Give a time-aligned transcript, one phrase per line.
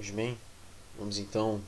[0.00, 0.38] Pois bem,
[0.96, 1.60] vamos então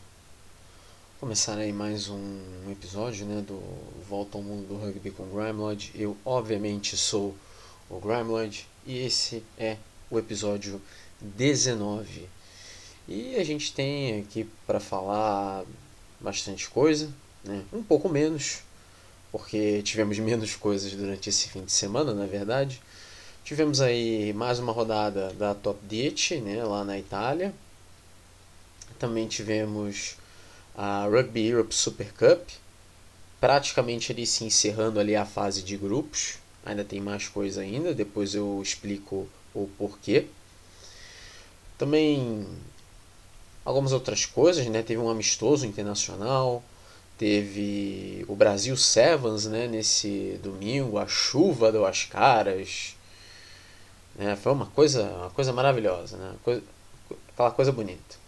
[1.19, 3.61] começar aí mais um episódio né, do
[4.09, 5.91] Volta ao Mundo do Rugby com Grimlod.
[5.97, 7.35] Eu, obviamente, sou
[7.89, 9.77] o Grimlod e esse é
[10.09, 10.81] o episódio
[11.21, 12.29] 19.
[13.09, 15.65] E a gente tem aqui para falar
[16.21, 17.13] bastante coisa,
[17.43, 17.65] né?
[17.73, 18.61] um pouco menos,
[19.33, 22.81] porque tivemos menos coisas durante esse fim de semana, na verdade.
[23.43, 27.53] Tivemos aí mais uma rodada da Top 10, né, lá na Itália.
[29.01, 30.17] Também tivemos
[30.77, 32.47] a Rugby Europe Super Cup,
[33.41, 36.35] praticamente ali se encerrando ali a fase de grupos.
[36.65, 40.27] Ainda tem mais coisa ainda, depois eu explico o porquê.
[41.79, 42.47] Também
[43.65, 44.83] algumas outras coisas, né?
[44.83, 46.63] Teve um amistoso internacional,
[47.17, 49.67] teve o Brasil Sevens, né?
[49.67, 52.95] Nesse domingo, a chuva deu as caras,
[54.15, 54.37] né?
[54.37, 56.35] Foi uma coisa, uma coisa maravilhosa, né?
[56.45, 56.63] Coisa,
[57.33, 58.20] aquela coisa bonita.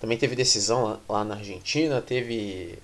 [0.00, 2.78] Também teve decisão lá, na Argentina, teve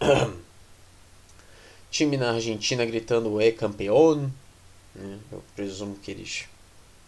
[1.90, 4.30] time na Argentina gritando é campeão,
[4.94, 5.18] né?
[5.32, 6.44] eu presumo que eles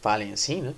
[0.00, 0.74] falem assim, né?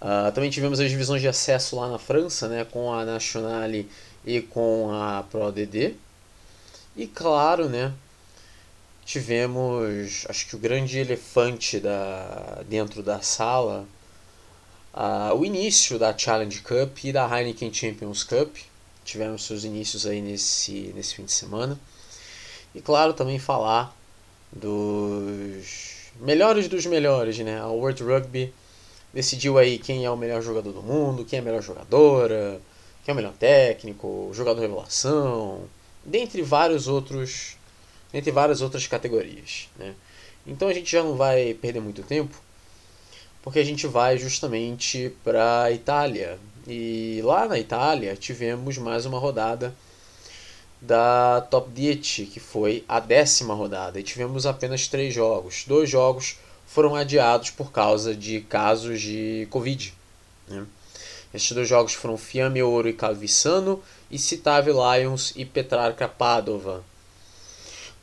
[0.00, 3.90] Uh, também tivemos as divisões de acesso lá na França, né, com a Nationale
[4.26, 5.94] e com a ProDD.
[6.94, 7.94] E claro, né,
[9.06, 13.86] tivemos, acho que o grande elefante da, dentro da sala,
[14.96, 18.56] uh, o início da Challenge Cup e da Heineken Champions Cup.
[19.04, 21.78] Tivemos seus inícios aí nesse, nesse fim de semana.
[22.74, 23.96] E claro, também falar
[24.50, 27.60] dos melhores dos melhores, né?
[27.60, 28.52] A World Rugby
[29.12, 32.60] decidiu aí quem é o melhor jogador do mundo, quem é a melhor jogadora,
[33.04, 35.64] quem é o melhor técnico, jogador revelação,
[36.04, 37.56] dentre vários outros,
[38.12, 39.94] dentre várias outras categorias, né?
[40.46, 42.36] Então a gente já não vai perder muito tempo,
[43.46, 46.36] porque a gente vai justamente para a Itália.
[46.66, 49.72] E lá na Itália tivemos mais uma rodada
[50.82, 54.00] da Top 10, que foi a décima rodada.
[54.00, 55.62] E tivemos apenas três jogos.
[55.64, 59.94] Dois jogos foram adiados por causa de casos de Covid.
[60.48, 60.66] Né?
[61.32, 63.80] Estes dois jogos foram Fiamme Ouro e Calvissano
[64.10, 66.82] e Citave Lions e Petrarca Padova.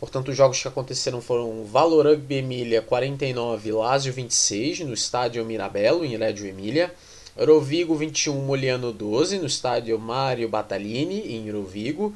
[0.04, 6.18] Portanto, os jogos que aconteceram foram Valor Emília 49, Lazio 26, no estádio Mirabello, em
[6.18, 6.94] Reggio Emília.
[7.40, 12.14] Rovigo 21, Moliano 12, no estádio Mário Battaglini, em Rovigo.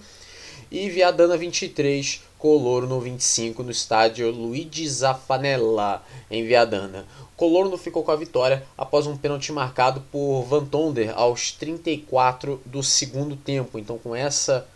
[0.70, 7.06] E Viadana 23, Colorno 25 no estádio Luigi Zaffanella, em Viadana.
[7.38, 12.84] Colorno ficou com a vitória após um pênalti marcado por Van Tonder aos 34 do
[12.84, 13.80] segundo tempo.
[13.80, 14.68] Então com essa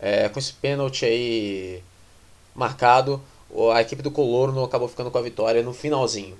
[0.00, 1.80] é, com esse pênalti aí
[2.56, 3.22] marcado,
[3.72, 6.36] a equipe do Colorno acabou ficando com a vitória no finalzinho.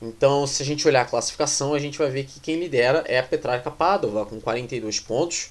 [0.00, 3.18] Então, se a gente olhar a classificação, a gente vai ver que quem lidera é
[3.18, 5.50] a Petrarca Padova com 42 pontos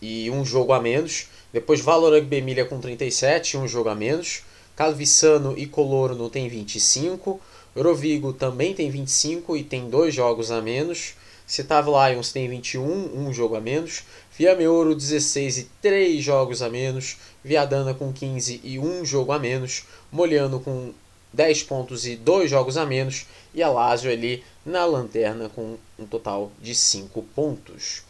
[0.00, 1.26] e um jogo a menos.
[1.52, 4.42] Depois Valor Rugby Emília com 37, um jogo a menos.
[4.76, 7.40] Calvissano e Colorno tem 25.
[7.76, 11.14] Rovigo também tem 25 e tem dois jogos a menos.
[11.46, 14.04] Citavo Lions tem 21, um jogo a menos.
[14.32, 17.18] Fiame Ouro 16 e 3 jogos a menos.
[17.44, 19.84] Viadana com 15 e um jogo a menos.
[20.10, 20.92] Moliano com
[21.34, 23.26] 10 pontos e 2 jogos a menos.
[23.54, 28.04] E a Lazio ali na lanterna com um total de 5 pontos.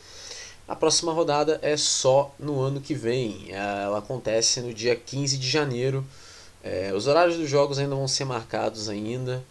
[0.69, 3.49] A próxima rodada é só no ano que vem.
[3.51, 6.07] Ela acontece no dia 15 de janeiro.
[6.63, 9.45] É, os horários dos jogos ainda vão ser marcados ainda.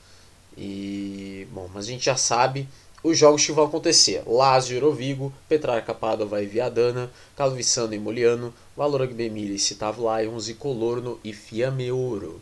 [0.58, 2.66] E bom, mas a gente já sabe
[3.04, 4.24] os jogos que vão acontecer.
[4.28, 10.54] Lazio, Eurovigo, Petrarca, Padova e Viadana, Calvissano e Moliano, Valor Emília e Citavo Lions e
[10.54, 12.42] Colorno e Fiamme Ouro.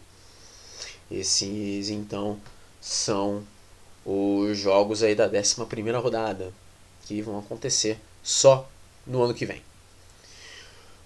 [1.10, 2.40] Esses então
[2.80, 3.44] são
[4.06, 6.54] os jogos aí da 11 primeira rodada
[7.06, 8.70] que vão acontecer só
[9.06, 9.62] no ano que vem.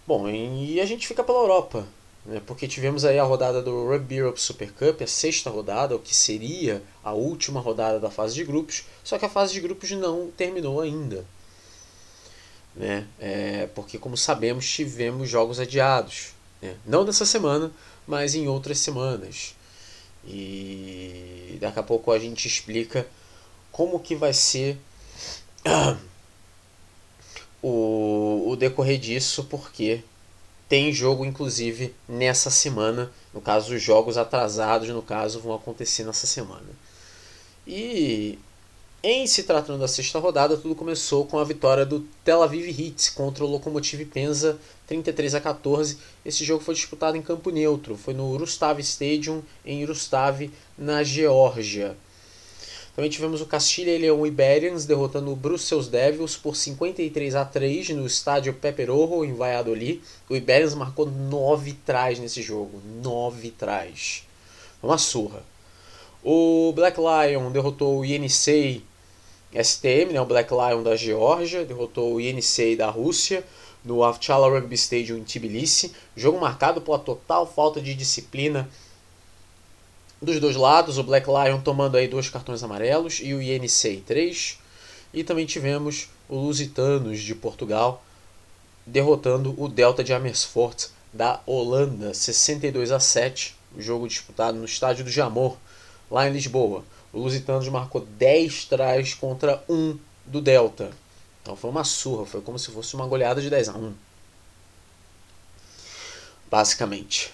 [0.06, 1.88] Bom, e a gente fica pela Europa,
[2.25, 6.00] né, porque tivemos aí a rodada do Rugby Europe Super Cup, a sexta rodada, o
[6.00, 9.91] que seria a última rodada da fase de grupos, só que a fase de grupos
[9.91, 11.25] não terminou ainda.
[12.75, 16.34] Né, é, porque, como sabemos, tivemos jogos adiados.
[16.61, 17.72] Né, não nessa semana,
[18.08, 19.55] mas em outras semanas.
[20.26, 23.05] E daqui a pouco a gente explica
[23.72, 24.78] como que vai ser
[27.61, 30.02] o, o decorrer disso, porque
[30.73, 33.11] tem jogo inclusive nessa semana.
[33.31, 36.66] No caso, os jogos atrasados, no caso, vão acontecer nessa semana.
[37.67, 38.40] E
[39.03, 43.11] em se tratando da sexta rodada, tudo começou com a vitória do Tel Aviv Hits
[43.11, 45.99] contra o Lokomotiv Penza 33 a 14.
[46.25, 51.96] Esse jogo foi disputado em campo neutro, foi no Rustav Stadium em Rustav, na Geórgia.
[52.95, 57.90] Também tivemos o Castilha e Leão Iberians derrotando o Brussels Devils por 53 a 3
[57.90, 59.99] no estádio Peperorro, em Valladolid.
[60.29, 62.79] O Iberians marcou 9 trás nesse jogo.
[63.01, 64.28] 9 trás.
[64.81, 65.43] Uma surra.
[66.23, 68.84] O Black Lion derrotou o Yenisei
[69.51, 73.43] STM, né, o Black Lion da Geórgia, derrotou o Yenisei da Rússia
[73.84, 75.93] no Avchala Rugby Stadium em Tbilisi.
[76.16, 78.69] Jogo marcado pela total falta de disciplina
[80.23, 84.59] dos dois lados, o Black Lion tomando aí dois cartões amarelos e o INC 3.
[85.14, 88.03] E também tivemos o Lusitanos de Portugal
[88.85, 95.05] derrotando o Delta de Amersfoort da Holanda, 62 a 7, o jogo disputado no estádio
[95.05, 95.58] do Jamor,
[96.09, 96.84] lá em Lisboa.
[97.11, 100.91] O Lusitanos marcou 10 trás contra 1 do Delta.
[101.41, 103.93] Então foi uma surra, foi como se fosse uma goleada de 10 a 1.
[106.49, 107.31] Basicamente.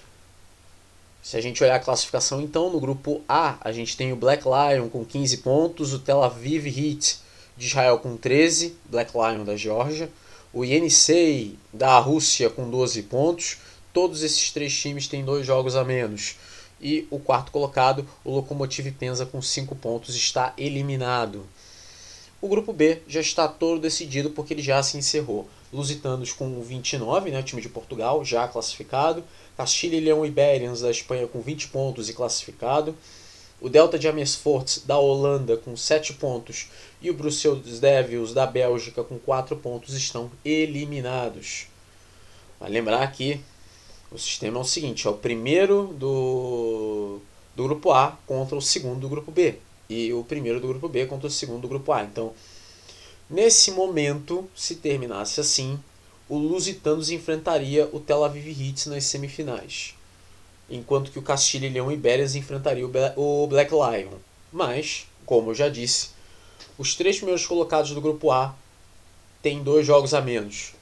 [1.22, 4.44] Se a gente olhar a classificação, então, no grupo A, a gente tem o Black
[4.44, 7.18] Lion com 15 pontos, o Tel Aviv Heat
[7.56, 10.10] de Israel com 13, Black Lion da Geórgia,
[10.52, 13.58] o Yenisei da Rússia com 12 pontos.
[13.92, 16.36] Todos esses três times têm dois jogos a menos.
[16.80, 21.46] E o quarto colocado, o Lokomotiv Penza com 5 pontos, está eliminado.
[22.40, 25.46] O grupo B já está todo decidido porque ele já se encerrou.
[25.70, 29.22] Lusitanos com 29, né, o time de Portugal, já classificado.
[29.60, 32.96] Castilha e Leão Iberians da Espanha com 20 pontos e classificado.
[33.60, 36.70] O Delta de Amersfoort da Holanda com 7 pontos
[37.02, 41.66] e o Brussels Devils da Bélgica com 4 pontos estão eliminados.
[42.58, 43.38] Vai lembrar que
[44.10, 47.18] o sistema é o seguinte: é o primeiro do,
[47.54, 49.56] do grupo A contra o segundo do grupo B.
[49.90, 52.02] E o primeiro do grupo B contra o segundo do grupo A.
[52.02, 52.32] Então,
[53.28, 55.78] nesse momento, se terminasse assim,
[56.30, 59.96] o Lusitanos enfrentaria o Tel Aviv Hits nas semifinais,
[60.70, 62.86] enquanto que o Castilho e Leão Ibérias enfrentaria
[63.16, 64.16] o Black Lion.
[64.52, 66.10] Mas, como eu já disse,
[66.78, 68.54] os três primeiros colocados do grupo A
[69.42, 70.72] têm dois jogos a menos.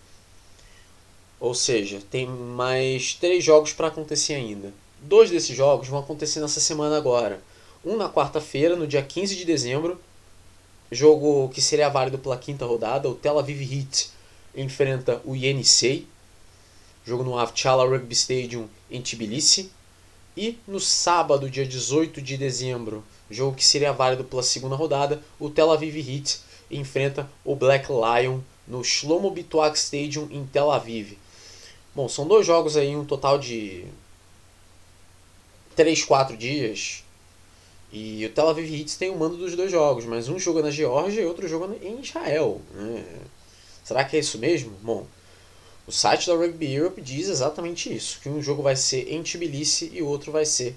[1.41, 4.71] Ou seja, tem mais três jogos para acontecer ainda.
[5.01, 7.41] Dois desses jogos vão acontecer nessa semana agora.
[7.83, 9.99] Um na quarta-feira, no dia 15 de dezembro,
[10.93, 14.18] jogo que seria válido pela quinta rodada, o Tel Aviv Heat
[14.55, 16.07] enfrenta o Yenisei,
[17.05, 19.71] jogo no Avchala Rugby Stadium em Tbilisi.
[20.37, 25.51] E no sábado, dia 18 de dezembro, jogo que seria válido pela segunda rodada, o
[25.51, 26.41] Tel Aviv Heat
[26.71, 31.19] enfrenta o Black Lion no Shlomo Bituak Stadium em Tel Aviv.
[31.95, 33.85] Bom, são dois jogos aí, um total de
[35.75, 37.03] 3, 4 dias.
[37.91, 40.71] E o Tel Aviv Heat tem o mando dos dois jogos, mas um jogo na
[40.71, 42.61] Geórgia e outro jogo em Israel.
[42.75, 43.05] Né?
[43.89, 44.71] Será que é isso mesmo?
[44.83, 45.07] Bom,
[45.87, 49.91] o site da Rugby Europe diz exatamente isso, que um jogo vai ser em Tbilisi
[49.95, 50.77] e o outro vai ser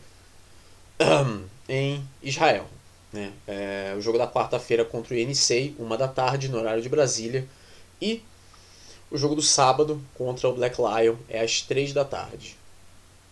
[1.67, 2.65] em Israel.
[3.11, 3.33] Né?
[3.45, 7.45] É, o jogo da quarta-feira contra o INC, uma da tarde, no horário de Brasília.
[8.01, 8.23] E
[9.11, 12.55] o jogo do sábado contra o Black Lion é às três da tarde,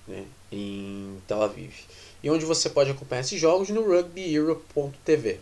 [0.06, 0.26] né?
[0.52, 1.74] em Tel Aviv.
[2.22, 5.40] E onde você pode acompanhar esses jogos no rugbyeurope.tv.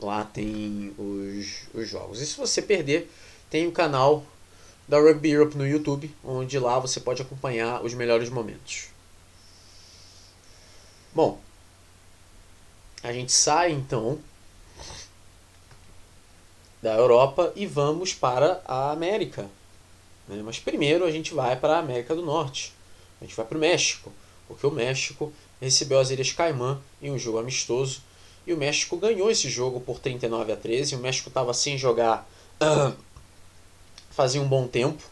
[0.00, 2.20] Lá tem os, os jogos.
[2.20, 3.10] E se você perder,
[3.50, 4.24] tem o canal
[4.88, 8.88] da Rugby Europe no YouTube, onde lá você pode acompanhar os melhores momentos.
[11.14, 11.40] Bom,
[13.02, 14.18] a gente sai então
[16.82, 19.50] da Europa e vamos para a América.
[20.26, 20.40] Né?
[20.44, 22.72] Mas primeiro a gente vai para a América do Norte.
[23.20, 24.12] A gente vai para o México,
[24.48, 28.02] porque o México recebeu as Ilhas Caimã em um jogo amistoso
[28.46, 30.96] e o México ganhou esse jogo por 39 a 13.
[30.96, 32.28] O México estava sem jogar
[34.10, 35.02] fazia um bom tempo,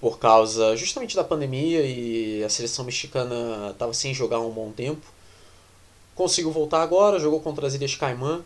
[0.00, 5.06] por causa justamente da pandemia e a seleção mexicana estava sem jogar um bom tempo.
[6.14, 8.42] Conseguiu voltar agora, jogou contra as Ilhas Caimã.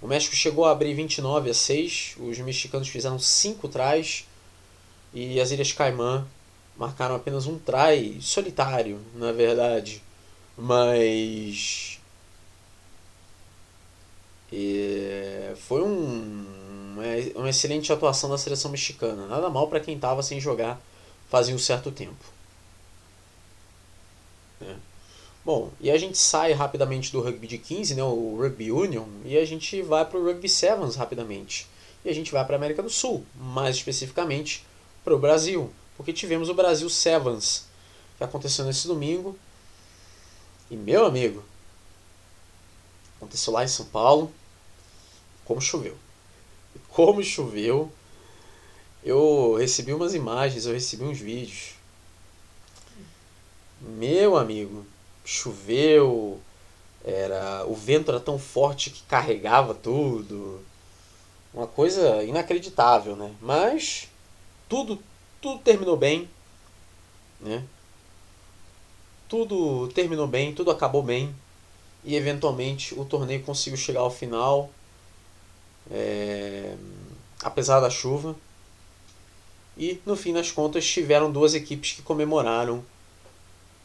[0.00, 2.16] O México chegou a abrir 29 a 6.
[2.18, 4.26] Os mexicanos fizeram 5 trás.
[5.12, 6.26] E as Ilhas Caimã
[6.76, 10.02] marcaram apenas um try solitário, na verdade.
[10.56, 11.99] Mas
[14.52, 16.46] e foi um,
[17.36, 19.26] uma, excelente atuação da seleção mexicana.
[19.26, 20.80] Nada mal para quem estava sem jogar
[21.28, 22.24] fazia um certo tempo.
[24.60, 24.74] É.
[25.44, 29.38] Bom, e a gente sai rapidamente do rugby de 15, né, o Rugby Union, e
[29.38, 31.66] a gente vai para o Rugby Sevens rapidamente.
[32.04, 34.66] E a gente vai para a América do Sul, mais especificamente
[35.02, 37.66] para o Brasil, porque tivemos o Brasil Sevens,
[38.18, 39.38] que aconteceu nesse domingo.
[40.70, 41.42] E meu amigo,
[43.16, 44.32] aconteceu lá em São Paulo
[45.50, 45.96] como choveu.
[46.90, 47.90] Como choveu.
[49.02, 51.74] Eu recebi umas imagens, eu recebi uns vídeos.
[53.80, 54.86] Meu amigo,
[55.24, 56.40] choveu,
[57.04, 60.64] Era, o vento era tão forte que carregava tudo.
[61.52, 63.34] Uma coisa inacreditável, né?
[63.40, 64.06] Mas
[64.68, 65.02] tudo,
[65.40, 66.30] tudo terminou bem,
[67.40, 67.64] né?
[69.28, 71.34] Tudo terminou bem, tudo acabou bem
[72.04, 74.70] e eventualmente o torneio conseguiu chegar ao final,
[75.90, 76.74] é,
[77.42, 78.36] apesar da chuva.
[79.76, 82.84] E no fim das contas tiveram duas equipes que comemoraram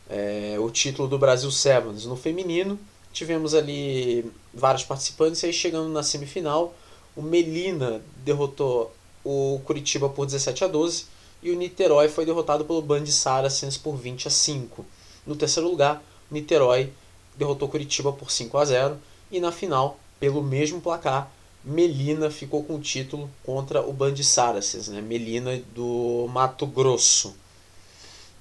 [0.10, 2.06] é, o título do Brasil Sevens.
[2.06, 2.78] No feminino
[3.14, 6.76] tivemos ali vários participantes e aí chegando na semifinal
[7.16, 8.94] o Melina derrotou
[9.24, 11.06] o Curitiba por 17 a 12
[11.42, 14.86] e o Niterói foi derrotado pelo Band Saracens por 20 a 5.
[15.26, 16.92] No terceiro lugar, o Niterói
[17.38, 18.98] derrotou Curitiba por 5 a 0
[19.32, 21.32] e na final, pelo mesmo placar,
[21.66, 25.02] Melina ficou com o título contra o Band Saracens, né?
[25.02, 27.36] Melina do Mato Grosso,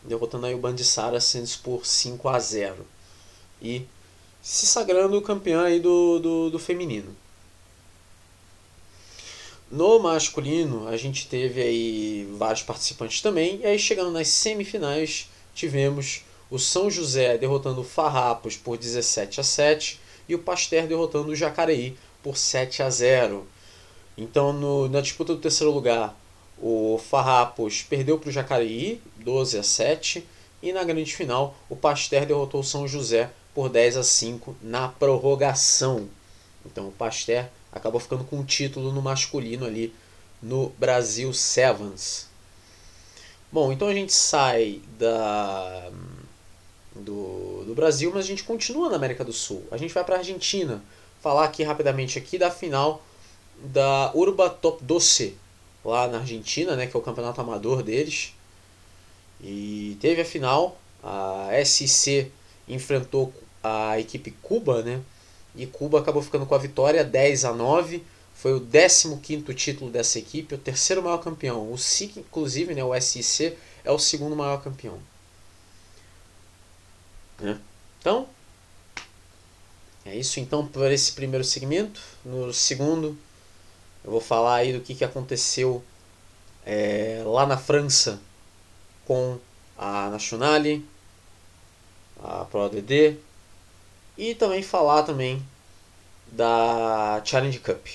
[0.03, 2.87] derrotando aí o Band Saracens por 5 a 0
[3.63, 3.87] e
[4.43, 7.17] se sagrando campeão aí do, do, do feminino.
[9.71, 16.23] No masculino, a gente teve aí vários participantes também, e aí chegando nas semifinais, tivemos
[16.51, 21.35] o São José derrotando o Farrapos por 17 a 7 e o Pasteur derrotando o
[21.35, 23.47] Jacareí por 7 a 0.
[24.17, 26.19] Então, no, na disputa do terceiro lugar,
[26.59, 30.27] o Farrapos perdeu para o Jacareí 12 a 7
[30.63, 34.89] e na grande final, o Pasteur derrotou o São José por 10 a 5 na
[34.89, 36.09] prorrogação.
[36.65, 39.95] Então, o Pasteur acabou ficando com o título no masculino ali
[40.43, 42.29] no Brasil Sevens.
[43.53, 45.91] Bom, então a gente sai da
[46.95, 49.65] do, do Brasil, mas a gente continua na América do Sul.
[49.71, 50.83] A gente vai para a Argentina.
[51.25, 53.03] Falar aqui rapidamente aqui da final
[53.57, 55.35] da Urba Top 12,
[55.83, 58.35] lá na Argentina, né, que é o campeonato amador deles.
[59.41, 62.31] E teve a final, a SC
[62.69, 65.01] enfrentou a equipe Cuba, né?
[65.57, 68.05] E Cuba acabou ficando com a vitória 10 a 9.
[68.35, 71.73] Foi o 15 título dessa equipe, o terceiro maior campeão.
[71.73, 74.99] O SIC, inclusive, né, o SIC, é o segundo maior campeão.
[77.41, 77.59] Né?
[77.99, 78.29] Então,
[80.05, 82.01] é isso então por esse primeiro segmento.
[82.25, 83.17] No segundo,
[84.05, 85.83] eu vou falar aí do que, que aconteceu
[86.65, 88.21] é, lá na França
[89.07, 89.39] com
[89.77, 90.87] a Nationale,
[92.23, 93.17] a ProDD
[94.17, 95.43] e também falar também
[96.31, 97.87] da Challenge Cup.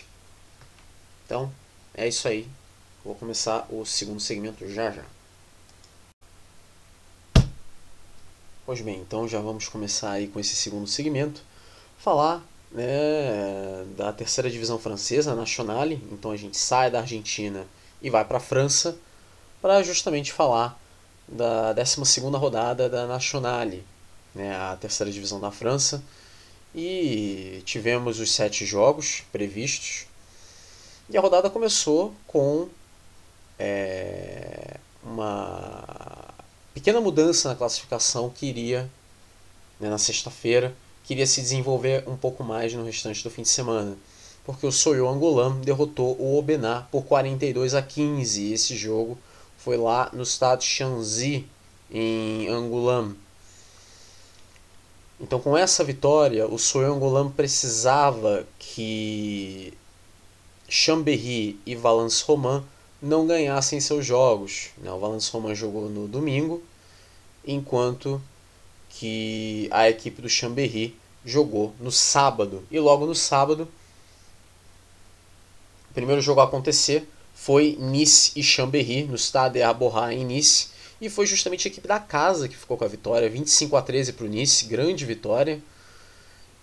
[1.26, 1.52] Então,
[1.94, 2.48] é isso aí.
[3.04, 5.06] Vou começar o segundo segmento já já.
[8.66, 11.42] Pois bem, então já vamos começar aí com esse segundo segmento,
[12.00, 16.02] falar né, da terceira divisão francesa, Nationale.
[16.12, 17.68] Então a gente sai da Argentina
[18.02, 18.98] e vai para a França
[19.62, 20.80] para justamente falar
[21.28, 23.86] da 12 rodada da Nationale,
[24.34, 26.04] né, a terceira divisão da França.
[26.74, 30.06] E tivemos os sete jogos previstos.
[31.10, 32.70] E a rodada começou com
[33.58, 35.84] é, uma
[36.74, 38.90] pequena mudança na classificação que iria,
[39.80, 40.76] né, na sexta-feira,
[41.10, 43.98] queria se desenvolver um pouco mais no restante do fim de semana.
[44.46, 48.54] Porque o Soyo Angolan derrotou o Obená por 42 a 15.
[48.54, 49.18] Esse jogo
[49.58, 51.48] foi lá no estado Shanxi,
[51.90, 53.16] em Angolan.
[55.20, 59.74] Então, com essa vitória, o Soyo Angolan precisava que
[60.68, 62.64] Chambéry e Valence Romain
[63.02, 64.70] não ganhassem seus jogos.
[64.78, 64.92] Né?
[64.92, 66.62] O Valence Romain jogou no domingo,
[67.44, 68.22] enquanto
[68.90, 72.64] que a equipe do Chambéry jogou no sábado.
[72.72, 73.68] E logo no sábado,
[75.90, 80.70] o primeiro jogo a acontecer foi Nice e Chambéry, no Stade Arborá em Nice.
[81.02, 84.14] E foi justamente a equipe da casa que ficou com a vitória, 25 a 13
[84.14, 85.62] para o Nice, grande vitória.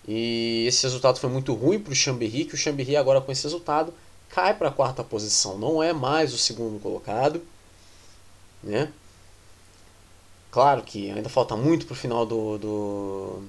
[0.07, 3.43] E esse resultado foi muito ruim para o Chambéry, que o Chambéry agora com esse
[3.45, 3.93] resultado
[4.29, 7.43] cai para a quarta posição, não é mais o segundo colocado,
[8.63, 8.93] né?
[10.51, 13.43] Claro que ainda falta muito para o final do, do,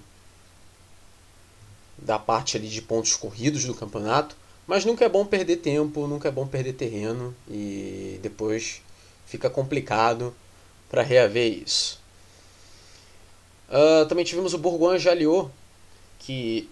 [1.97, 4.35] da parte ali de pontos corridos do campeonato,
[4.65, 8.81] mas nunca é bom perder tempo, nunca é bom perder terreno e depois
[9.25, 10.35] fica complicado
[10.89, 11.99] para reaver isso.
[13.69, 15.49] Uh, também tivemos o Bourgogne Jalliot,
[16.19, 16.69] que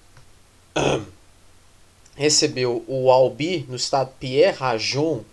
[2.15, 5.23] recebeu o Albi no estado Pierre Rajon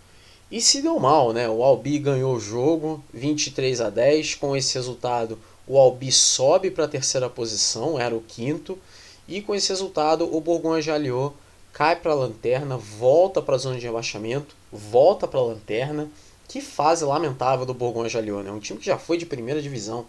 [0.51, 1.49] e se deu mal, né?
[1.49, 4.35] O Albi ganhou o jogo 23 a 10.
[4.35, 8.77] Com esse resultado, o Albi sobe para a terceira posição, era o quinto,
[9.27, 11.33] e com esse resultado, o Bourgogne Jalliot
[11.71, 16.09] cai para a lanterna, volta para a zona de rebaixamento, volta para a lanterna.
[16.47, 18.51] Que fase lamentável do Bourgogne Jalliot, né?
[18.51, 20.05] Um time que já foi de primeira divisão,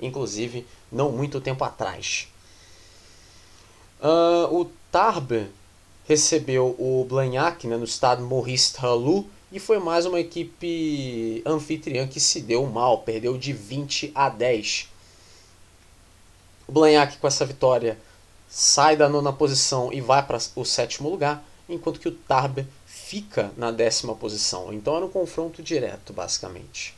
[0.00, 2.28] inclusive não muito tempo atrás.
[4.00, 5.46] Uh, o Tarbes
[6.06, 12.20] recebeu o Blagnac né, no estado Maurice Talou e foi mais uma equipe anfitriã que
[12.20, 14.88] se deu mal, perdeu de 20 a 10.
[16.68, 17.98] O Blagnac com essa vitória
[18.58, 23.52] sai da nona posição e vai para o sétimo lugar, enquanto que o Tarbes fica
[23.54, 24.72] na décima posição.
[24.72, 26.94] Então era um confronto direto, basicamente.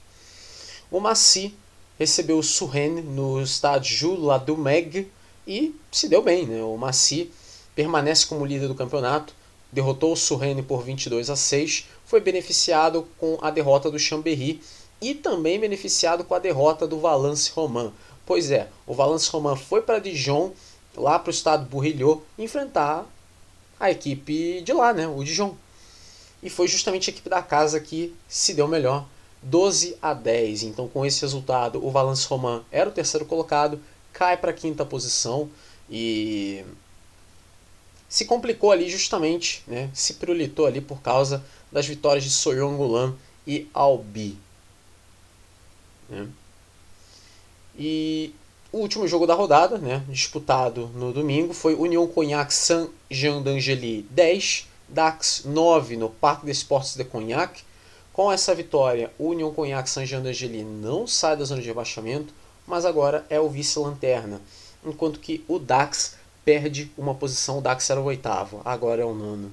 [0.89, 1.53] O Massy
[1.99, 5.11] recebeu o Surrene no estádio Ladumeg
[5.49, 6.47] e se deu bem.
[6.47, 6.63] Né?
[6.63, 7.29] O Massy
[7.75, 9.35] permanece como líder do campeonato,
[9.73, 14.63] derrotou o Surrene por 22 a 6, foi beneficiado com a derrota do Chambéry
[15.01, 17.93] e também beneficiado com a derrota do Valence Romain.
[18.25, 20.53] Pois é, o Valence Romain foi para Dijon,
[20.99, 23.07] lá para o estado Bourrilhot, enfrentar
[23.79, 25.55] a equipe de lá, né, o Dijon.
[26.43, 29.07] E foi justamente a equipe da casa que se deu melhor,
[29.43, 30.65] 12 a 10.
[30.65, 33.81] Então, com esse resultado, o Valence Romain era o terceiro colocado,
[34.13, 35.49] cai para a quinta posição
[35.91, 36.65] e
[38.09, 43.15] se complicou ali justamente, né, se pirulitou ali por causa das vitórias de Soyongulan
[43.47, 44.39] e Albi.
[46.09, 46.29] Né.
[47.79, 48.35] E
[48.71, 54.67] o último jogo da rodada, né, disputado no domingo, foi Union Cognac Saint-Jean d'Angely 10,
[54.89, 57.63] Dax 9 no Parque des Sports de Cognac.
[58.13, 62.35] Com essa vitória, o Union Cognac Saint-Jean d'Angely não sai da zona de rebaixamento,
[62.67, 64.41] mas agora é o vice-lanterna,
[64.85, 69.15] enquanto que o Dax perde uma posição, o Dax era o oitavo, agora é o
[69.15, 69.51] nono.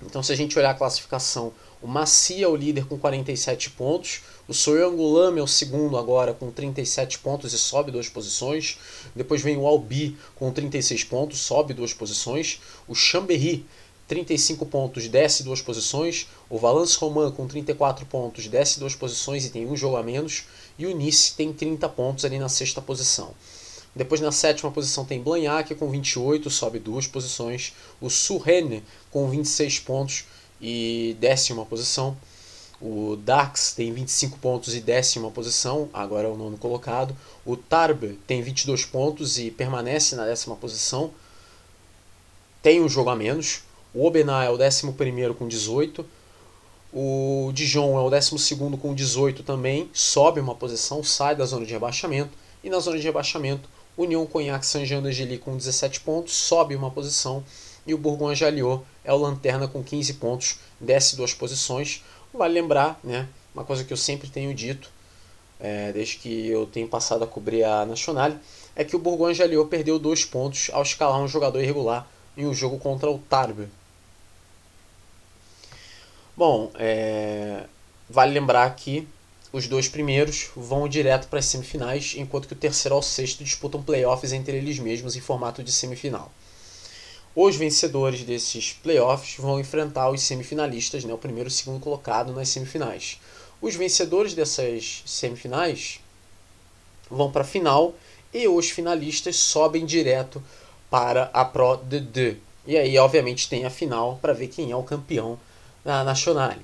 [0.00, 4.22] Então, se a gente olhar a classificação, o Macia é o líder com 47 pontos,
[4.48, 8.78] o Soyangulame é o segundo agora com 37 pontos e sobe duas posições.
[9.14, 12.60] Depois vem o Albi com 36 pontos, sobe duas posições.
[12.88, 13.64] O Chambéry
[14.08, 16.28] 35 pontos, desce duas posições.
[16.50, 20.44] O Valence Romain com 34 pontos, desce duas posições e tem um jogo a menos.
[20.78, 23.32] E o Nice tem 30 pontos ali na sexta posição.
[23.94, 27.72] Depois na sétima posição tem Blagnac com 28, sobe duas posições.
[28.00, 30.24] O Surrene com 26 pontos
[30.60, 32.16] e décima posição.
[32.84, 37.16] O Dax tem 25 pontos e décima posição, agora é o nono colocado.
[37.46, 41.12] O Tarbes tem 22 pontos e permanece na décima posição.
[42.60, 43.62] Tem um jogo a menos.
[43.94, 46.04] O Obená é o décimo primeiro com 18.
[46.92, 49.88] O Dijon é o décimo segundo com 18 também.
[49.92, 52.36] Sobe uma posição, sai da zona de rebaixamento.
[52.64, 57.44] E na zona de rebaixamento, União Cognac Saint-Jean d'Angely com 17 pontos, sobe uma posição,
[57.86, 62.02] e o Bourgogne Jalliot é o lanterna com 15 pontos, desce duas posições.
[62.32, 64.90] Vale lembrar, né, uma coisa que eu sempre tenho dito,
[65.60, 68.32] é, desde que eu tenho passado a cobrir a Nacional,
[68.74, 72.54] é que o Bourgogne Jalliot perdeu dois pontos ao escalar um jogador irregular em um
[72.54, 73.68] jogo contra o Tarbes.
[76.34, 77.64] Bom, é,
[78.08, 79.06] vale lembrar que
[79.52, 83.82] os dois primeiros vão direto para as semifinais, enquanto que o terceiro ao sexto disputam
[83.82, 86.32] playoffs entre eles mesmos em formato de semifinal.
[87.34, 92.32] Os vencedores desses playoffs vão enfrentar os semifinalistas, né, o primeiro e o segundo colocado
[92.32, 93.18] nas semifinais.
[93.60, 95.98] Os vencedores dessas semifinais
[97.10, 97.94] vão para a final
[98.34, 100.42] e os finalistas sobem direto
[100.90, 102.36] para a Pro D2.
[102.66, 105.38] E aí, obviamente, tem a final para ver quem é o campeão
[105.82, 106.54] da Nacional.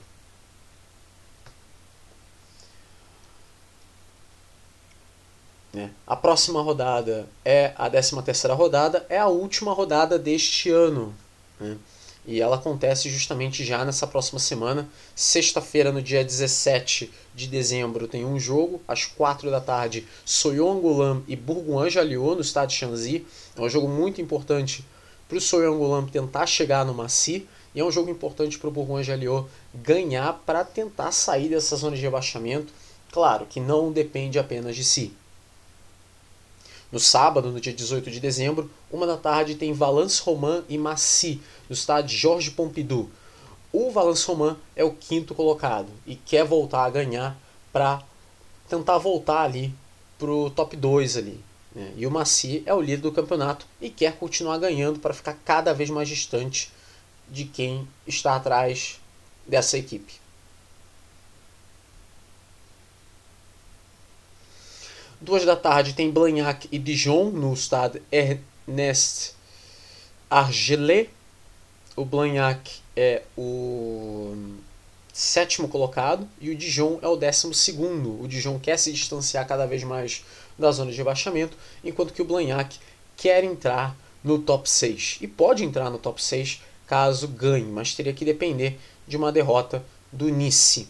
[5.79, 5.93] Né?
[6.05, 11.14] A próxima rodada é a 13 terceira rodada, é a última rodada deste ano.
[11.61, 11.77] Né?
[12.27, 14.88] E ela acontece justamente já nessa próxima semana.
[15.14, 18.83] Sexta-feira, no dia 17 de dezembro, tem um jogo.
[18.88, 23.25] Às 4 da tarde, Soyongulam e Bourgoin-Jalliot, no estádio Chanzy.
[23.57, 24.85] É um jogo muito importante
[25.29, 27.47] para o Soyongulam tentar chegar no Maci.
[27.73, 32.03] E é um jogo importante para o Bourgoin-Jalliot ganhar para tentar sair dessa zona de
[32.03, 32.73] rebaixamento.
[33.12, 35.14] Claro que não depende apenas de si.
[36.90, 41.40] No sábado, no dia 18 de dezembro, uma da tarde, tem Valence Romain e Massy,
[41.68, 43.11] no estádio Georges Pompidou.
[43.70, 47.38] O Valence Romain é o quinto colocado e quer voltar a ganhar
[47.70, 48.03] para
[48.68, 49.74] tentar voltar ali
[50.18, 51.44] pro top 2 ali.
[51.74, 51.92] Né?
[51.96, 55.74] E o Massy é o líder do campeonato e quer continuar ganhando para ficar cada
[55.74, 56.72] vez mais distante
[57.29, 58.98] de quem está atrás
[59.46, 60.14] dessa equipe.
[65.20, 69.35] Duas da tarde tem Blagnac e Dijon no estado Ernest
[70.31, 71.11] Argelet.
[71.96, 74.37] O Blagnac é o
[75.12, 78.22] sétimo colocado e o Dijon é o décimo segundo.
[78.22, 80.24] O Dijon quer se distanciar cada vez mais
[80.57, 82.78] da zona de rebaixamento, enquanto que o Blagnac
[83.16, 85.18] quer entrar no top 6.
[85.20, 89.85] E pode entrar no top 6 caso ganhe, mas teria que depender de uma derrota
[90.12, 90.87] do Nice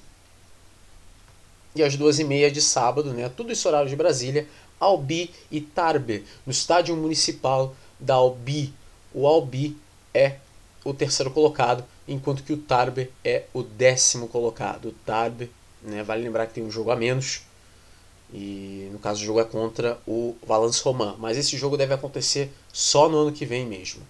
[1.79, 4.47] e às duas e meia de sábado, né, tudo isso horário de Brasília,
[4.81, 8.73] Albi e Tarbe, no estádio municipal da Albi.
[9.15, 9.77] O Albi
[10.13, 10.37] é
[10.85, 14.89] o terceiro colocado, enquanto que o Tarbe é o décimo colocado.
[14.89, 15.51] O Tarbe,
[15.83, 17.43] né, vale lembrar que tem um jogo a menos,
[18.33, 22.53] e no caso o jogo é contra o Valence Romain, mas esse jogo deve acontecer
[22.73, 24.03] só no ano que vem mesmo.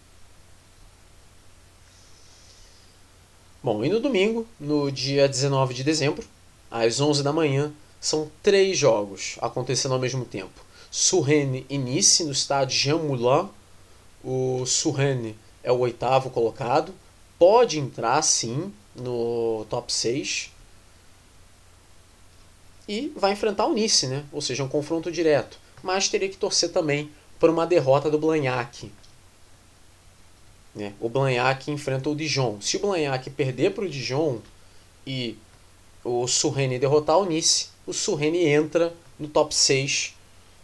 [3.62, 6.24] Bom, e no domingo, no dia 19 de dezembro,
[6.70, 10.64] às 11 da manhã, são três jogos acontecendo ao mesmo tempo.
[10.90, 13.48] Surrene e Nice, no estádio Jean Moulin.
[14.24, 16.94] O Surrene é o oitavo colocado.
[17.38, 20.50] Pode entrar, sim, no top 6.
[22.88, 24.24] E vai enfrentar o Nice, né?
[24.32, 25.58] ou seja, um confronto direto.
[25.82, 28.90] Mas teria que torcer também por uma derrota do Blagnac,
[30.74, 30.94] né?
[31.00, 32.60] O Blagnac enfrenta o Dijon.
[32.60, 34.38] Se o Blagnac perder para o Dijon
[35.06, 35.36] e
[36.08, 40.14] o Surrene derrotar o Nice, o Surrene entra no top 6,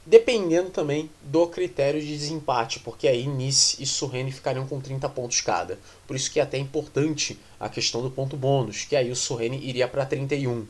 [0.06, 5.42] dependendo também do critério de desempate, porque aí Nice e Surrene ficariam com 30 pontos
[5.42, 5.78] cada.
[6.06, 9.58] Por isso que é até importante a questão do ponto bônus, que aí o Surrene
[9.62, 10.66] iria para 31,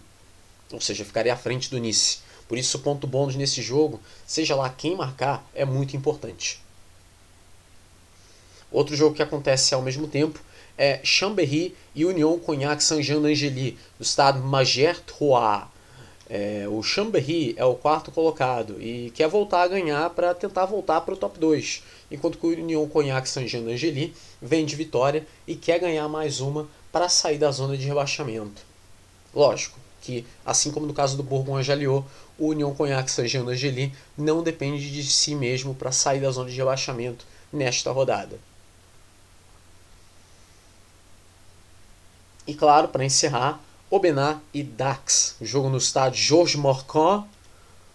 [0.73, 2.19] ou seja, ficaria à frente do Nice.
[2.49, 6.61] Por isso o ponto bônus nesse jogo, seja lá quem marcar, é muito importante.
[8.73, 10.41] Outro jogo que acontece ao mesmo tempo
[10.77, 15.65] é Chambéry e Union Cognac Saint-Jean d'Angely, do estado Mager-Trois.
[16.29, 21.03] É, o Chambéry é o quarto colocado e quer voltar a ganhar para tentar voltar
[21.03, 25.55] para o top 2, enquanto que o Union Cognac Saint-Jean d'Angely vem de vitória e
[25.55, 28.63] quer ganhar mais uma para sair da zona de rebaixamento.
[29.35, 32.05] Lógico que, assim como no caso do Bourgogne-Jalliot,
[32.39, 36.57] o Union Cognac Saint-Jean d'Angely não depende de si mesmo para sair da zona de
[36.57, 38.39] rebaixamento nesta rodada.
[42.47, 45.37] E claro, para encerrar, Obená e Dax.
[45.41, 47.25] O jogo no estádio Georges Morcan.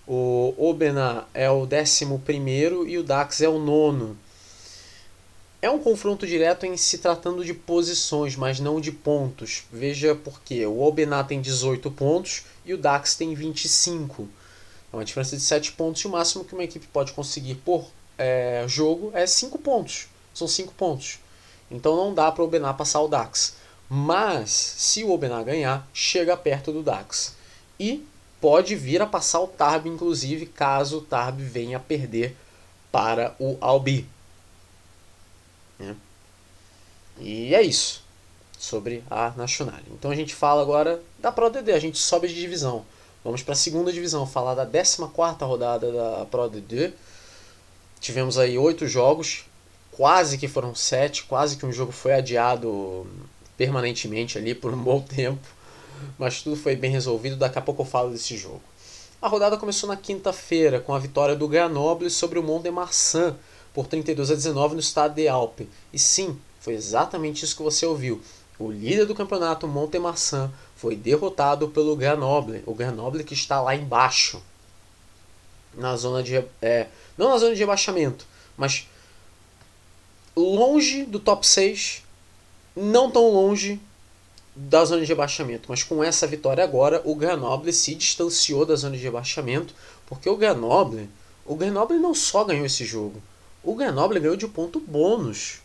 [0.08, 2.08] O Obená é o 11
[2.88, 4.18] e o Dax é o nono.
[5.62, 9.66] É um confronto direto em se tratando de posições, mas não de pontos.
[9.72, 10.66] Veja por quê.
[10.66, 14.28] O Obená tem 18 pontos e o Dax tem 25.
[14.92, 17.86] É uma diferença de 7 pontos e o máximo que uma equipe pode conseguir por
[18.18, 20.08] é, jogo é 5 pontos.
[20.34, 21.20] São 5 pontos.
[21.70, 23.59] Então não dá para o Obená passar o Dax.
[23.90, 27.36] Mas, se o Obená ganhar, chega perto do Dax.
[27.80, 28.06] E
[28.40, 32.36] pode vir a passar o Tarb, inclusive, caso o Tarb venha a perder
[32.92, 34.08] para o Albi.
[35.80, 35.96] É.
[37.20, 38.04] E é isso
[38.58, 39.80] sobre a Nacional.
[39.92, 42.86] Então a gente fala agora da Pro DD, a gente sobe de divisão.
[43.24, 46.94] Vamos para a segunda divisão, falar da 14 rodada da Pro DD.
[48.00, 49.46] Tivemos aí oito jogos,
[49.92, 53.08] quase que foram sete, quase que um jogo foi adiado
[53.60, 55.46] permanentemente ali por um bom tempo,
[56.18, 57.36] mas tudo foi bem resolvido.
[57.36, 58.62] Daqui a pouco eu falo desse jogo.
[59.22, 63.36] A rodada começou na quinta-feira com a vitória do Grenoble sobre o Mont-de-Marsan
[63.74, 65.68] por 32 a 19 no estado de Alpe.
[65.92, 68.22] E sim, foi exatamente isso que você ouviu.
[68.58, 72.64] O líder do campeonato, Mont-de-Marsan, foi derrotado pelo Grenoble.
[72.66, 74.42] O Grenoble que está lá embaixo,
[75.74, 78.26] na zona de é, não na zona de rebaixamento,
[78.58, 78.88] mas
[80.34, 82.04] longe do top 6
[82.80, 83.80] não tão longe
[84.56, 88.98] da zona de rebaixamento, mas com essa vitória agora, o Grenoble se distanciou da zona
[88.98, 89.74] de rebaixamento,
[90.06, 91.10] porque o Grenoble,
[91.46, 93.22] o Grenoble não só ganhou esse jogo,
[93.64, 95.60] o Grenoble ganhou de ponto bônus.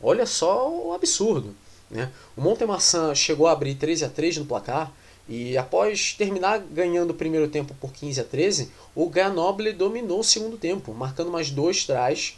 [0.00, 1.54] Olha só o absurdo.
[1.90, 2.10] Né?
[2.36, 4.92] O Montemarçan chegou a abrir 13 a 3 no placar
[5.28, 10.24] e após terminar ganhando o primeiro tempo por 15 a 13, o Grenoble dominou o
[10.24, 12.36] segundo tempo, marcando mais dois trás,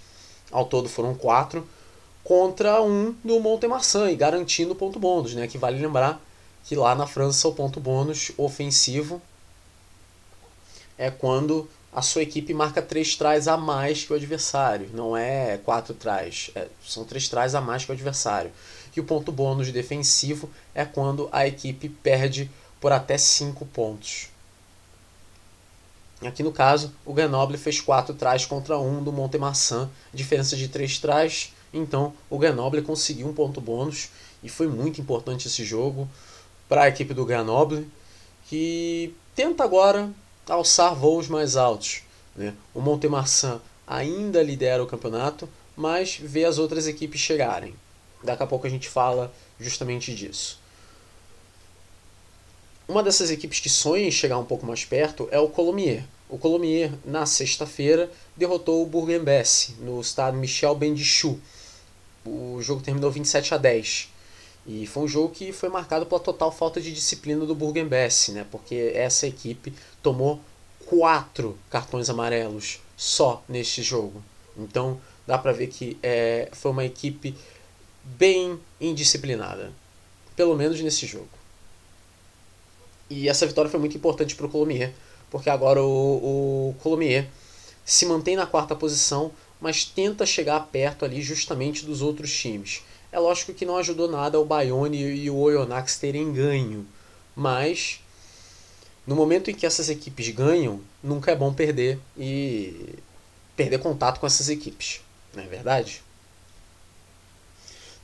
[0.50, 1.66] ao todo foram quatro,
[2.26, 5.46] contra um do Montemarçan e garantindo o ponto bônus, né?
[5.46, 6.20] Que vale lembrar
[6.64, 9.22] que lá na França o ponto bônus ofensivo
[10.98, 15.58] é quando a sua equipe marca três trás a mais que o adversário, não é
[15.58, 18.50] quatro trás, é, são três trás a mais que o adversário.
[18.94, 24.30] E o ponto bônus defensivo é quando a equipe perde por até cinco pontos.
[26.22, 30.98] Aqui no caso, o Grenoble fez quatro trás contra um do Montemarçan, diferença de três
[30.98, 34.10] trás então o Grenoble conseguiu um ponto bônus
[34.42, 36.08] e foi muito importante esse jogo
[36.68, 37.88] para a equipe do Grenoble,
[38.48, 40.10] que tenta agora
[40.48, 42.02] alçar voos mais altos.
[42.34, 42.54] Né?
[42.74, 47.74] O Montemarçan ainda lidera o campeonato, mas vê as outras equipes chegarem.
[48.22, 50.58] Daqui a pouco a gente fala justamente disso.
[52.88, 56.04] Uma dessas equipes que sonha em chegar um pouco mais perto é o Colomiers.
[56.28, 61.38] O Colomiers, na sexta-feira, derrotou o Bourg-en-Bresse, no estado Michel Bendichou,
[62.26, 64.08] o jogo terminou 27 a 10.
[64.66, 68.44] E foi um jogo que foi marcado pela total falta de disciplina do Burgenbess, né?
[68.50, 70.40] Porque essa equipe tomou
[70.86, 74.22] quatro cartões amarelos só neste jogo.
[74.56, 77.34] Então dá pra ver que é, foi uma equipe
[78.02, 79.72] bem indisciplinada.
[80.34, 81.28] Pelo menos nesse jogo.
[83.08, 84.92] E essa vitória foi muito importante para o Colomier,
[85.30, 87.28] porque agora o, o Colomier
[87.84, 89.30] se mantém na quarta posição,
[89.60, 92.82] mas tenta chegar perto ali justamente dos outros times.
[93.10, 96.86] É lógico que não ajudou nada o Bayonne e o Oyonnax terem ganho,
[97.34, 98.00] mas
[99.06, 102.96] no momento em que essas equipes ganham, nunca é bom perder e
[103.56, 105.00] perder contato com essas equipes,
[105.34, 106.02] não é verdade?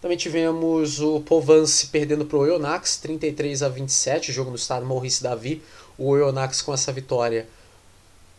[0.02, 5.22] Também tivemos o Povance perdendo para o Oyonnax, 33 a 27, jogo no estado Maurice
[5.22, 5.62] Davi.
[5.96, 7.46] O Oyonnax com essa vitória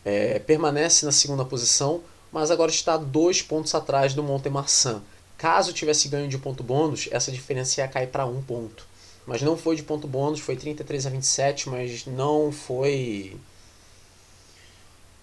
[0.04, 2.02] é, permanece na segunda posição,
[2.34, 5.00] mas agora está dois pontos atrás do Montemarçan.
[5.38, 8.84] Caso tivesse ganho de ponto bônus, essa diferença ia cair para um ponto.
[9.24, 13.36] Mas não foi de ponto bônus, foi 33 a 27, mas não foi.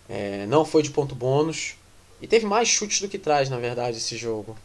[0.07, 1.75] É, não foi de ponto bônus.
[2.21, 4.55] E teve mais chutes do que traz, na verdade, esse jogo.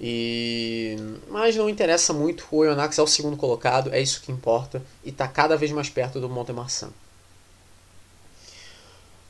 [0.00, 0.96] E
[1.28, 5.10] mas não interessa muito, o Oyonnax é o segundo colocado, é isso que importa e
[5.10, 6.90] está cada vez mais perto do Montemarçan.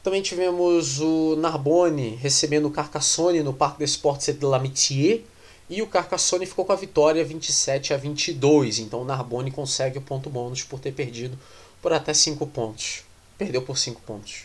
[0.07, 5.23] Também tivemos o Narbonne recebendo o Carcassonne no Parque des Sports de l'Amitié
[5.69, 10.01] e o Carcassonne ficou com a vitória 27 a 22, então o Narbonne consegue o
[10.01, 11.37] ponto bônus por ter perdido
[11.83, 13.03] por até 5 pontos.
[13.37, 14.45] Perdeu por 5 pontos.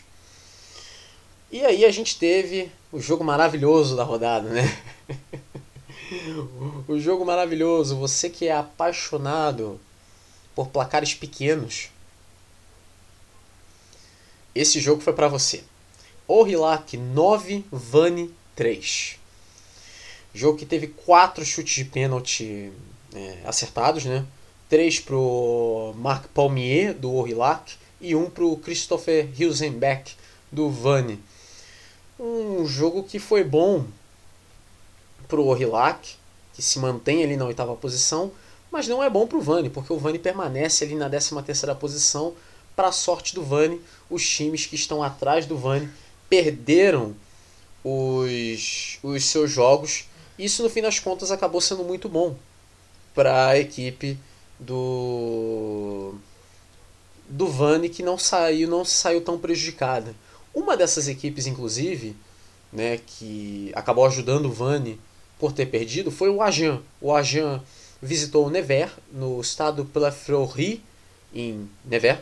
[1.48, 4.64] E aí a gente teve o jogo maravilhoso da rodada, né?
[6.88, 9.80] o jogo maravilhoso, você que é apaixonado
[10.56, 11.88] por placares pequenos,
[14.54, 15.62] esse jogo foi para você.
[16.26, 19.16] Orilac 9, Vani 3.
[20.34, 22.72] Jogo que teve 4 chutes de pênalti
[23.14, 24.24] é, acertados, né?
[24.68, 30.14] 3 pro Marc Palmier, do Orilac, e um pro Christopher Hilsenbeck,
[30.50, 31.20] do Vani.
[32.18, 33.84] Um jogo que foi bom
[35.28, 36.16] para o Orilac,
[36.54, 38.32] que se mantém ali na oitava posição,
[38.70, 41.74] mas não é bom para o Vani, porque o Vani permanece ali na décima terceira
[41.74, 42.34] posição.
[42.74, 45.88] Para a sorte do Vani, os times que estão atrás do Vani
[46.28, 47.14] perderam
[47.84, 50.04] os, os seus jogos.
[50.38, 52.36] Isso, no fim das contas, acabou sendo muito bom
[53.14, 54.18] para a equipe
[54.58, 56.14] do
[57.28, 60.14] do Vani que não saiu não saiu tão prejudicada.
[60.54, 62.14] Uma dessas equipes, inclusive,
[62.72, 65.00] né, que acabou ajudando o Vani
[65.38, 66.80] por ter perdido foi o Agen.
[67.00, 67.60] O Agen
[68.00, 70.82] visitou o Nevers, no estado Plafleury,
[71.34, 72.20] em Nevers.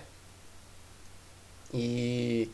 [1.73, 2.49] E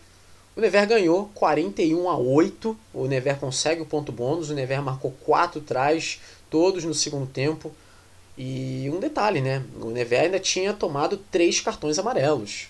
[0.57, 2.77] o Nevers ganhou 41 a 8.
[2.95, 4.51] O Nevers consegue o ponto bônus.
[4.51, 7.73] O Nevers marcou 4 trás, todos no segundo tempo.
[8.39, 9.65] E um detalhe, né?
[9.81, 12.69] O Nevers ainda tinha tomado 3 cartões amarelos.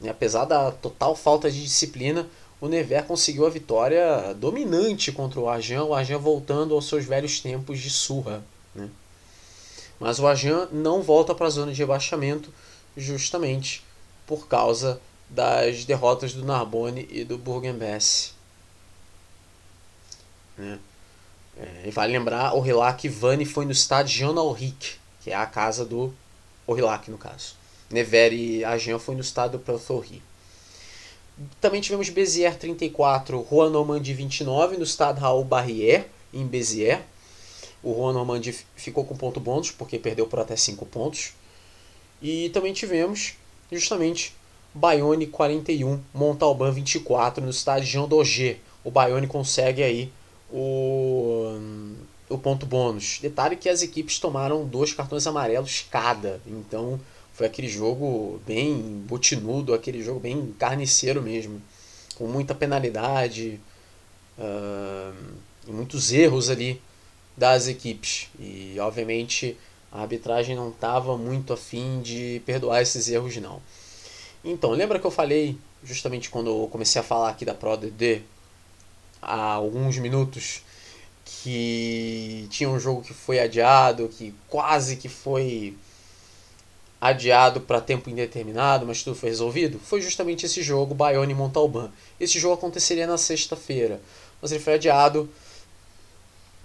[0.00, 2.28] E apesar da total falta de disciplina,
[2.60, 7.40] o Nevers conseguiu a vitória dominante contra o Ajan, o Ajan voltando aos seus velhos
[7.40, 8.42] tempos de surra.
[8.74, 8.88] Né?
[10.00, 12.52] Mas o Ajan não volta para a zona de rebaixamento
[12.96, 13.84] justamente
[14.26, 18.32] por causa das derrotas do Narbonne e do Bourg-en-Bresse.
[20.56, 20.78] Né?
[21.56, 25.46] É, e vale lembrar, o Rilac Vani foi no estádio Jean Alric, que é a
[25.46, 26.12] casa do
[26.66, 27.54] Orilac no caso.
[27.90, 30.22] Nevers e Agen foi no estado Pelthorri.
[31.60, 37.00] Também tivemos Béziers 34, Juan Normandie 29, no estado Raul Barrière, em Béziers.
[37.82, 41.34] O Juan Normandie ficou com ponto bônus, porque perdeu por até 5 pontos.
[42.20, 43.34] E também tivemos,
[43.70, 44.34] justamente,
[44.76, 48.58] Bayonne 41, Montalban 24, no estádio Jean Daugé.
[48.84, 50.12] O Bayonne consegue aí
[50.52, 51.58] o,
[52.28, 53.18] o ponto bônus.
[53.22, 57.00] Detalhe que as equipes tomaram dois cartões amarelos cada, então
[57.32, 61.60] foi aquele jogo bem botinudo, aquele jogo bem carniceiro mesmo,
[62.14, 63.58] com muita penalidade
[64.38, 65.14] uh,
[65.66, 66.82] e muitos erros ali
[67.34, 68.28] das equipes.
[68.38, 69.56] E obviamente
[69.90, 73.62] a arbitragem não estava muito afim de perdoar esses erros não.
[74.48, 78.22] Então, lembra que eu falei justamente quando eu comecei a falar aqui da ProDD
[79.20, 80.62] há alguns minutos
[81.24, 85.76] que tinha um jogo que foi adiado, que quase que foi
[87.00, 91.90] adiado para tempo indeterminado, mas tudo foi resolvido, foi justamente esse jogo, Bayonne e Montalban.
[92.20, 94.00] Esse jogo aconteceria na sexta-feira,
[94.40, 95.28] mas ele foi adiado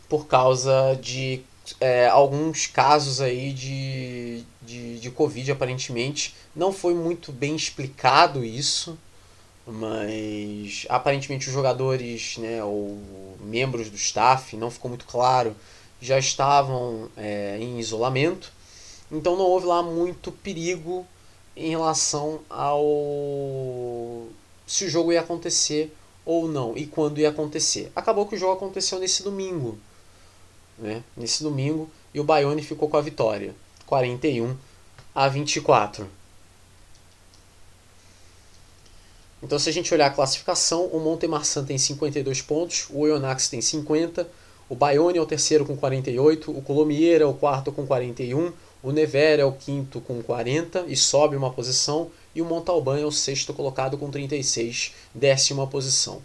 [0.07, 1.41] por causa de
[1.79, 6.35] é, alguns casos aí de, de, de Covid, aparentemente.
[6.55, 8.97] Não foi muito bem explicado isso,
[9.65, 12.97] mas aparentemente os jogadores, né, ou
[13.39, 15.55] membros do staff, não ficou muito claro,
[16.01, 18.51] já estavam é, em isolamento
[19.11, 21.05] então não houve lá muito perigo
[21.55, 24.27] em relação ao
[24.65, 25.93] se o jogo ia acontecer
[26.25, 27.91] ou não e quando ia acontecer.
[27.93, 29.77] Acabou que o jogo aconteceu nesse domingo,
[30.77, 31.03] né?
[31.15, 33.55] Nesse domingo e o Bayonne ficou com a vitória,
[33.85, 34.55] 41
[35.13, 36.07] a 24.
[39.43, 43.59] Então, se a gente olhar a classificação, o Montemarçan tem 52 pontos, o Oyonnax tem
[43.59, 44.27] 50,
[44.69, 48.53] o Bayonne é o terceiro com 48, o Colomier é o quarto com 41,
[48.83, 53.05] o Nevers é o quinto com 40 e sobe uma posição, e o Montalban é
[53.05, 56.21] o sexto colocado com 36, décima posição.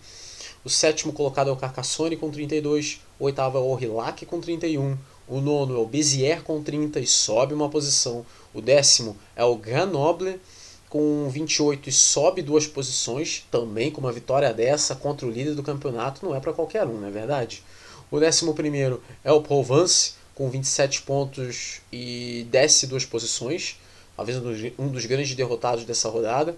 [0.62, 4.96] O sétimo colocado é o Carcassonne com 32, o oitavo é o Orillac com 31,
[5.28, 8.24] o nono é o Béziers com 30 e sobe uma posição,
[8.54, 10.40] o décimo é o Grenoble
[10.88, 15.62] com 28 e sobe duas posições, também com uma vitória dessa contra o líder do
[15.62, 17.62] campeonato, não é para qualquer um, não é verdade?
[18.10, 23.80] O 11 é o Provence, com 27 pontos e desce duas posições,
[24.16, 24.38] talvez
[24.78, 26.56] um dos grandes derrotados dessa rodada.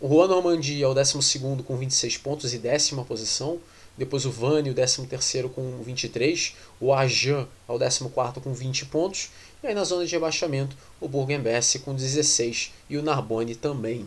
[0.00, 3.58] O Juan Normandie é o 12 com 26 pontos e décima posição.
[3.96, 6.54] Depois o Vani, o 13 com 23.
[6.80, 9.30] O Ajan é o 14 com 20 pontos.
[9.62, 14.06] E aí na zona de rebaixamento, o Bourg-en-Bresse com 16 e o Narbonne também.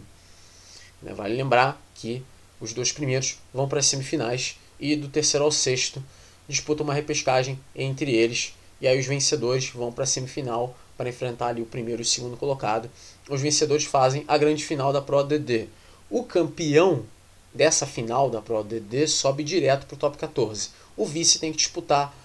[1.02, 2.24] Né, vale lembrar que
[2.60, 6.04] os dois primeiros vão para as semifinais e do terceiro ao sexto
[6.48, 8.54] disputam uma repescagem entre eles.
[8.82, 12.06] E aí os vencedores vão para a semifinal para enfrentar ali o primeiro e o
[12.06, 12.90] segundo colocado.
[13.30, 15.68] Os vencedores fazem a grande final da Pro DD.
[16.10, 17.06] O campeão
[17.54, 20.70] dessa final da Pro DD sobe direto para o top 14.
[20.96, 22.16] O vice tem que disputar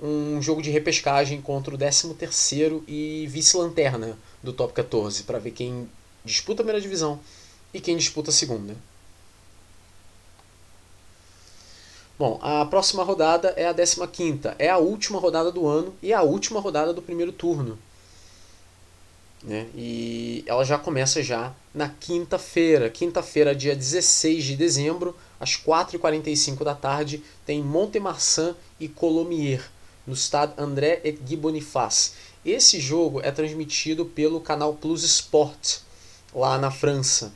[0.00, 5.88] um jogo de repescagem contra o 13º e vice-lanterna do top 14 para ver quem
[6.24, 7.20] disputa a primeira divisão
[7.72, 8.76] e quem disputa a segunda.
[12.16, 16.22] Bom, a próxima rodada é a 15ª, é a última rodada do ano e a
[16.22, 17.78] última rodada do primeiro turno.
[19.44, 19.66] Né?
[19.74, 22.88] E ela já começa já na quinta-feira.
[22.88, 29.64] Quinta-feira, dia 16 de dezembro, às 4h45 da tarde, tem Montemarçan e Colomiers,
[30.06, 32.12] no estado André et Guy Boniface.
[32.44, 35.78] Esse jogo é transmitido pelo canal Plus Sport,
[36.34, 37.32] lá na França.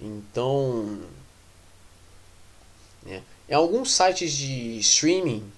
[0.00, 0.98] Então,
[3.02, 5.50] né, em alguns sites de streaming,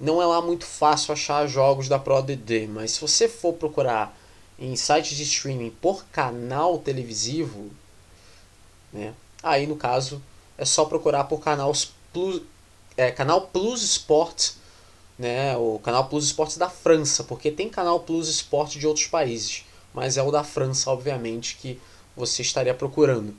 [0.00, 4.17] não é lá muito fácil achar jogos da ProDD, mas se você for procurar
[4.58, 7.70] em sites de streaming por canal televisivo,
[8.92, 9.14] né?
[9.42, 10.20] aí no caso
[10.56, 11.72] é só procurar por canal
[12.12, 12.42] Plus,
[12.96, 14.52] é, canal Plus Sport,
[15.18, 15.56] né?
[15.56, 20.16] o canal Plus Sports da França, porque tem canal Plus Sport de outros países, mas
[20.16, 21.80] é o da França, obviamente, que
[22.16, 23.34] você estaria procurando.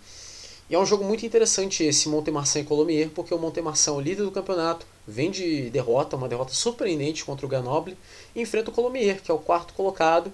[0.69, 3.99] E é um jogo muito interessante esse Montemarçan e Colomier, porque o Montemarçan é o
[3.99, 7.97] líder do campeonato, vem de derrota, uma derrota surpreendente contra o Grenoble,
[8.35, 10.31] e enfrenta o Colomier, que é o quarto colocado,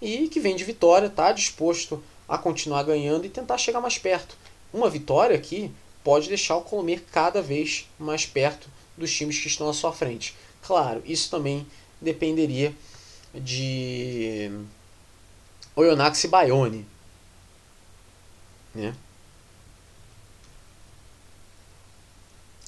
[0.00, 4.36] e que vem de vitória, está disposto a continuar ganhando e tentar chegar mais perto.
[4.72, 5.70] Uma vitória aqui
[6.02, 10.34] pode deixar o Colomir cada vez mais perto dos times que estão à sua frente.
[10.62, 11.66] Claro, isso também
[12.00, 12.74] dependeria
[13.34, 14.50] de
[15.74, 16.86] Oyonnax e Bayonne.
[18.74, 18.94] Né?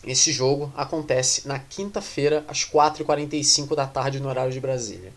[0.05, 5.13] Esse jogo acontece na quinta-feira, às 4h45 da tarde, no horário de Brasília.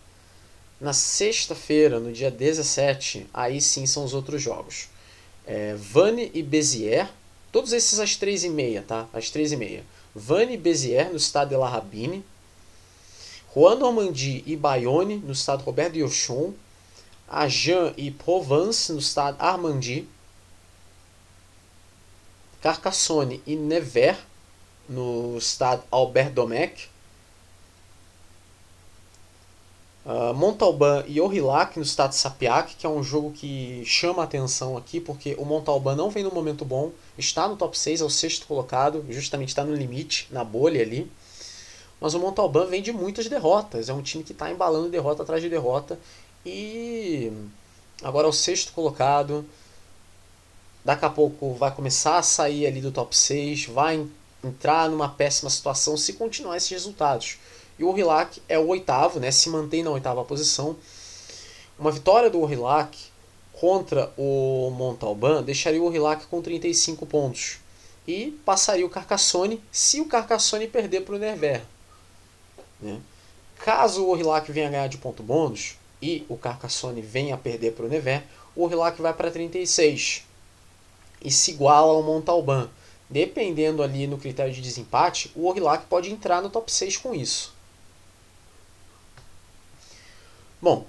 [0.80, 4.88] Na sexta-feira, no dia 17, aí sim são os outros jogos.
[5.46, 7.08] É, Vane e Béziers,
[7.50, 9.08] todos esses às 3h30, tá?
[9.12, 9.82] Às 3h30.
[10.14, 12.24] Vane e Béziers, no estado de La Rabine.
[13.54, 16.52] Juan Normandie e Bayonne, no estado Robert de Auchon.
[17.28, 20.06] Agen e Provence, no estado Armandie.
[22.60, 24.18] Carcassonne e Nevers,
[24.88, 26.88] no estado Albert Domecq.
[30.06, 34.76] Uh, Montalban e Orillac no estado de Sapiac, que é um jogo que chama atenção
[34.76, 38.08] aqui, porque o Montalban não vem no momento bom, está no top 6, é o
[38.08, 41.10] sexto colocado, justamente está no limite, na bolha ali.
[42.00, 45.42] Mas o Montalban vem de muitas derrotas, é um time que está embalando derrota atrás
[45.42, 45.98] de derrota,
[46.44, 47.32] e
[48.00, 49.44] agora é o sexto colocado.
[50.84, 54.06] Daqui a pouco vai começar a sair ali do top 6, vai
[54.44, 57.38] entrar numa péssima situação se continuar esses resultados.
[57.78, 60.76] E o Orillac é o oitavo, né, se mantém na oitava posição.
[61.78, 62.96] Uma vitória do Orillac
[63.52, 67.58] contra o Montalban deixaria o Orillac com 35 pontos.
[68.06, 71.64] E passaria o Carcassonne se o Carcassonne perder para o Nevers.
[72.80, 73.00] Né?
[73.58, 77.86] Caso o Orillac venha ganhar de ponto bônus e o Carcassonne venha a perder para
[77.86, 78.22] o Nevers,
[78.54, 80.24] o Orillac vai para 36
[81.22, 82.68] e se iguala ao Montalban.
[83.08, 87.55] Dependendo ali no critério de desempate, o Orillac pode entrar no top 6 com isso.
[90.60, 90.86] Bom,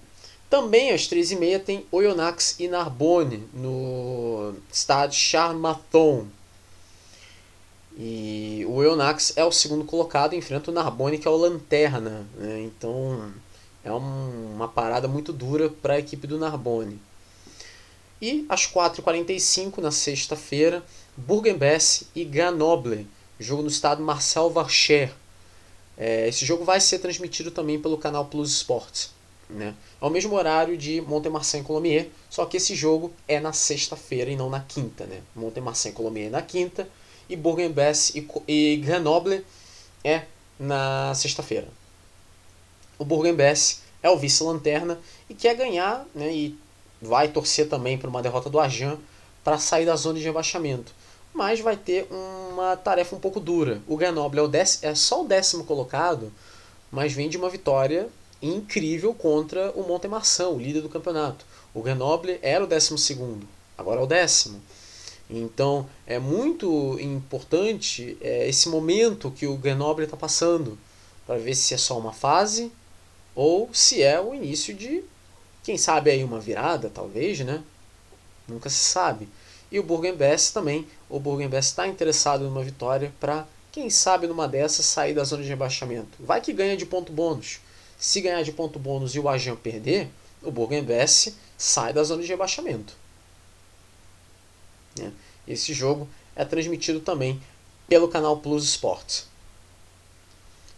[0.50, 6.28] também às 13h30 tem Oyonnax e Narbonne no estádio Charmathon.
[8.00, 12.28] E o Eunax é o segundo colocado, enfrenta o Narbonne, que é o Lanterna.
[12.36, 12.62] Né?
[12.62, 13.34] Então
[13.84, 17.02] é um, uma parada muito dura para a equipe do Narbonne.
[18.22, 20.84] E às 4h45, na sexta-feira,
[21.16, 23.08] Bourg-en-Bresse e Grenoble,
[23.40, 25.12] jogo no estado Marcel Varcher.
[25.98, 29.17] É, esse jogo vai ser transmitido também pelo canal Plus Sports.
[29.50, 29.74] Né?
[30.02, 34.30] É o mesmo horário de Montemarçan e Colomiers, só que esse jogo é na sexta-feira
[34.30, 35.06] e não na quinta.
[35.06, 35.22] Né?
[35.36, 36.88] Montemarçan e Colomiers é na quinta
[37.30, 39.46] e Bourg-en-Bresse e, e Grenoble
[40.04, 40.24] é
[40.60, 41.68] na sexta-feira.
[43.00, 46.58] O Bourg-en-Bresse é o vice-lanterna e quer ganhar né, e
[47.02, 48.98] vai torcer também para uma derrota do Ajan
[49.44, 50.94] para sair da zona de rebaixamento.
[51.34, 53.82] Mas vai ter uma tarefa um pouco dura.
[53.88, 56.34] O Grenoble é, o é só o décimo colocado,
[56.92, 58.10] mas vem de uma vitória
[58.42, 61.46] incrível contra o Montemarçan, o líder do campeonato.
[61.74, 64.62] O Grenoble era o décimo segundo, agora é o décimo.
[65.30, 70.78] Então é muito importante é, esse momento que o Grenoble está passando
[71.26, 72.72] para ver se é só uma fase
[73.36, 75.04] ou se é o início de,
[75.64, 77.62] quem sabe aí uma virada, talvez, né?
[78.48, 79.28] Nunca se sabe.
[79.70, 84.86] E o Burgenbess também, o Burgenbess está interessado numa vitória para, quem sabe numa dessas,
[84.86, 86.18] sair da zona de rebaixamento.
[86.20, 87.60] Vai que ganha de ponto bônus.
[87.98, 90.10] Se ganhar de ponto bônus e o Ajan perder,
[90.42, 92.94] o Burgenbess sai da zona de rebaixamento.
[94.98, 95.12] Né?
[95.48, 97.42] Esse jogo é transmitido também
[97.88, 99.28] pelo canal Plus Sports.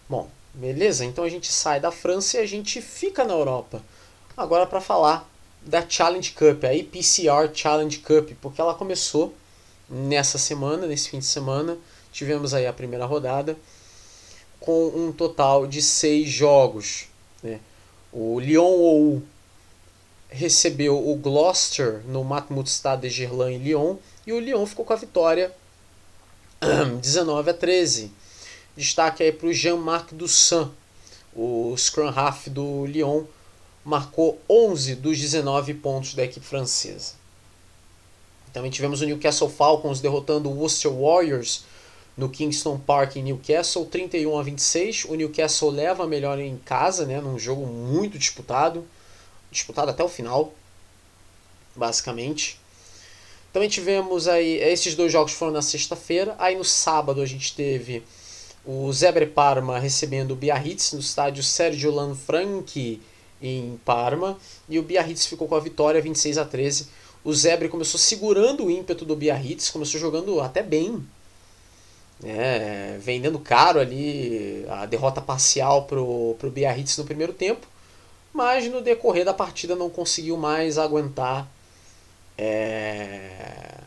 [0.08, 1.04] Bom, beleza?
[1.04, 3.84] Então a gente sai da França e a gente fica na Europa.
[4.38, 5.30] Agora para falar
[5.62, 9.34] da Challenge Cup, a IPCR Challenge Cup, porque ela começou
[9.90, 11.78] nessa semana, nesse fim de semana.
[12.12, 13.58] Tivemos aí a primeira rodada
[14.60, 17.09] com um total de seis jogos.
[18.12, 19.24] O Lyon ou
[20.30, 24.94] recebeu o Gloucester no Matmut Stade de Gerland em Lyon e o Lyon ficou com
[24.94, 25.54] a vitória
[27.02, 28.12] 19 a 13.
[28.76, 30.72] Destaque aí para o Jean-Marc Dussan,
[31.36, 33.26] o scrum half do Lyon,
[33.84, 37.14] marcou 11 dos 19 pontos da equipe francesa.
[38.54, 41.64] Também tivemos o Newcastle Falcons derrotando o Worcester Warriors
[42.20, 45.06] no Kingston Park em Newcastle, 31 a 26.
[45.06, 48.86] O Newcastle leva a melhor em casa, né, num jogo muito disputado
[49.52, 50.54] disputado até o final,
[51.76, 52.60] basicamente.
[53.52, 58.04] Também tivemos aí, esses dois jogos foram na sexta-feira, aí no sábado a gente teve
[58.64, 63.02] o Zebre Parma recebendo o Biarritz no estádio Sergio Lanfranchi
[63.42, 66.88] em Parma, e o Biarritz ficou com a vitória 26 a 13.
[67.24, 71.04] O Zebre começou segurando o ímpeto do Biarritz, começou jogando até bem,
[72.20, 77.66] né, vendendo caro ali a derrota parcial pro, pro Biarritz no primeiro tempo
[78.34, 81.48] mas no decorrer da partida não conseguiu mais aguentar
[82.38, 83.82] é,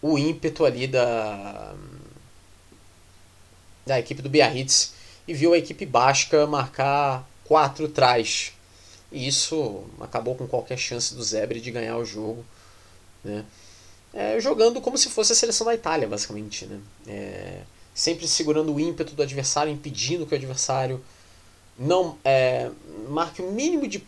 [0.00, 1.74] o ímpeto ali da,
[3.84, 4.92] da equipe do Biarritz
[5.26, 8.52] e viu a equipe basca marcar quatro trás.
[9.10, 12.44] E isso acabou com qualquer chance do Zebre de ganhar o jogo.
[13.24, 13.44] Né?
[14.14, 16.66] É, jogando como se fosse a seleção da Itália, basicamente.
[16.66, 16.80] Né?
[17.06, 17.60] É,
[17.92, 21.04] sempre segurando o ímpeto do adversário, impedindo que o adversário
[21.76, 22.70] não é,
[23.08, 24.02] marque o mínimo de.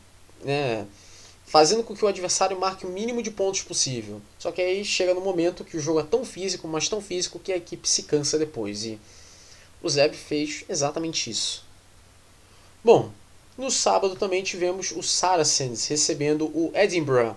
[0.44, 0.86] Né,
[1.46, 4.20] fazendo com que o adversário marque o mínimo de pontos possível.
[4.38, 7.38] Só que aí chega no momento que o jogo é tão físico, mas tão físico
[7.38, 8.84] que a equipe se cansa depois.
[8.84, 8.98] E
[9.82, 11.64] o Zeb fez exatamente isso.
[12.84, 13.10] Bom,
[13.56, 17.36] no sábado também tivemos o Saracens recebendo o Edinburgh.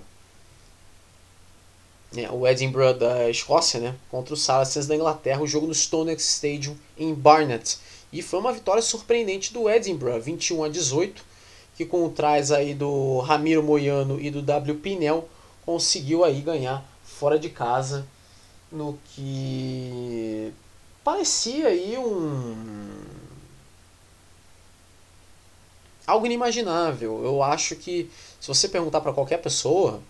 [2.15, 3.95] É, o Edinburgh da Escócia, né?
[4.09, 7.77] Contra o Saracens da Inglaterra, o jogo no Stonex Stadium em Barnet.
[8.11, 11.23] E foi uma vitória surpreendente do Edinburgh, 21 a 18,
[11.75, 15.29] que com o trás aí do Ramiro Moiano e do W Pinel
[15.65, 18.07] conseguiu aí ganhar fora de casa
[18.71, 20.51] no que
[21.03, 22.99] parecia aí um
[26.07, 27.23] algo inimaginável.
[27.23, 30.01] Eu acho que se você perguntar para qualquer pessoa,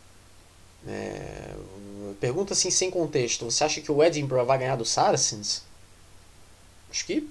[0.88, 1.54] é,
[2.20, 5.64] pergunta assim sem contexto, você acha que o Edinburgh vai ganhar do Saracens?
[6.90, 7.30] Acho que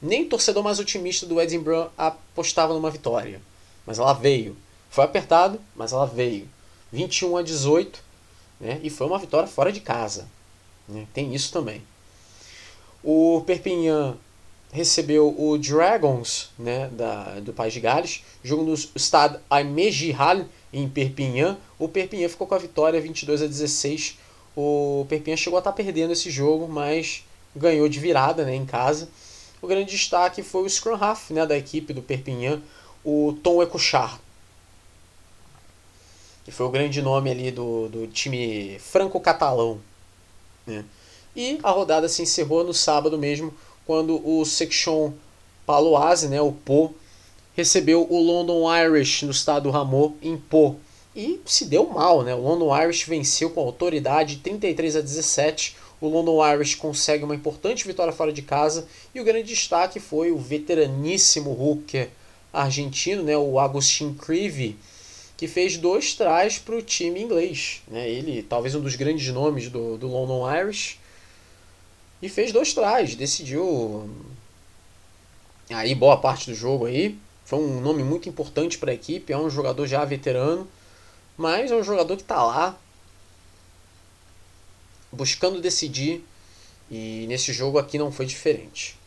[0.00, 3.40] nem torcedor mais otimista do Edinburgh apostava numa vitória.
[3.86, 4.56] Mas ela veio.
[4.90, 6.48] Foi apertado, mas ela veio.
[6.92, 8.02] 21 a 18,
[8.60, 8.80] né?
[8.82, 10.28] e foi uma vitória fora de casa.
[10.88, 11.06] Né?
[11.12, 11.82] Tem isso também.
[13.02, 14.16] O Perpignan
[14.72, 21.56] recebeu o Dragons né, da, do País de Gales, jogo no estado Aimé-Gihal, em Perpignan.
[21.78, 24.18] O Perpignan ficou com a vitória 22 a 16.
[24.56, 29.08] O Perpignan chegou a estar perdendo esse jogo, mas ganhou de virada né, em casa.
[29.60, 32.60] O grande destaque foi o Scrum Half né, da equipe do Perpignan,
[33.04, 34.20] o Tom Ecochard.
[36.44, 39.80] Que foi o grande nome ali do, do time franco-catalão.
[40.66, 40.84] Né?
[41.34, 43.52] E a rodada se encerrou no sábado mesmo,
[43.84, 45.12] quando o Section
[45.66, 46.94] Paloise, né, o Po,
[47.56, 50.76] recebeu o London Irish no estado do Ramon em Po.
[51.16, 52.34] E se deu mal, né?
[52.34, 55.74] O London Irish venceu com autoridade 33 a 17.
[55.98, 60.30] O London Irish consegue uma importante vitória fora de casa e o grande destaque foi
[60.30, 62.10] o veteraníssimo hooker
[62.52, 64.76] argentino, né, o Agustin Creevy,
[65.36, 67.82] que fez dois trás para o time inglês.
[67.88, 68.08] Né?
[68.08, 70.98] Ele, talvez um dos grandes nomes do, do London Irish,
[72.20, 74.08] e fez dois trás, decidiu
[75.70, 77.16] aí boa parte do jogo aí.
[77.46, 80.66] Foi um nome muito importante para a equipe, é um jogador já veterano,
[81.36, 82.76] mas é um jogador que está lá
[85.12, 86.24] buscando decidir
[86.90, 88.98] e nesse jogo aqui não foi diferente.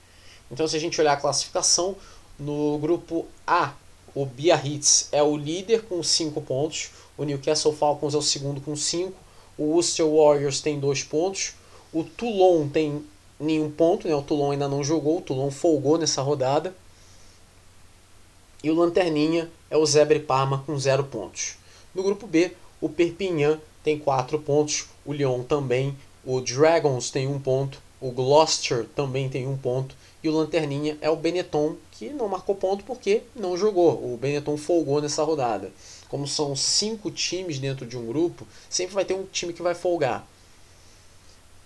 [0.49, 1.97] Então se a gente olhar a classificação
[2.39, 3.73] no grupo A,
[4.15, 8.73] o Biarritz é o líder com 5 pontos, o Newcastle Falcons é o segundo com
[8.73, 9.13] 5,
[9.57, 11.55] o Worcester Warriors tem 2 pontos,
[11.91, 13.03] o Toulon tem
[13.37, 14.15] nenhum ponto, né?
[14.15, 16.73] o Toulon ainda não jogou, o Toulon folgou nessa rodada.
[18.61, 21.55] E o Lanterninha é o Zebre Parma com 0 pontos.
[21.95, 22.51] No grupo B,
[22.81, 28.11] o Perpignan tem 4 pontos, o Lyon também, o Dragons tem 1 um ponto, o
[28.11, 32.53] Gloucester também tem 1 um ponto, e o Lanterninha é o Benetton, que não marcou
[32.53, 33.93] ponto porque não jogou.
[33.93, 35.71] O Benetton folgou nessa rodada.
[36.09, 39.73] Como são cinco times dentro de um grupo, sempre vai ter um time que vai
[39.73, 40.27] folgar.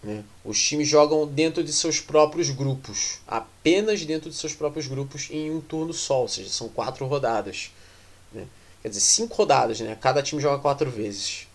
[0.04, 0.24] Né?
[0.43, 5.49] Os times jogam dentro de seus próprios grupos, apenas dentro de seus próprios grupos em
[5.49, 7.72] um turno só, ou seja, são quatro rodadas.
[8.34, 8.45] Né?
[8.82, 9.97] Quer dizer, cinco rodadas, né?
[9.99, 11.47] cada time joga quatro vezes.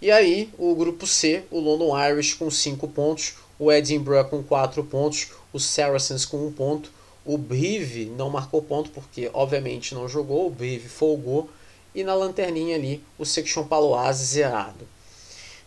[0.00, 4.84] E aí, o grupo C, o London Irish com 5 pontos, o Edinburgh com 4
[4.84, 6.90] pontos, o Saracens com 1 um ponto,
[7.24, 11.48] o Brive não marcou ponto porque, obviamente, não jogou, o Brive folgou,
[11.94, 14.86] e na lanterninha ali, o Section Paloise zerado.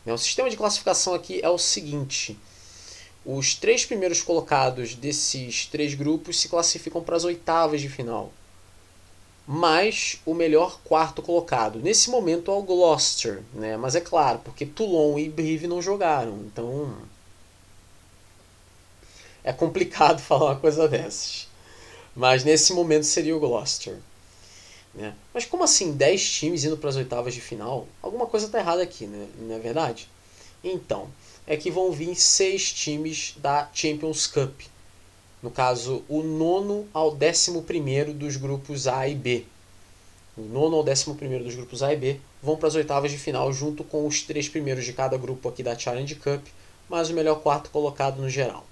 [0.07, 2.39] Né, o sistema de classificação aqui é o seguinte:
[3.25, 8.31] os três primeiros colocados desses três grupos se classificam para as oitavas de final,
[9.45, 11.79] mais o melhor quarto colocado.
[11.79, 13.75] Nesse momento é o Gloucester, né?
[13.75, 16.95] mas é claro, porque Toulon e Brive não jogaram, então
[19.43, 21.49] é complicado falar uma coisa dessas.
[22.15, 23.99] Mas nesse momento seria o Gloucester.
[24.93, 25.13] Né?
[25.33, 27.87] Mas como assim 10 times indo para as oitavas de final?
[28.01, 29.27] Alguma coisa está errada aqui, né?
[29.39, 30.09] não é verdade?
[30.63, 31.07] Então,
[31.45, 34.61] é que vão vir seis times da Champions Cup.
[35.41, 39.45] No caso, o nono ao décimo primeiro dos grupos A e B.
[40.35, 43.17] O nono ao décimo primeiro dos grupos A e B vão para as oitavas de
[43.17, 46.45] final junto com os três primeiros de cada grupo aqui da Challenge Cup,
[46.89, 48.65] mas o melhor quarto colocado no geral.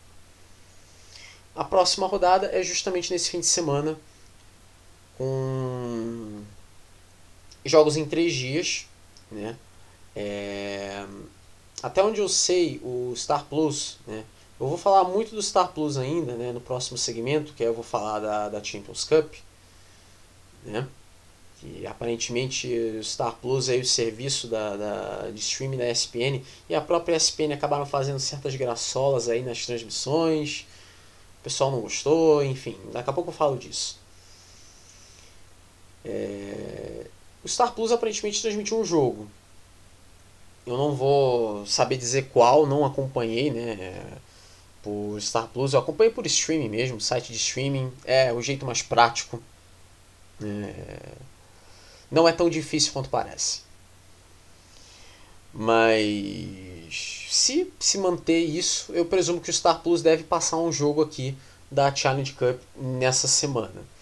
[1.55, 3.97] A próxima rodada é justamente nesse fim de semana,
[5.17, 6.43] com
[7.65, 8.87] jogos em três dias,
[9.31, 9.55] né?
[10.15, 11.05] É...
[11.83, 14.23] Até onde eu sei, o Star Plus, né?
[14.59, 16.51] Eu vou falar muito do Star Plus ainda, né?
[16.51, 19.33] No próximo segmento, que eu vou falar da, da Champions Cup,
[20.63, 20.87] né?
[21.59, 26.75] Que aparentemente o Star Plus é o serviço da, da, de streaming da ESPN e
[26.75, 30.65] a própria ESPN acabaram fazendo certas graçolas aí nas transmissões.
[31.41, 33.99] O pessoal não gostou, enfim, daqui a pouco eu falo disso.
[36.05, 37.07] É...
[37.43, 39.27] O Star Plus aparentemente transmitiu um jogo.
[40.65, 44.17] Eu não vou saber dizer qual, não acompanhei, né?
[44.81, 48.81] Por Star Plus, eu acompanhei por streaming mesmo, site de streaming, é o jeito mais
[48.81, 49.41] prático.
[50.41, 51.13] É...
[52.09, 53.61] Não é tão difícil quanto parece.
[55.53, 61.01] Mas se se manter isso, eu presumo que o Star Plus deve passar um jogo
[61.01, 61.35] aqui
[61.71, 63.94] da Challenge Cup nessa semana.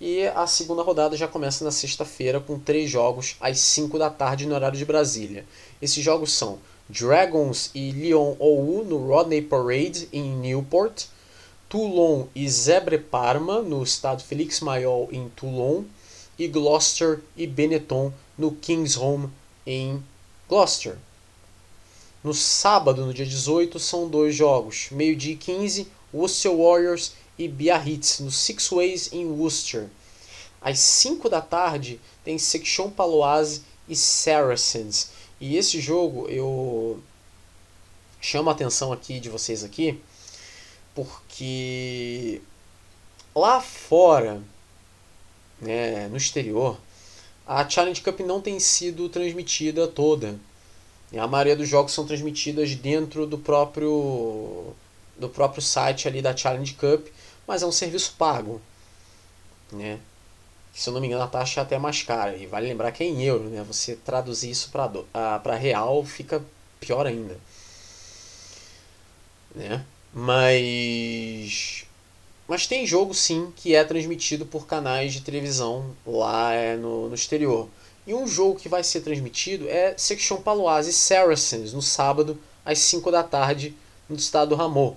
[0.00, 4.46] E a segunda rodada já começa na sexta-feira com três jogos às 5 da tarde
[4.46, 5.44] no horário de Brasília.
[5.82, 11.06] Esses jogos são Dragons e Lyon OU no Rodney Parade em Newport,
[11.68, 15.82] Toulon e Zebre Parma no estado Felix Mayol em Toulon
[16.38, 19.28] e Gloucester e Benetton no King's Home
[19.66, 20.00] em
[20.48, 20.96] Gloucester.
[22.22, 28.20] No sábado, no dia 18, são dois jogos, meio-dia e 15, Worcester Warriors e Biarritz,
[28.20, 29.88] no Six Ways em Worcester.
[30.60, 35.10] Às 5 da tarde tem Section Paloise e Saracens.
[35.40, 37.00] E esse jogo eu
[38.20, 40.00] chamo a atenção aqui de vocês aqui,
[40.94, 42.42] porque
[43.34, 44.42] lá fora,
[45.60, 46.76] né, no exterior,
[47.46, 50.38] a Challenge Cup não tem sido transmitida toda.
[51.16, 54.74] A maioria dos jogos são transmitidas dentro do próprio
[55.16, 57.08] do próprio site ali da Challenge Cup
[57.48, 58.60] mas é um serviço pago,
[59.72, 59.98] né?
[60.74, 62.36] Se eu não me engano, a taxa é até mais cara.
[62.36, 63.64] E vale lembrar que é em euro, né?
[63.66, 66.44] Você traduzir isso para real fica
[66.78, 67.36] pior ainda.
[69.54, 69.84] Né?
[70.12, 71.84] Mas
[72.46, 77.14] mas tem jogo sim que é transmitido por canais de televisão lá é, no, no
[77.14, 77.68] exterior.
[78.06, 83.10] E um jogo que vai ser transmitido é Section Paloise Saracens no sábado às 5
[83.10, 83.74] da tarde
[84.08, 84.96] no estado do Ramon.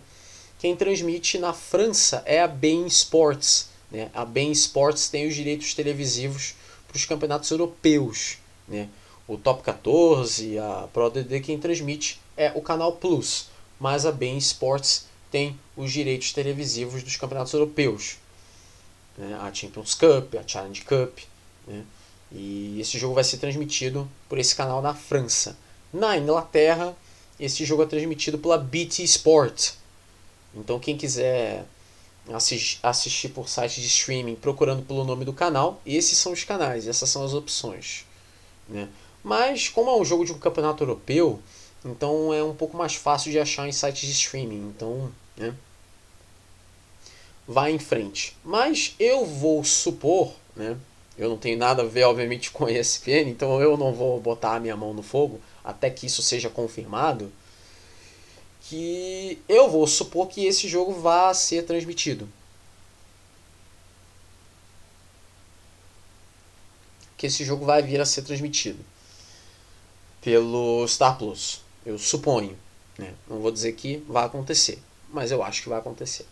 [0.61, 3.69] Quem transmite na França é a Bein Sports.
[3.89, 4.11] Né?
[4.13, 6.53] A Bein Sports tem os direitos televisivos
[6.87, 8.37] para os campeonatos europeus.
[8.67, 8.87] Né?
[9.27, 13.47] O Top 14, a ProDD, quem transmite é o Canal Plus.
[13.79, 18.17] Mas a Bein Sports tem os direitos televisivos dos campeonatos europeus.
[19.17, 19.35] Né?
[19.41, 21.21] A Champions Cup, a Challenge Cup.
[21.65, 21.83] Né?
[22.31, 25.57] E esse jogo vai ser transmitido por esse canal na França.
[25.91, 26.95] Na Inglaterra,
[27.39, 29.80] esse jogo é transmitido pela BT Sport.
[30.55, 31.65] Então quem quiser
[32.83, 37.09] assistir por site de streaming procurando pelo nome do canal, esses são os canais, essas
[37.09, 38.05] são as opções.
[38.69, 38.87] Né?
[39.23, 41.39] Mas como é um jogo de um campeonato europeu,
[41.83, 44.71] então é um pouco mais fácil de achar em sites de streaming.
[44.75, 45.53] Então, né?
[47.47, 48.37] Vai em frente.
[48.43, 50.77] Mas eu vou supor, né?
[51.17, 54.55] Eu não tenho nada a ver, obviamente, com a ESPN, então eu não vou botar
[54.55, 57.31] a minha mão no fogo até que isso seja confirmado.
[58.71, 62.25] Que eu vou supor que esse jogo vá ser transmitido.
[67.17, 68.79] Que esse jogo vai vir a ser transmitido
[70.21, 71.59] pelo Star Plus.
[71.85, 72.57] Eu suponho.
[72.97, 73.13] Né?
[73.29, 76.25] Não vou dizer que vai acontecer, mas eu acho que vai acontecer.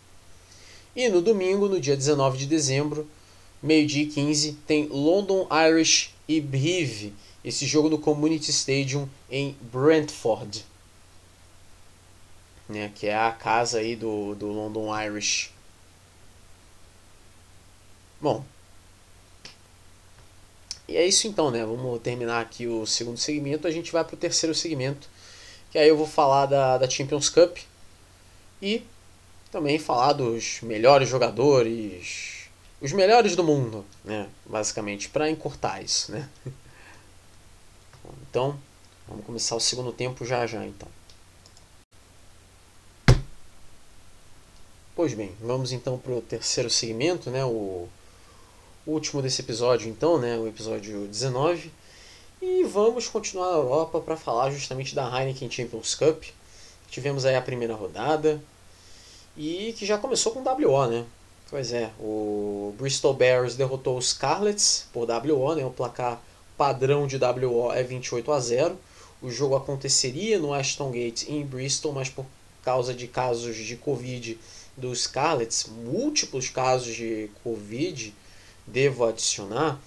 [0.96, 3.06] E no domingo, no dia 19 de dezembro,
[3.62, 7.14] meio-dia e 15, tem London Irish e Brive,
[7.44, 10.64] esse jogo no Community Stadium em Brentford,
[12.70, 15.52] né, que é a casa aí do, do London Irish.
[18.22, 18.46] Bom,
[20.88, 21.66] e é isso então, né?
[21.66, 25.10] Vamos terminar aqui o segundo segmento, a gente vai para o terceiro segmento,
[25.72, 27.58] que aí eu vou falar da, da Champions Cup
[28.62, 28.84] e
[29.52, 32.50] também falar dos melhores jogadores,
[32.82, 34.28] os melhores do mundo, né?
[34.46, 36.30] Basicamente, para encurtar isso, né?
[38.32, 38.60] Então,
[39.08, 40.88] vamos começar o segundo tempo já já, então.
[45.00, 47.46] Pois bem, vamos então para o terceiro segmento, né?
[47.46, 47.88] O
[48.86, 50.38] último desse episódio, então, né?
[50.38, 51.72] O episódio 19
[52.42, 56.26] e vamos continuar na Europa para falar justamente da Heineken Champions Cup.
[56.90, 58.44] Tivemos aí a primeira rodada
[59.38, 61.06] e que já começou com WO, né?
[61.50, 65.66] Pois é, o Bristol Bears derrotou os Scarlets por WO, né?
[65.66, 66.22] O placar
[66.58, 68.78] padrão de WO é 28 a 0.
[69.22, 72.26] O jogo aconteceria no Ashton Gate em Bristol, mas por
[72.66, 74.38] causa de casos de Covid
[74.80, 78.14] dos Scarlets, múltiplos casos de Covid,
[78.66, 79.80] devo adicionar,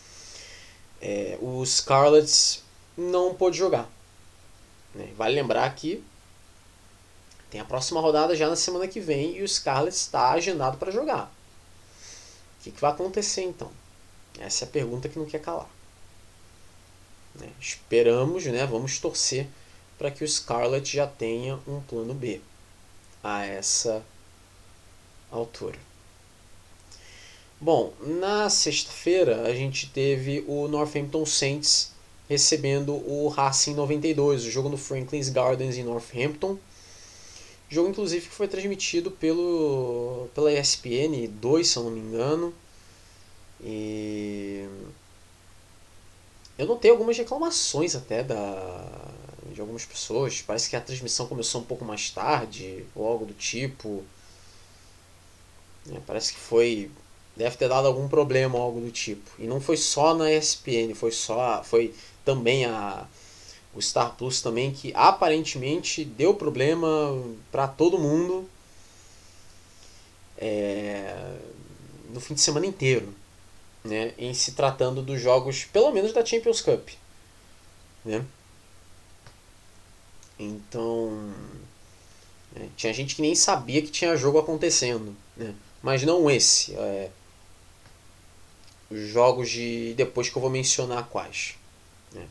[1.01, 2.63] é, o Scarlets
[2.97, 3.91] não pôde jogar.
[4.95, 5.13] Né?
[5.17, 6.03] Vale lembrar que
[7.51, 10.93] tem a próxima rodada já na semana que vem e o Scarlets está agendado para
[10.93, 11.33] jogar.
[12.61, 13.71] O que, que, vai acontecer então?
[14.39, 15.69] Essa é a pergunta que não quer calar.
[17.35, 17.49] Né?
[17.61, 18.67] Esperamos, né?
[18.67, 19.49] vamos torcer
[19.99, 22.41] para que o Scarlet já tenha um plano B
[23.23, 24.05] a essa
[25.33, 25.79] altura.
[27.61, 31.93] Bom, na sexta-feira a gente teve o Northampton Saints
[32.29, 36.59] recebendo o Racing 92, o jogo no Franklin's Gardens em Northampton.
[37.69, 42.53] Jogo inclusive que foi transmitido pelo pela ESPN 2, se eu não me engano.
[43.63, 44.67] E
[46.59, 49.09] eu notei algumas reclamações até da
[49.53, 50.43] de algumas pessoas.
[50.43, 54.03] Parece que a transmissão começou um pouco mais tarde, ou algo do tipo.
[55.91, 56.91] É, parece que foi
[57.37, 59.31] deve ter dado algum problema ou algo do tipo.
[59.39, 63.07] E não foi só na ESPN, foi só foi também a
[63.75, 66.89] o Star Plus também que aparentemente deu problema
[67.51, 68.49] para todo mundo
[70.37, 71.39] é,
[72.13, 73.15] no fim de semana inteiro,
[73.85, 74.13] né?
[74.19, 76.91] Em se tratando dos jogos, pelo menos da Champions Cup,
[78.05, 78.25] né?
[80.39, 81.33] Então,
[82.57, 85.55] é, tinha gente que nem sabia que tinha jogo acontecendo, né?
[85.83, 86.75] Mas não esse.
[86.75, 87.11] É,
[88.91, 91.55] jogos de depois que eu vou mencionar quais.
[92.13, 92.27] Né?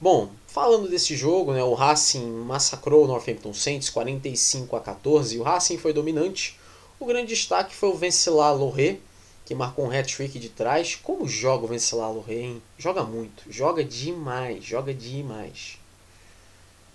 [0.00, 5.38] Bom, falando desse jogo, né, o Racing massacrou o Northampton Saints 45 a 14.
[5.38, 6.58] O Racing foi dominante.
[7.00, 8.98] O grande destaque foi o Vencelar Loré,
[9.44, 10.96] que marcou um hat-trick de trás.
[10.96, 12.62] Como joga o Vencelar Loré, hein?
[12.76, 15.78] Joga muito, joga demais, joga demais.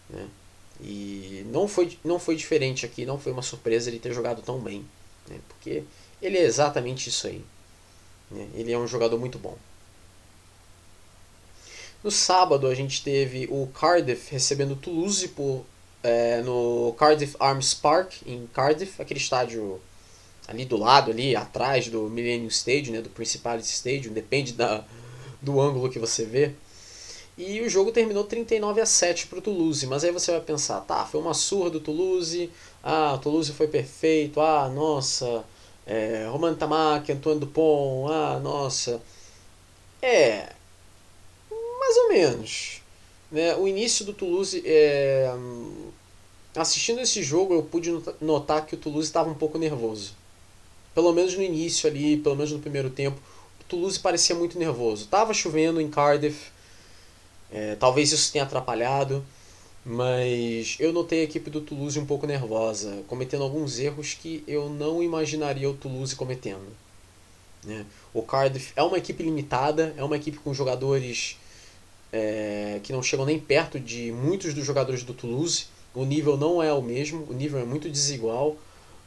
[0.09, 0.27] Né?
[0.83, 4.59] E não foi, não foi diferente aqui, não foi uma surpresa ele ter jogado tão
[4.59, 4.85] bem.
[5.29, 5.39] Né?
[5.47, 5.83] Porque
[6.21, 7.41] ele é exatamente isso aí.
[8.29, 8.47] Né?
[8.53, 9.57] Ele é um jogador muito bom.
[12.03, 15.65] No sábado a gente teve o Cardiff recebendo Toulouse por,
[16.03, 19.79] é, no Cardiff Arms Park, em Cardiff, aquele estádio
[20.45, 24.83] ali do lado, ali atrás do Millennium Stadium, né, do Principality Stadium, depende da,
[25.41, 26.53] do ângulo que você vê.
[27.37, 30.81] E o jogo terminou 39 a 7 para o Toulouse, mas aí você vai pensar,
[30.81, 32.51] tá, foi uma surra do Toulouse,
[32.83, 35.43] ah, o Toulouse foi perfeito, ah, nossa,
[35.85, 39.01] é, Roman Tamaki, Antoine Dupont, ah, nossa.
[40.01, 40.53] É,
[41.79, 42.81] mais ou menos.
[43.31, 43.55] Né?
[43.55, 45.33] O início do Toulouse, é,
[46.55, 47.89] assistindo esse jogo, eu pude
[48.21, 50.13] notar que o Toulouse estava um pouco nervoso.
[50.93, 53.19] Pelo menos no início ali, pelo menos no primeiro tempo,
[53.59, 55.07] o Toulouse parecia muito nervoso.
[55.07, 56.52] Tava chovendo em Cardiff,
[57.53, 59.23] é, talvez isso tenha atrapalhado,
[59.85, 64.69] mas eu notei a equipe do Toulouse um pouco nervosa, cometendo alguns erros que eu
[64.69, 66.65] não imaginaria o Toulouse cometendo.
[67.63, 67.85] Né?
[68.11, 71.37] O Cardiff é uma equipe limitada, é uma equipe com jogadores
[72.11, 75.65] é, que não chegam nem perto de muitos dos jogadores do Toulouse.
[75.93, 78.57] O nível não é o mesmo, o nível é muito desigual,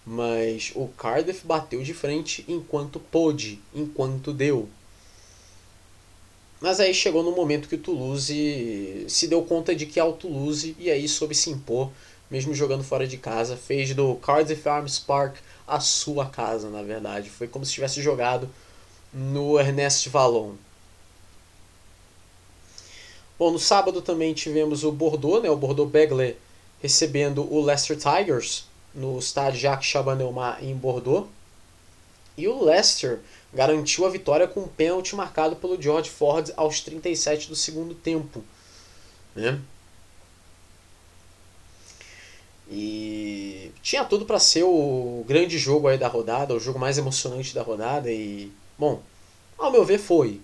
[0.05, 4.69] mas o Cardiff bateu de frente enquanto pôde, enquanto deu.
[6.61, 10.13] Mas aí chegou no momento que o Toulouse se deu conta de que é o
[10.13, 11.91] Toulouse e aí soube se impor,
[12.31, 13.57] mesmo jogando fora de casa.
[13.57, 15.37] Fez do Cardiff Arms Park
[15.67, 17.29] a sua casa, na verdade.
[17.29, 18.49] Foi como se tivesse jogado
[19.13, 20.55] no Ernest Vallon.
[23.39, 26.37] Bom, no sábado também tivemos o Bordeaux, né, o Bordeaux Begley,
[26.81, 31.29] recebendo o Leicester Tigers no estádio Jacques Chaban-Delmas em Bordeaux.
[32.37, 33.21] E o Leicester
[33.57, 38.45] garantiu a vitória com um pênalti marcado pelo George Ford aos 37 do segundo tempo.
[39.35, 39.59] Né?
[42.71, 47.55] E tinha tudo para ser o grande jogo aí da rodada, o jogo mais emocionante
[47.55, 49.01] da rodada e, bom,
[49.57, 50.41] ao meu ver foi.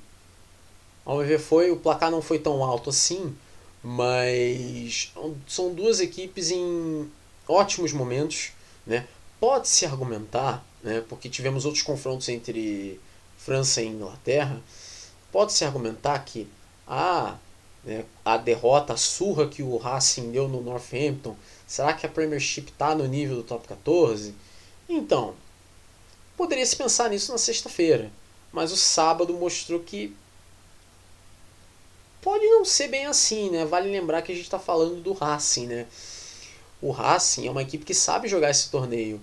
[1.04, 3.36] Ao meu ver foi, o placar não foi tão alto assim,
[3.82, 5.12] mas
[5.46, 7.10] são duas equipes em
[7.46, 8.52] ótimos momentos,
[8.86, 9.06] né?
[9.42, 13.00] Pode-se argumentar né, porque tivemos outros confrontos entre
[13.36, 14.60] França e Inglaterra,
[15.32, 16.46] pode-se argumentar que
[16.86, 17.36] ah,
[17.84, 21.36] né, a derrota, a surra que o Racing deu no Northampton,
[21.66, 24.32] será que a Premiership está no nível do top 14?
[24.88, 25.34] Então,
[26.36, 28.12] poderia se pensar nisso na sexta-feira,
[28.52, 30.14] mas o sábado mostrou que
[32.20, 33.64] pode não ser bem assim, né?
[33.64, 35.88] Vale lembrar que a gente está falando do Racing, né?
[36.80, 39.20] O Racing é uma equipe que sabe jogar esse torneio.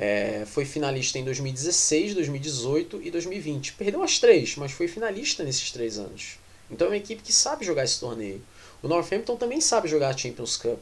[0.00, 3.72] É, foi finalista em 2016, 2018 e 2020.
[3.72, 6.38] Perdeu as três, mas foi finalista nesses três anos.
[6.70, 8.40] Então é uma equipe que sabe jogar esse torneio.
[8.80, 10.78] O Northampton também sabe jogar a Champions Cup,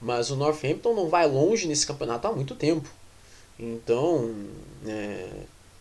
[0.00, 2.88] mas o Northampton não vai longe nesse campeonato há muito tempo.
[3.58, 4.34] Então,
[4.86, 5.30] é,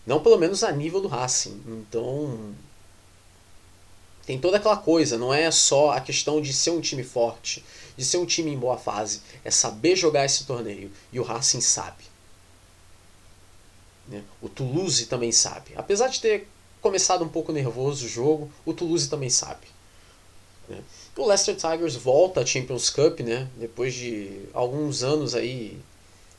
[0.05, 1.61] não pelo menos a nível do Racing.
[1.67, 2.53] Então,
[4.25, 7.65] tem toda aquela coisa, não é só a questão de ser um time forte,
[7.97, 10.89] de ser um time em boa fase, é saber jogar esse torneio.
[11.11, 12.10] E o Racing sabe.
[14.11, 14.21] Né?
[14.41, 15.71] O Toulouse também sabe.
[15.77, 16.47] Apesar de ter
[16.81, 19.67] começado um pouco nervoso o jogo, o Toulouse também sabe.
[20.67, 20.79] Né?
[21.15, 23.47] O Leicester Tigers volta à Champions Cup, né?
[23.55, 25.79] depois de alguns anos aí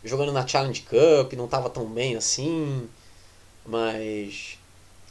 [0.05, 2.89] jogando na Challenge Cup, não estava tão bem assim,
[3.65, 4.59] mas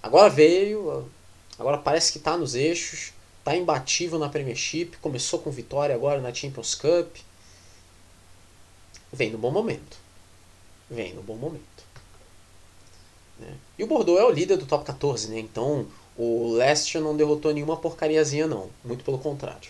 [0.04, 1.10] agora veio,
[1.58, 6.34] agora parece que está nos eixos, está imbatível na Premiership, começou com vitória agora na
[6.34, 7.16] Champions Cup.
[9.14, 9.98] Vem no bom momento.
[10.90, 11.91] Vem no bom momento.
[13.42, 13.56] Né?
[13.78, 15.40] E o Bordeaux é o líder do top 14, né?
[15.40, 18.70] Então o Leicester não derrotou nenhuma porcariazinha, não.
[18.86, 19.70] Muito pelo contrário.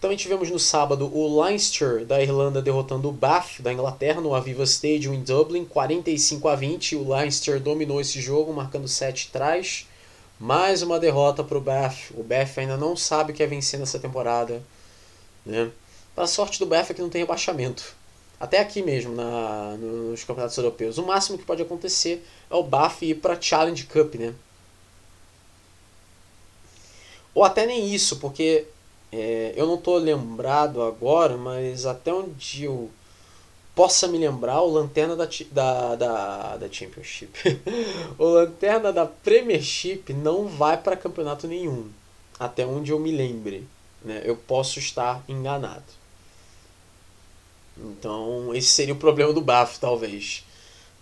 [0.00, 4.64] Também tivemos no sábado o Leinster da Irlanda derrotando o Bath da Inglaterra no Aviva
[4.64, 6.96] Stadium em Dublin, 45 a 20.
[6.96, 9.86] O Leinster dominou esse jogo, marcando 7 trás.
[10.38, 12.10] Mais uma derrota para o Bath.
[12.10, 14.62] O Bath ainda não sabe o que é vencer nessa temporada.
[15.46, 15.70] Né?
[16.26, 17.94] Sorte do Bath é que não tem rebaixamento
[18.44, 20.98] até aqui mesmo na, nos campeonatos europeus.
[20.98, 24.34] O máximo que pode acontecer é o Baf ir para Challenge Cup, né?
[27.34, 28.66] Ou até nem isso, porque
[29.10, 32.90] é, eu não estou lembrado agora, mas até onde eu
[33.74, 37.60] possa me lembrar, o Lanterna da, da, da, da Championship.
[38.18, 41.90] o Lanterna da Premiership não vai para campeonato nenhum.
[42.38, 43.66] Até onde eu me lembre.
[44.04, 44.22] Né?
[44.24, 46.03] Eu posso estar enganado.
[47.76, 50.44] Então, esse seria o problema do Baf, talvez.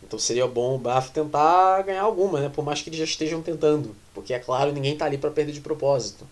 [0.03, 2.49] Então seria bom o Baf tentar ganhar alguma, né?
[2.49, 3.95] Por mais que eles já estejam tentando.
[4.14, 6.27] Porque, é claro, ninguém está ali para perder de propósito.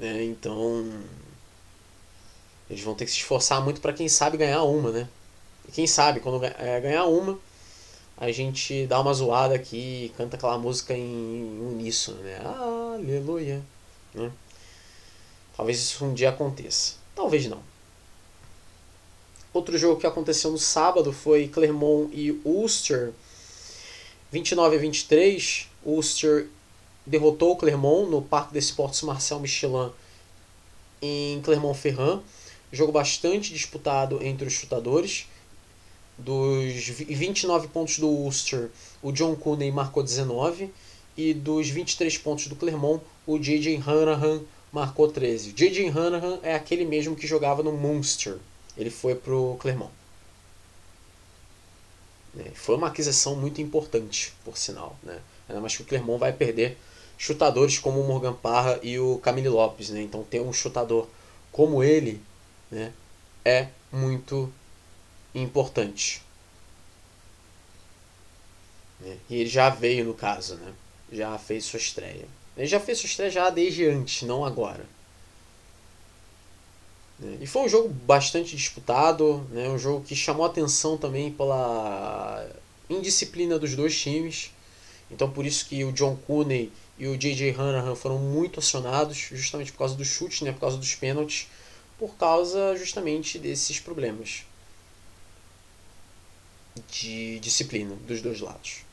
[0.00, 0.90] É, então.
[2.68, 5.08] Eles vão ter que se esforçar muito para quem sabe ganhar uma, né?
[5.68, 7.38] E quem sabe, quando é, ganhar uma,
[8.16, 12.40] a gente dá uma zoada aqui canta aquela música em uníssono, né?
[12.44, 13.62] Aleluia.
[14.14, 14.30] Né?
[15.56, 16.94] Talvez isso um dia aconteça.
[17.14, 17.69] Talvez não.
[19.52, 23.12] Outro jogo que aconteceu no sábado foi Clermont e Ulster.
[24.30, 25.68] 29 a 23.
[25.84, 26.46] Ulster
[27.04, 29.90] derrotou Clermont no Parque des Sports Marcel Michelin
[31.02, 32.22] em Clermont-Ferrand.
[32.72, 35.26] Jogo bastante disputado entre os chutadores.
[36.16, 38.70] Dos 29 pontos do Ulster,
[39.02, 40.70] o John Cooney marcou 19.
[41.16, 43.82] E dos 23 pontos do Clermont, o J.J.
[43.84, 45.52] Hanahan marcou 13.
[45.52, 45.88] J.J.
[45.88, 48.38] Hanahan é aquele mesmo que jogava no Munster.
[48.80, 49.92] Ele foi pro Clermont.
[52.38, 54.96] É, foi uma aquisição muito importante, por sinal.
[55.02, 55.20] Né?
[55.46, 56.78] Ainda mais que o Clermont vai perder
[57.18, 59.90] chutadores como o Morgan Parra e o Camille Lopes.
[59.90, 60.00] Né?
[60.00, 61.06] Então ter um chutador
[61.52, 62.22] como ele
[62.70, 62.92] né,
[63.44, 64.50] é muito
[65.34, 66.22] importante.
[69.00, 69.18] Né?
[69.28, 70.72] E ele já veio no caso, né?
[71.12, 72.26] já fez sua estreia.
[72.56, 74.86] Ele já fez sua estreia já desde antes, não agora.
[77.20, 77.38] Né?
[77.40, 79.68] E foi um jogo bastante disputado, né?
[79.68, 82.46] um jogo que chamou atenção também pela
[82.88, 84.50] indisciplina dos dois times.
[85.10, 87.52] Então por isso que o John Cooney e o J.J.
[87.52, 90.52] Hanahan foram muito acionados, justamente por causa dos chutes, né?
[90.52, 91.46] por causa dos pênaltis,
[91.98, 94.44] por causa justamente desses problemas
[96.90, 98.89] de disciplina dos dois lados.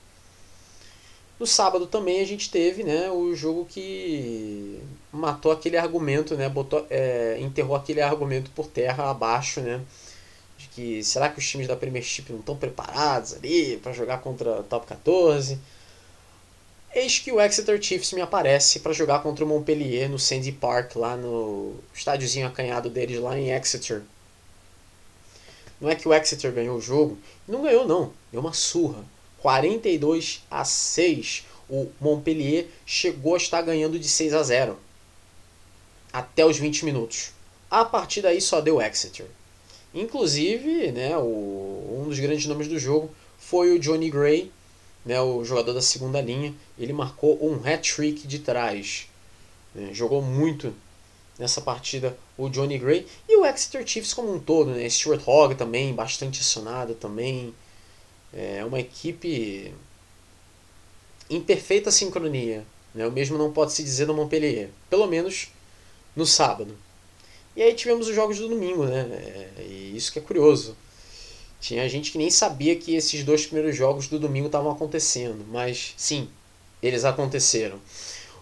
[1.39, 4.81] No sábado também a gente teve né, o jogo que
[5.11, 9.79] matou aquele argumento, né, botou, é, enterrou aquele argumento por terra abaixo, né,
[10.57, 14.63] de que será que os times da Premiership não estão preparados ali para jogar contra
[14.63, 15.59] Top 14?
[16.95, 20.95] Eis que o Exeter Chiefs me aparece para jogar contra o Montpellier no Sandy Park,
[20.95, 24.01] lá no estádiozinho acanhado deles lá em Exeter.
[25.79, 27.15] Não é que o Exeter ganhou o jogo,
[27.47, 29.03] não ganhou não, deu uma surra
[29.41, 31.45] 42 a 6.
[31.69, 34.77] O Montpellier chegou a estar ganhando de 6 a 0
[36.13, 37.31] até os 20 minutos.
[37.69, 39.25] A partir daí só deu Exeter.
[39.93, 44.51] Inclusive, né, o, um dos grandes nomes do jogo foi o Johnny Gray,
[45.05, 46.53] né, o jogador da segunda linha.
[46.77, 49.07] Ele marcou um hat-trick de trás.
[49.75, 50.73] Né, jogou muito
[51.38, 53.05] nessa partida o Johnny Gray.
[53.27, 54.71] E o Exeter Chiefs como um todo.
[54.71, 57.53] Né, Stuart Hogg também, bastante acionado também.
[58.34, 59.73] É uma equipe
[61.30, 62.65] em perfeita sincronia.
[62.93, 63.05] Né?
[63.05, 65.49] O mesmo não pode se dizer no Montpellier, pelo menos
[66.15, 66.75] no sábado.
[67.55, 69.01] E aí tivemos os jogos do domingo, né?
[69.57, 70.75] É, e isso que é curioso.
[71.59, 75.93] Tinha gente que nem sabia que esses dois primeiros jogos do domingo estavam acontecendo, mas
[75.97, 76.30] sim,
[76.82, 77.80] eles aconteceram.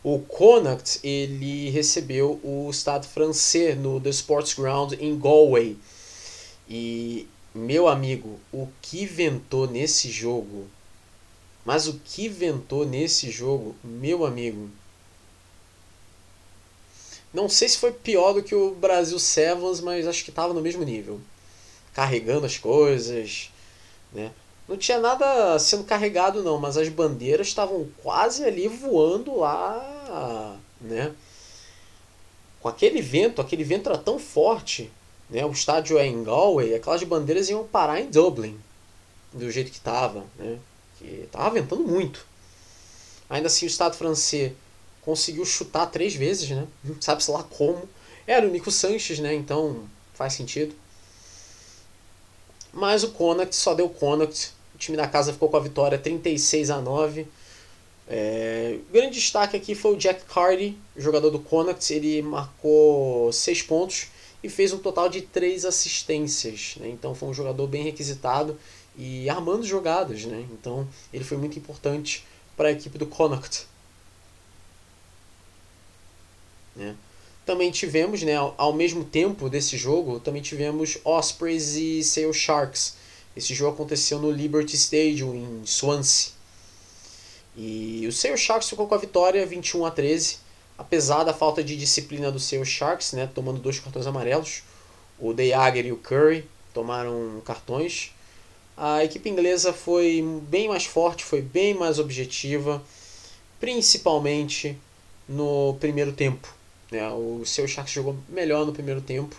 [0.03, 5.77] O Connacht ele recebeu o Stade Francês no The Sports Ground em Galway.
[6.69, 10.67] E meu amigo, o que ventou nesse jogo?
[11.63, 14.69] Mas o que ventou nesse jogo, meu amigo?
[17.33, 20.61] Não sei se foi pior do que o Brasil Sevens, mas acho que estava no
[20.61, 21.19] mesmo nível.
[21.93, 23.49] Carregando as coisas,
[24.11, 24.31] né?
[24.67, 31.13] Não tinha nada sendo carregado não, mas as bandeiras estavam quase ali voando lá, né?
[32.59, 34.91] Com aquele vento, aquele vento era tão forte
[35.29, 35.45] né?
[35.45, 38.59] O estádio é em Galway, aquelas bandeiras iam parar em Dublin,
[39.33, 40.25] do jeito que estava.
[40.37, 40.59] Né?
[40.97, 42.25] Que estava ventando muito.
[43.29, 44.53] Ainda assim, o Estado francês
[45.01, 46.67] conseguiu chutar três vezes, né?
[47.01, 47.87] sabe-se lá como.
[48.27, 49.33] Era o Nico Sanches, né?
[49.33, 50.73] então faz sentido.
[52.73, 54.51] Mas o Connacht só deu Connacht.
[54.73, 57.25] O time da casa ficou com a vitória 36 a 9.
[58.07, 61.93] É, o grande destaque aqui foi o Jack Cardy, jogador do Connacht.
[61.93, 64.07] Ele marcou 6 pontos
[64.45, 66.75] e fez um total de três assistências.
[66.77, 66.89] Né?
[66.89, 68.57] Então foi um jogador bem requisitado
[68.95, 70.23] e armando jogadas.
[70.25, 70.45] Né?
[70.51, 72.23] Então ele foi muito importante
[72.55, 73.65] para a equipe do Connacht.
[76.75, 76.95] Né?
[77.43, 82.95] Também tivemos, né, ao mesmo tempo desse jogo, também tivemos Ospreys e Sale Sharks.
[83.35, 86.33] Esse jogo aconteceu no Liberty Stadium em Swansea.
[87.57, 90.44] E o Sale Sharks ficou com a vitória 21 a 13
[90.77, 94.63] apesar da falta de disciplina do seu Sharks, né, tomando dois cartões amarelos.
[95.19, 98.11] O De e o Curry tomaram cartões.
[98.75, 102.83] A equipe inglesa foi bem mais forte, foi bem mais objetiva,
[103.59, 104.77] principalmente
[105.27, 106.53] no primeiro tempo.
[106.91, 107.07] Né?
[107.09, 109.35] O seu Sharks jogou melhor no primeiro tempo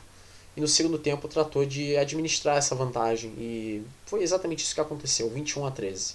[0.56, 5.28] e no segundo tempo tratou de administrar essa vantagem e foi exatamente isso que aconteceu,
[5.28, 6.14] 21 a 13.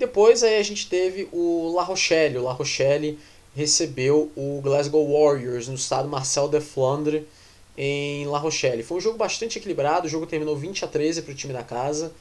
[0.00, 2.38] Depois aí a gente teve o La Rochelle.
[2.38, 3.18] O La Rochelle
[3.54, 7.28] recebeu o Glasgow Warriors no estado Marcel de Flandre
[7.76, 8.82] em La Rochelle.
[8.82, 11.62] Foi um jogo bastante equilibrado, o jogo terminou 20 a 13 para o time da
[11.62, 12.14] casa.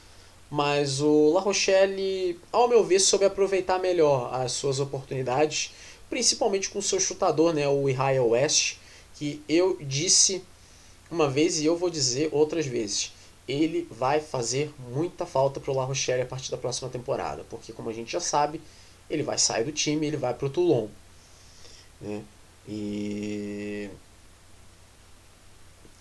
[0.51, 5.73] Mas o La Rochelle, ao meu ver, soube aproveitar melhor as suas oportunidades,
[6.09, 8.75] principalmente com o seu chutador, né, o Ihaya West,
[9.15, 10.43] que eu disse
[11.09, 13.13] uma vez e eu vou dizer outras vezes.
[13.49, 17.73] Ele vai fazer muita falta para o La Rochelle a partir da próxima temporada, porque
[17.73, 18.61] como a gente já sabe,
[19.09, 20.87] ele vai sair do time, ele vai para o Toulon.
[21.99, 22.23] Né?
[22.67, 23.89] E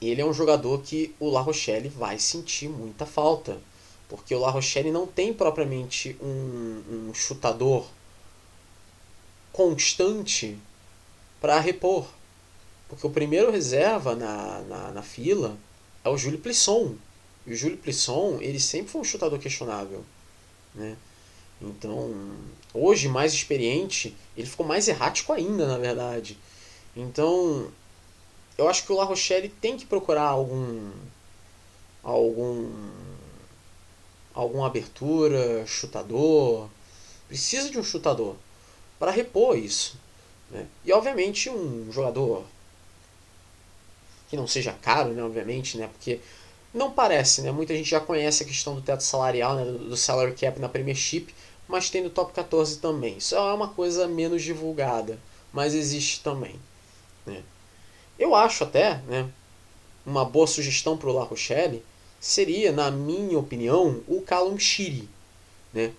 [0.01, 3.59] ele é um jogador que o La Rochelle vai sentir muita falta.
[4.09, 7.87] Porque o La Rochelle não tem propriamente um, um chutador
[9.53, 10.57] constante
[11.41, 12.07] para repor.
[12.89, 15.59] Porque o primeiro reserva na, na, na, fila
[16.03, 16.95] é o Júlio Plisson.
[17.49, 20.05] O Júlio Plisson, ele sempre foi um chutador questionável.
[20.75, 20.97] Né?
[21.61, 22.15] Então,
[22.75, 26.39] hoje, mais experiente, ele ficou mais errático ainda, na verdade.
[26.95, 27.71] Então,
[28.57, 30.91] eu acho que o La Rochelle tem que procurar algum
[32.03, 32.71] algum
[34.35, 36.69] alguma abertura, chutador.
[37.27, 38.37] Precisa de um chutador
[38.99, 39.99] para repor isso.
[40.51, 40.67] Né?
[40.85, 42.45] E obviamente um jogador
[44.29, 46.21] que não seja caro, né, obviamente, né, porque
[46.79, 50.33] não parece, né, muita gente já conhece a questão do teto salarial, né, do, salary
[50.33, 51.35] cap na Premiership,
[51.67, 53.19] mas tem no top 14 também.
[53.19, 55.19] Isso é uma coisa menos divulgada,
[55.53, 56.55] mas existe também.
[57.27, 57.43] Né?
[58.19, 59.29] Eu acho até, né,
[60.07, 61.85] uma boa sugestão para o La Rochelle
[62.21, 65.09] seria, na minha opinião, o Callum Shiri.
[65.73, 65.93] Né?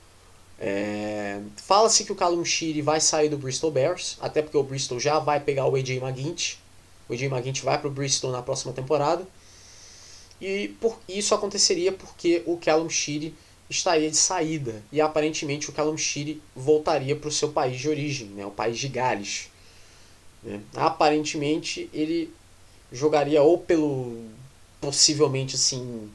[0.60, 1.40] É...
[1.58, 5.20] Fala-se que o Callum Shiri vai sair do Bristol Bears, até porque o Bristol já
[5.20, 6.60] vai pegar o AJ McGuinty.
[7.08, 9.26] O AJ McGuinty vai para o Bristol na próxima temporada.
[10.42, 11.00] E por...
[11.08, 13.36] isso aconteceria porque o Callum Shiri
[13.70, 14.82] estaria de saída.
[14.92, 18.46] E aparentemente o Callum Shiri voltaria para o seu país de origem, né?
[18.46, 19.50] o país de Gales.
[20.44, 20.62] Né?
[20.76, 22.34] Aparentemente ele
[22.92, 24.26] jogaria ou pelo.
[24.82, 26.10] possivelmente assim.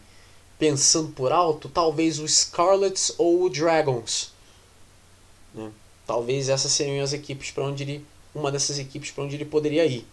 [0.59, 4.33] pensando por alto, talvez o Scarlets ou o Dragons.
[5.55, 5.71] Né?
[6.07, 8.07] Talvez essas seriam as equipes para onde ele.
[8.35, 10.07] uma dessas equipes para onde ele poderia ir.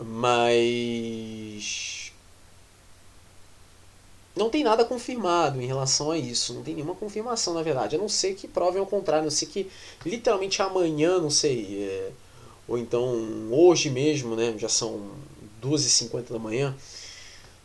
[0.00, 1.94] Mas
[4.36, 6.54] não tem nada confirmado em relação a isso.
[6.54, 7.94] Não tem nenhuma confirmação, na verdade.
[7.96, 9.22] A não ser que provem ao contrário.
[9.22, 9.70] A não ser que
[10.04, 11.84] literalmente amanhã, não sei.
[11.84, 12.10] É,
[12.66, 14.54] ou então hoje mesmo, né?
[14.58, 15.12] Já são
[15.62, 16.74] 2h50 da manhã.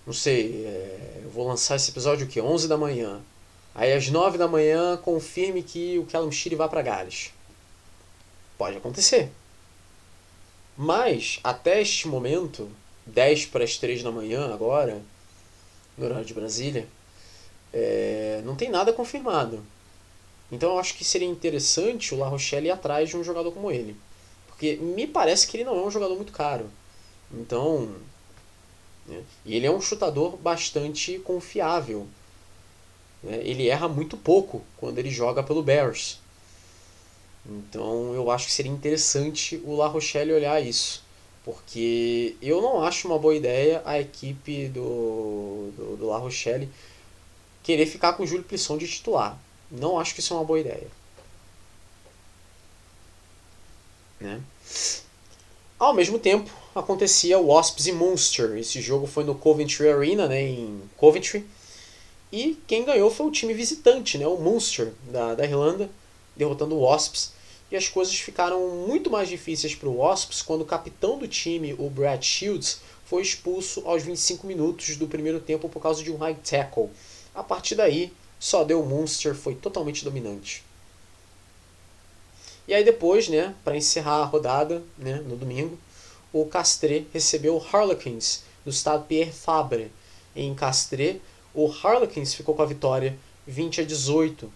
[0.06, 0.66] Não sei.
[0.66, 2.40] É, eu vou lançar esse episódio o quê?
[2.40, 3.20] 11 da manhã.
[3.74, 7.32] Aí às 9 da manhã confirme que o Callum Shire vá para Gales.
[8.58, 9.32] Pode acontecer.
[10.82, 12.72] Mas até este momento,
[13.06, 15.02] 10 para as 3 da manhã agora
[15.98, 16.88] no horário de Brasília,
[17.74, 19.62] é, não tem nada confirmado.
[20.50, 23.70] Então eu acho que seria interessante o La Rochelle ir atrás de um jogador como
[23.70, 23.94] ele.
[24.48, 26.70] Porque me parece que ele não é um jogador muito caro.
[27.30, 27.94] Então.
[29.06, 32.08] Né, e ele é um chutador bastante confiável.
[33.22, 36.19] Né, ele erra muito pouco quando ele joga pelo Bears.
[37.46, 41.04] Então eu acho que seria interessante o La Rochelle olhar isso.
[41.44, 46.70] Porque eu não acho uma boa ideia a equipe do, do, do La Rochelle
[47.64, 49.40] querer ficar com o Júlio Plisson de titular.
[49.72, 50.88] Não acho que isso é uma boa ideia.
[54.20, 54.42] Né?
[55.78, 58.58] Ao mesmo tempo, acontecia Wasps e Munster.
[58.58, 61.46] Esse jogo foi no Coventry Arena, né, em Coventry.
[62.32, 65.90] E quem ganhou foi o time visitante, né, o Munster, da, da Irlanda,
[66.40, 67.34] derrotando o Wasps
[67.70, 71.76] e as coisas ficaram muito mais difíceis para o Wasps quando o capitão do time,
[71.78, 76.18] o Brad Shields, foi expulso aos 25 minutos do primeiro tempo por causa de um
[76.18, 76.90] high tackle.
[77.36, 80.64] A partir daí, só deu Munster, foi totalmente dominante.
[82.68, 85.78] E aí depois, né, para encerrar a rodada, né, no domingo,
[86.32, 89.92] o Castres recebeu o Harlequins do estado Pierre Fabre.
[90.36, 91.18] Em Castres,
[91.54, 94.52] o Harlequins ficou com a vitória 20 a 18.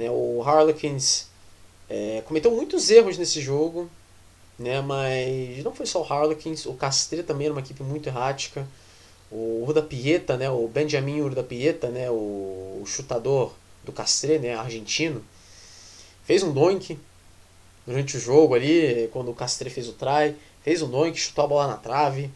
[0.00, 1.26] Né, o Harlequins
[1.86, 3.90] é, cometeu muitos erros nesse jogo,
[4.58, 4.80] né?
[4.80, 8.66] Mas não foi só o Harlequins, o Castre também era uma equipe muito errática.
[9.30, 10.48] O Urda Pieta, né?
[10.48, 12.10] O Benjamin Urda Pieta, né?
[12.10, 13.52] O, chutador
[13.84, 14.54] do Castre, né?
[14.54, 15.22] Argentino,
[16.24, 16.98] fez um doink
[17.86, 21.48] durante o jogo ali, quando o Castre fez o try, fez um doink, chutou a
[21.48, 22.30] bola na trave.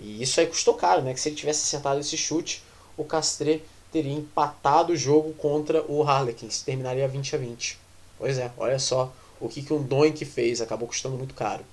[0.00, 1.12] E isso aí custou caro, né?
[1.12, 2.62] Que se ele tivesse acertado esse chute,
[2.96, 3.62] o Castre
[3.92, 7.78] teria empatado o jogo contra o Harlequins, terminaria 20 a 20.
[8.18, 11.64] Pois é, olha só o que, que um Doink fez, acabou custando muito caro.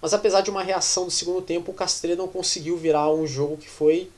[0.00, 3.56] Mas apesar de uma reação do segundo tempo, o Castre não conseguiu virar um jogo
[3.56, 4.10] que foi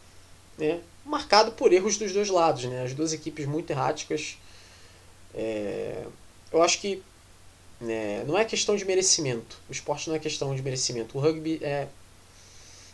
[0.59, 2.65] né, marcado por erros dos dois lados.
[2.65, 2.83] Né?
[2.83, 4.37] As duas equipes muito erráticas.
[5.35, 6.05] É...
[6.53, 7.03] Eu acho que
[7.81, 9.59] né, não é questão de merecimento.
[9.69, 11.17] O esporte não é questão de merecimento.
[11.17, 11.89] O rugby é...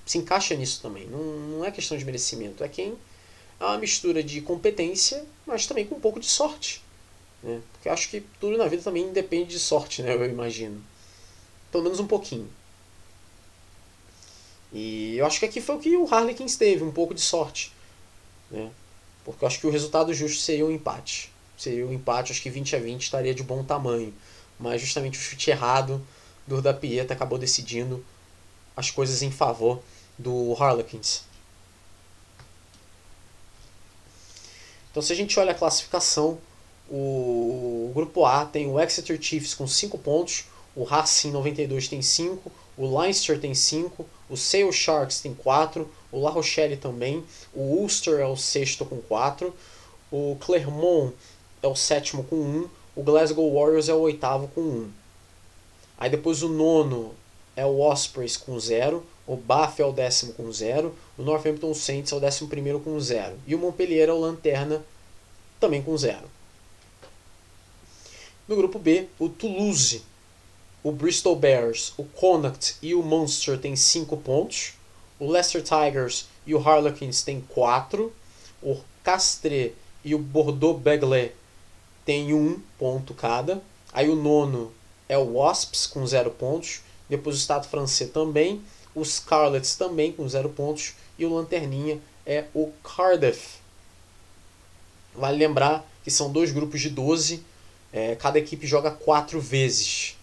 [0.05, 1.07] se encaixa nisso também.
[1.07, 2.63] Não, não é questão de merecimento.
[2.63, 2.97] É quem
[3.61, 6.83] é uma mistura de competência, mas também com um pouco de sorte.
[7.43, 7.61] Né?
[7.73, 10.15] Porque acho que tudo na vida também depende de sorte, né?
[10.15, 10.83] Eu imagino.
[11.71, 12.49] Pelo menos um pouquinho.
[14.73, 17.73] E eu acho que aqui foi o que o Harlequins teve, um pouco de sorte.
[18.51, 18.71] Né?
[19.25, 21.31] Porque eu acho que o resultado justo seria um empate.
[21.57, 24.13] Seria um empate, acho que 20 a 20 estaria de bom tamanho.
[24.59, 26.05] Mas justamente o chute errado
[26.47, 28.05] do da Pieta acabou decidindo
[28.77, 29.81] as coisas em favor
[30.19, 31.23] do Harlequins.
[34.95, 36.39] Então se a gente olha a classificação,
[36.89, 40.45] o, grupo A tem o Exeter Chiefs com 5 pontos,
[40.77, 46.21] o Racing 92 tem 5, o Leinster tem 5, o Sale Sharks tem 4, o
[46.21, 49.53] La Rochelle também, o Ulster é o sexto com 4,
[50.13, 51.13] o Clermont
[51.61, 54.91] é o sétimo com 1, o Glasgow Warriors é o oitavo com 1.
[55.99, 57.13] Aí depois o nono
[57.57, 62.13] é o Ospreys com 0, o Bath é o décimo com 0, o Northampton Saints
[62.13, 64.85] é o décimo primeiro com 0 e o Montpellier é o Lanterna
[65.59, 66.19] também com 0.
[68.47, 70.03] No grupo B, o Toulouse,
[70.83, 74.75] o Bristol Bears, o Connacht e o Munster têm 5 pontos,
[75.19, 78.13] o Leicester Tigers e o Harlequins têm 4,
[78.63, 79.73] o Castres
[80.05, 81.33] e o Bordeaux Begley
[82.05, 84.71] têm 1 um ponto cada, aí o nono
[85.09, 88.63] é o Wasps com 0 pontos, depois o Estado francês também,
[88.95, 93.59] os Scarlets também com 0 pontos e o Lanterninha é o Cardiff.
[95.15, 97.43] Vale lembrar que são dois grupos de 12
[97.95, 100.17] é, cada equipe joga quatro vezes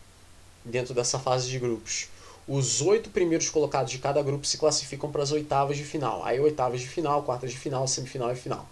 [0.66, 2.10] dentro dessa fase de grupos.
[2.46, 6.22] Os oito primeiros colocados de cada grupo se classificam para as oitavas de final.
[6.26, 8.68] Aí oitavas de final, quartas de final, semifinal e final.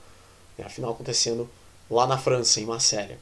[0.58, 1.50] E a final acontecendo
[1.90, 3.18] lá na França, em Marselha.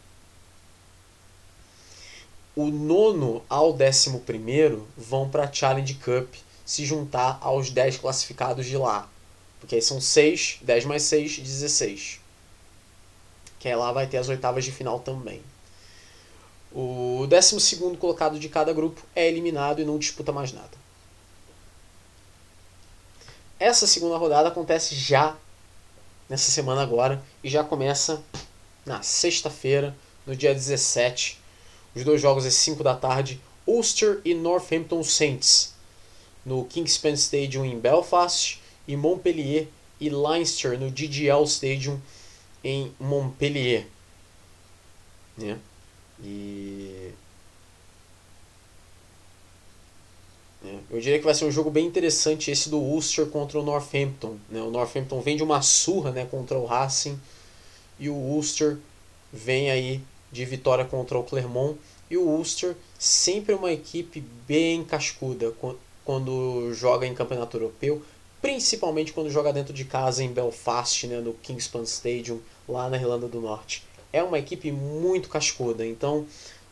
[2.56, 6.34] O nono ao décimo primeiro vão para a Challenge Cup
[6.68, 9.10] se juntar aos 10 classificados de lá.
[9.58, 12.20] Porque aí são 6, 10 mais 6, 16.
[13.58, 15.42] Que aí lá vai ter as oitavas de final também.
[16.74, 20.78] O 12 colocado de cada grupo é eliminado e não disputa mais nada.
[23.58, 25.38] Essa segunda rodada acontece já
[26.28, 28.22] nessa semana agora e já começa
[28.86, 29.96] na sexta-feira,
[30.26, 31.40] no dia 17.
[31.96, 35.77] Os dois jogos às 5 da tarde, Ulster e Northampton Saints,
[36.48, 39.68] no Kingspan Stadium em Belfast, e Montpellier
[40.00, 42.00] e Leinster no DGL Stadium
[42.64, 43.86] em Montpellier.
[45.38, 45.60] Né?
[46.24, 47.12] E.
[50.66, 53.64] É, eu diria que vai ser um jogo bem interessante esse do Ulster contra o
[53.64, 54.38] Northampton.
[54.50, 54.62] Né?
[54.62, 57.20] O Northampton vem de uma surra né, contra o Racing
[58.00, 58.78] e o Ulster
[59.32, 61.78] vem aí de vitória contra o Clermont.
[62.10, 65.52] E o Ulster sempre uma equipe bem cascuda
[66.08, 68.02] quando joga em campeonato europeu,
[68.42, 73.28] principalmente quando joga dentro de casa em Belfast, né, no Kingspan Stadium, lá na Irlanda
[73.28, 75.86] do Norte é uma equipe muito cascuda.
[75.86, 76.26] Então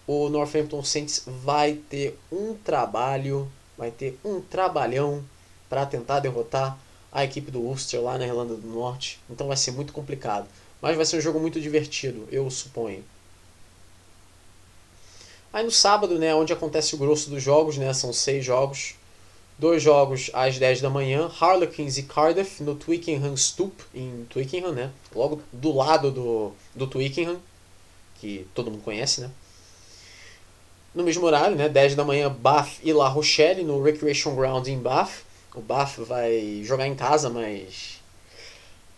[0.07, 5.23] o Northampton Saints vai ter um trabalho, vai ter um trabalhão
[5.69, 6.77] para tentar derrotar
[7.11, 9.19] a equipe do Ulster lá na Irlanda do Norte.
[9.29, 10.47] Então vai ser muito complicado.
[10.81, 13.03] Mas vai ser um jogo muito divertido, eu suponho.
[15.51, 18.95] Aí no sábado, né, onde acontece o grosso dos jogos, né, são seis jogos.
[19.57, 24.91] Dois jogos às 10 da manhã, Harlequins e Cardiff no Twickenham Stoop, em Twickenham, né?
[25.15, 27.39] Logo do lado do, do Twickenham,
[28.15, 29.31] que todo mundo conhece, né?
[30.93, 34.79] No mesmo horário, né, 10 da manhã, Bath e La Rochelle no Recreation Ground em
[34.79, 35.23] Bath.
[35.53, 38.01] O Bath vai jogar em casa, mas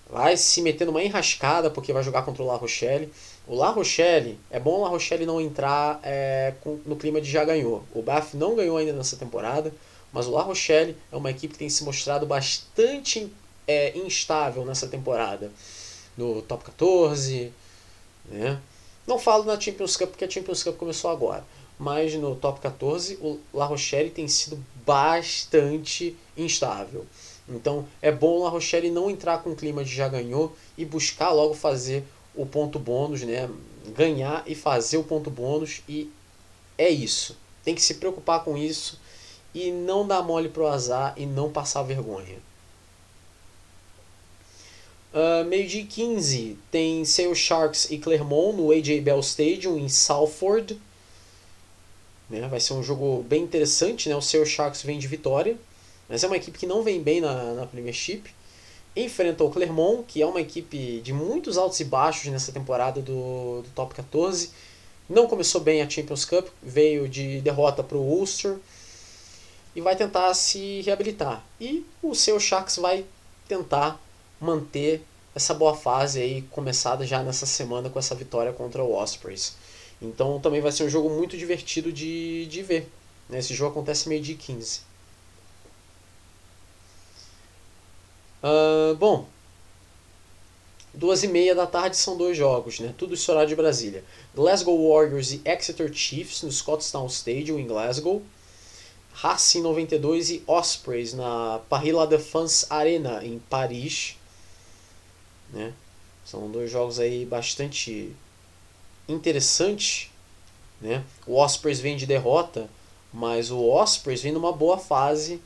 [0.10, 3.11] vai se meter numa enrascada porque vai jogar contra o La Rochelle.
[3.48, 6.53] O La Rochelle, é bom o La Rochelle não entrar é,
[6.86, 7.84] no clima de já ganhou.
[7.94, 9.73] O Bath não ganhou ainda nessa temporada.
[10.12, 13.32] Mas o La Rochelle é uma equipe que tem se mostrado bastante
[13.68, 15.52] é, instável nessa temporada.
[16.18, 17.52] No top 14,
[18.26, 18.60] né?
[19.06, 21.46] Não falo na Champions Cup porque a Champions Cup começou agora.
[21.78, 27.06] Mas no top 14, o La Rochelle tem sido bastante instável.
[27.48, 30.84] Então é bom o La Rochelle não entrar com o clima de já ganhou e
[30.84, 32.04] buscar logo fazer
[32.36, 33.50] o ponto bônus, né?
[33.96, 36.12] Ganhar e fazer o ponto bônus e
[36.78, 37.38] é isso.
[37.64, 39.00] Tem que se preocupar com isso
[39.58, 42.38] e não dar mole pro azar e não passar vergonha.
[45.12, 50.80] Uh, meio dia 15 tem Sale Sharks e Clermont no AJ Bell Stadium em Salford.
[52.30, 52.48] Né?
[52.48, 54.10] Vai ser um jogo bem interessante.
[54.10, 54.16] Né?
[54.16, 55.58] O Sale Sharks vem de vitória,
[56.08, 58.26] mas é uma equipe que não vem bem na, na Premiership.
[58.96, 63.64] Enfrenta o Clermont, que é uma equipe de muitos altos e baixos nessa temporada do,
[63.64, 64.52] do Top 14.
[65.10, 68.58] Não começou bem a Champions Cup, veio de derrota para o Ulster
[69.78, 71.45] e vai tentar se reabilitar.
[71.62, 73.06] E o seu Sharks vai
[73.48, 74.02] tentar
[74.41, 75.04] manter
[75.36, 79.56] essa boa fase aí começada já nessa semana com essa vitória contra o Ospreys.
[80.02, 82.91] Então também vai ser um jogo muito divertido de, de ver.
[83.30, 83.38] Né?
[83.38, 84.82] Esse jogo acontece meio dia 15.
[88.41, 89.28] Uh, bom,
[90.91, 92.95] duas e meia da tarde são dois jogos, né?
[92.98, 94.04] Tudo isso horário de Brasília.
[94.34, 98.24] Glasgow Warriors e Exeter Chiefs no Scottstown Stadium em Glasgow.
[99.19, 104.15] Racing 92 e Ospreys na Paris La Défense Arena em Paris.
[105.52, 105.73] Né?
[106.23, 108.15] São dois jogos aí bastante
[109.07, 110.11] interessantes.
[110.80, 111.03] Né?
[111.26, 112.69] O Ospreys vem de derrota,
[113.11, 115.41] mas o Ospreys vem numa boa fase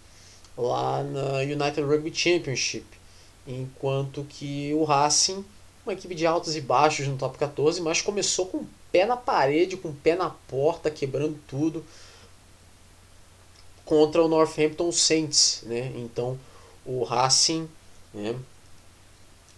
[0.57, 2.85] lá na United Rugby Championship.
[3.47, 5.45] Enquanto que o Racing,
[5.85, 9.15] uma equipe de altos e baixos no top 14, mas começou com o pé na
[9.15, 11.85] parede, com o pé na porta, quebrando tudo
[13.91, 15.91] contra o Northampton Saints, né?
[15.97, 16.39] Então
[16.85, 17.69] o Racing
[18.13, 18.39] né,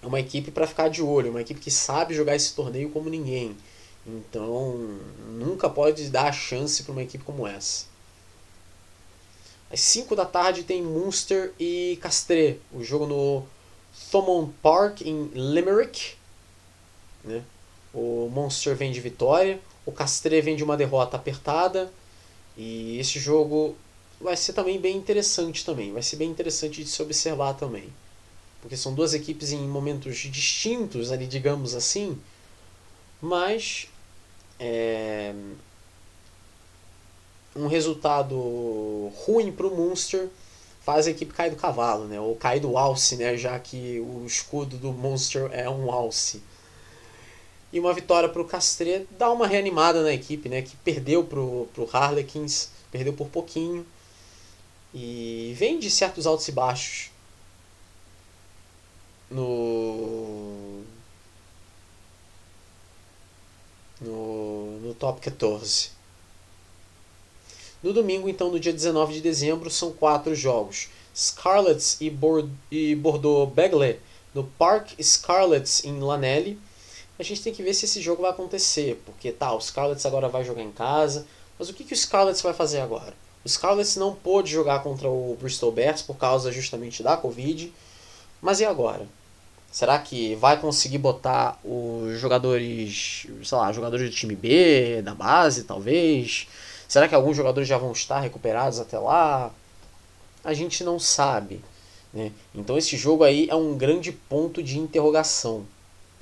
[0.01, 3.11] é uma equipe para ficar de olho, uma equipe que sabe jogar esse torneio como
[3.11, 3.55] ninguém.
[4.07, 4.97] Então
[5.37, 7.85] nunca pode dar chance para uma equipe como essa.
[9.71, 13.43] Às 5 da tarde tem Munster e Castres, o jogo no
[14.09, 16.15] Thomond Park em Limerick.
[17.23, 17.43] Né?
[17.93, 21.93] O Munster vem de vitória, o Castres vem de uma derrota apertada.
[22.55, 23.75] E esse jogo
[24.23, 25.91] vai ser também bem interessante também.
[25.91, 27.89] Vai ser bem interessante de se observar também.
[28.61, 32.17] Porque são duas equipes em momentos distintos ali, digamos assim.
[33.21, 33.87] Mas
[34.59, 35.33] é,
[37.55, 40.29] um resultado ruim para o Munster
[40.83, 42.19] faz a equipe cair do cavalo, né?
[42.19, 43.37] Ou cair do alce, né?
[43.37, 46.41] Já que o escudo do Munster é um alce.
[47.71, 50.61] E uma vitória para o Castre dá uma reanimada na equipe, né?
[50.61, 53.85] Que perdeu para o Harlequins, perdeu por pouquinho.
[54.93, 57.09] E vem de certos altos e baixos
[59.29, 60.83] no,
[63.99, 65.89] no, no top 14.
[67.81, 70.89] No domingo, então, no dia 19 de dezembro, são quatro jogos.
[71.15, 73.99] Scarlets e, Bord e Bordeaux-Begley
[74.33, 76.59] no Park Scarlets em Lanelli.
[77.19, 80.27] A gente tem que ver se esse jogo vai acontecer, porque tá, o Scarlets agora
[80.29, 81.27] vai jogar em casa,
[81.59, 83.13] mas o que, que o Scarlets vai fazer agora?
[83.45, 87.73] O Scarlets não pôde jogar contra o Bristol Bears por causa justamente da Covid.
[88.41, 89.05] Mas e agora?
[89.71, 95.63] Será que vai conseguir botar os jogadores, sei lá, jogadores do time B, da base,
[95.63, 96.47] talvez?
[96.87, 99.51] Será que alguns jogadores já vão estar recuperados até lá?
[100.43, 101.59] A gente não sabe.
[102.13, 102.31] Né?
[102.53, 105.65] Então esse jogo aí é um grande ponto de interrogação.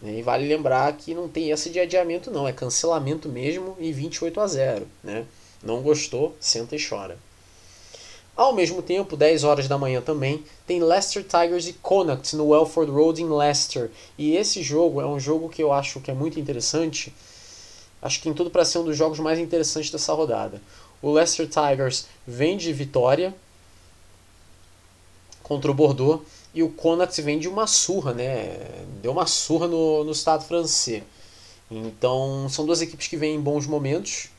[0.02, 0.20] Né?
[0.20, 4.40] E vale lembrar que não tem essa de adiamento não, é cancelamento mesmo e 28
[4.40, 4.88] a 0.
[5.04, 5.26] Né?
[5.64, 6.36] Não gostou?
[6.40, 7.18] Senta e chora.
[8.36, 12.92] Ao mesmo tempo, 10 horas da manhã também, tem Leicester Tigers e Connacht no Welford
[12.92, 13.92] Road em Leicester.
[14.18, 17.14] E esse jogo é um jogo que eu acho que é muito interessante.
[18.02, 20.60] Acho que tem tudo para ser um dos jogos mais interessantes dessa rodada.
[21.04, 23.36] O Leicester Tigers vem de vitória
[25.44, 28.58] contra o Bordeaux e o Connacht vem de uma surra, né?
[29.04, 31.04] Deu uma surra no, no estado francês.
[31.70, 34.31] Então, são duas equipes que vêm em bons momentos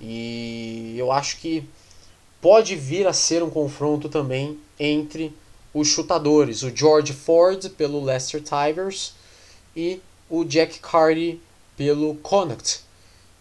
[0.00, 1.64] e eu acho que
[2.40, 5.34] pode vir a ser um confronto também entre
[5.72, 9.14] os chutadores, o George Ford pelo Leicester Tigers
[9.76, 11.40] e o Jack Carty
[11.76, 12.80] pelo Connacht.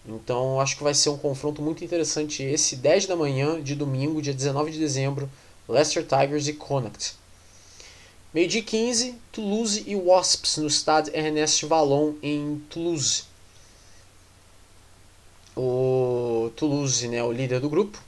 [0.06, 4.22] Então acho que vai ser um confronto muito interessante esse 10 da manhã de domingo,
[4.22, 5.30] dia 19 de dezembro,
[5.68, 7.16] Leicester Tigers e Connacht.
[8.34, 13.24] Meio dia 15, Toulouse e Wasps no estádio Ernest Vallon em Toulouse
[15.56, 18.00] o Toulouse, né, o líder do grupo,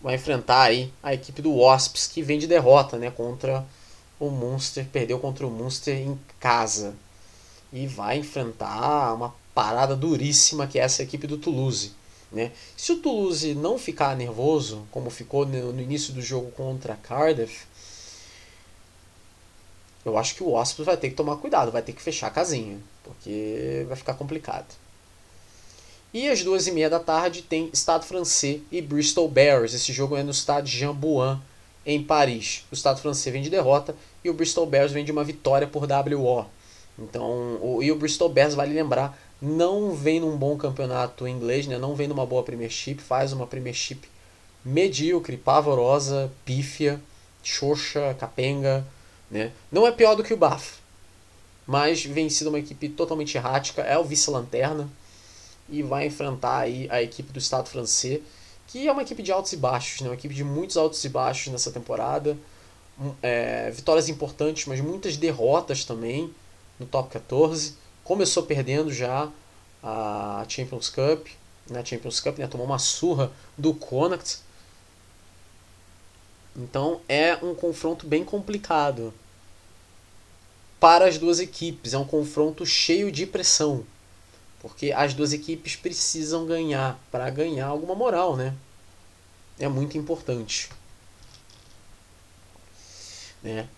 [0.00, 3.66] vai enfrentar aí a equipe do Wasps, que vem de derrota né, contra
[4.18, 6.94] o Munster, perdeu contra o Munster em casa.
[7.72, 11.92] E vai enfrentar uma parada duríssima que é essa equipe do Toulouse.
[12.30, 12.52] Né?
[12.76, 17.66] Se o Toulouse não ficar nervoso, como ficou no início do jogo contra Cardiff,
[20.04, 22.30] eu acho que o Wasps vai ter que tomar cuidado, vai ter que fechar a
[22.30, 24.85] casinha, porque vai ficar complicado.
[26.16, 29.74] E às duas e meia da tarde tem Estado Francês e Bristol Bears.
[29.74, 30.96] Esse jogo é no Stade Jean
[31.84, 32.64] em Paris.
[32.72, 33.94] O Estado Francês vem de derrota
[34.24, 36.46] e o Bristol Bears vem de uma vitória por WO.
[36.98, 41.76] Então, o, e o Bristol Bears, vale lembrar, não vem num bom campeonato inglês, né?
[41.76, 44.08] não vem numa boa Premiership, faz uma Premiership
[44.64, 46.98] medíocre, pavorosa, pífia,
[47.42, 48.86] xoxa, capenga.
[49.30, 49.52] Né?
[49.70, 50.78] Não é pior do que o Baf,
[51.66, 54.88] mas vem sido uma equipe totalmente errática, é o vice-lanterna
[55.68, 58.22] e vai enfrentar aí a equipe do Estado francês,
[58.66, 60.08] que é uma equipe de altos e baixos, né?
[60.08, 62.36] uma equipe de muitos altos e baixos nessa temporada.
[63.22, 66.32] é, vitórias importantes, mas muitas derrotas também
[66.78, 67.74] no top 14.
[68.02, 69.30] Começou perdendo já
[69.82, 71.26] a Champions Cup,
[71.68, 74.38] na né, Champions Cup, né, tomou uma surra do Connacht.
[76.56, 79.12] Então é um confronto bem complicado
[80.80, 81.92] para as duas equipes.
[81.92, 83.84] É um confronto cheio de pressão,
[84.66, 88.52] porque as duas equipes precisam ganhar para ganhar alguma moral, né?
[89.60, 90.68] É muito importante.
[93.42, 93.68] Né?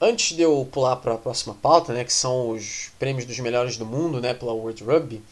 [0.00, 3.76] Antes de eu pular para a próxima pauta, né, que são os prêmios dos melhores
[3.76, 5.24] do mundo, né, pela World Rugby, vou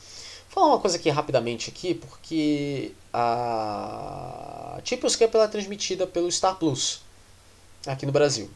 [0.50, 7.02] falar uma coisa aqui rapidamente aqui, porque a Champions Cup é transmitida pelo Star Plus
[7.84, 8.48] aqui no Brasil.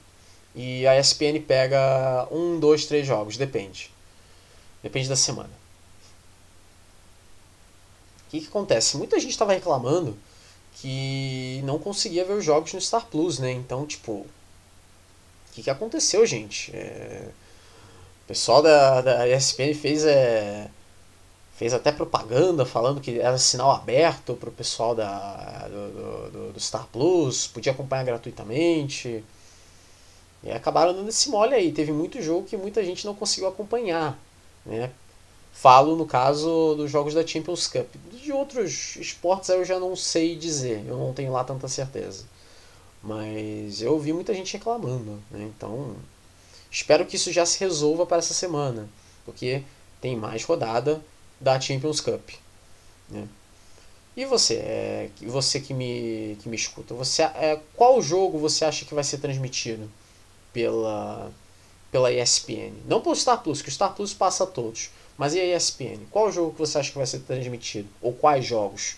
[0.54, 3.90] E a ESPN pega um, dois, três jogos, depende.
[4.84, 5.63] Depende da semana.
[8.34, 8.96] O que, que acontece?
[8.96, 10.16] Muita gente estava reclamando
[10.76, 13.52] que não conseguia ver os jogos no Star Plus, né?
[13.52, 14.26] Então, tipo,
[15.54, 16.74] que, que aconteceu, gente?
[16.74, 17.28] É...
[18.24, 20.68] O pessoal da, da ESPN fez, é...
[21.56, 26.60] fez até propaganda falando que era sinal aberto para o pessoal da, do, do, do,
[26.60, 29.24] Star Plus, podia acompanhar gratuitamente.
[30.42, 31.72] E acabaram dando esse mole aí.
[31.72, 34.18] Teve muito jogo que muita gente não conseguiu acompanhar.
[34.66, 34.90] Né?
[35.54, 37.86] Falo no caso dos jogos da Champions Cup.
[38.12, 42.24] De outros esportes eu já não sei dizer, eu não tenho lá tanta certeza.
[43.00, 45.44] Mas eu ouvi muita gente reclamando, né?
[45.56, 45.94] Então,
[46.70, 48.88] espero que isso já se resolva para essa semana,
[49.24, 49.62] porque
[50.00, 51.00] tem mais rodada
[51.40, 52.30] da Champions Cup,
[53.08, 53.28] né?
[54.16, 58.84] E você, é, você que me, que me escuta, você é, qual jogo você acha
[58.84, 59.90] que vai ser transmitido
[60.52, 61.30] pela
[61.90, 62.72] pela ESPN?
[62.86, 66.06] Não pelo Star Plus, que o Star Plus passa a todos, mas e a ESPN?
[66.10, 67.88] Qual jogo que você acha que vai ser transmitido?
[68.02, 68.96] Ou quais jogos?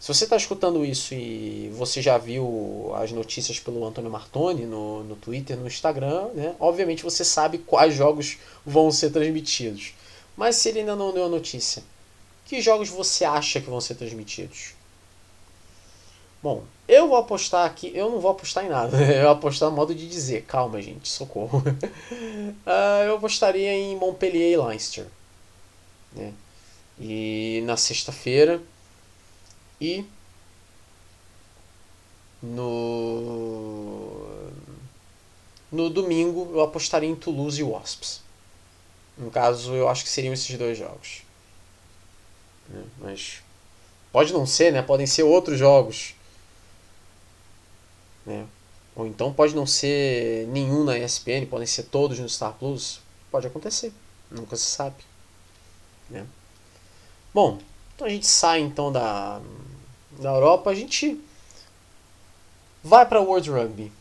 [0.00, 5.02] Se você está escutando isso e você já viu as notícias pelo Antônio Martoni no,
[5.02, 6.54] no Twitter, no Instagram, né?
[6.60, 9.92] obviamente você sabe quais jogos vão ser transmitidos.
[10.36, 11.82] Mas se ele ainda não deu a notícia,
[12.44, 14.77] que jogos você acha que vão ser transmitidos?
[16.42, 19.76] Bom, eu vou apostar aqui, eu não vou apostar em nada, eu vou apostar no
[19.76, 21.58] modo de dizer, calma gente, socorro.
[21.58, 25.06] uh, eu apostaria em Montpellier e Leinster.
[26.12, 26.32] Né?
[27.00, 28.60] E na sexta-feira
[29.80, 30.04] e
[32.42, 34.26] no
[35.70, 38.22] no domingo eu apostaria em Toulouse e Wasps.
[39.16, 41.22] No caso, eu acho que seriam esses dois jogos.
[42.68, 42.84] Né?
[42.98, 43.42] Mas
[44.12, 44.80] pode não ser, né?
[44.80, 46.14] Podem ser outros jogos.
[48.28, 48.46] Né?
[48.94, 53.00] Ou então pode não ser nenhum na ESPN, podem ser todos no Star Plus.
[53.30, 53.92] Pode acontecer.
[54.30, 54.96] Nunca se sabe.
[56.10, 56.26] Né?
[57.32, 57.58] Bom,
[57.94, 59.40] então a gente sai então da
[60.18, 61.20] da Europa, a gente
[62.82, 63.92] vai para o World Rugby.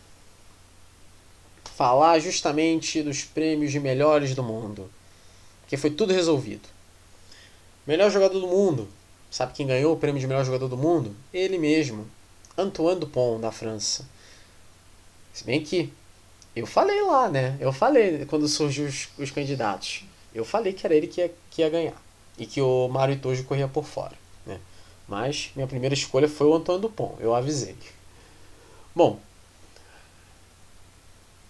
[1.75, 4.89] Falar justamente dos prêmios de melhores do mundo.
[5.61, 6.67] Porque foi tudo resolvido.
[7.85, 8.87] Melhor jogador do mundo.
[9.29, 11.15] Sabe quem ganhou o prêmio de melhor jogador do mundo?
[11.31, 12.07] Ele mesmo.
[12.57, 14.07] Antoine Dupont, da França.
[15.37, 15.93] Se bem que
[16.55, 17.55] eu falei lá, né?
[17.59, 20.03] Eu falei quando surgiu os, os candidatos.
[20.33, 22.01] Eu falei que era ele que ia, que ia ganhar.
[22.39, 24.13] E que o Mário Itojo corria por fora.
[25.07, 27.75] Mas minha primeira escolha foi o Antônio Dupont, eu avisei.
[28.95, 29.19] Bom,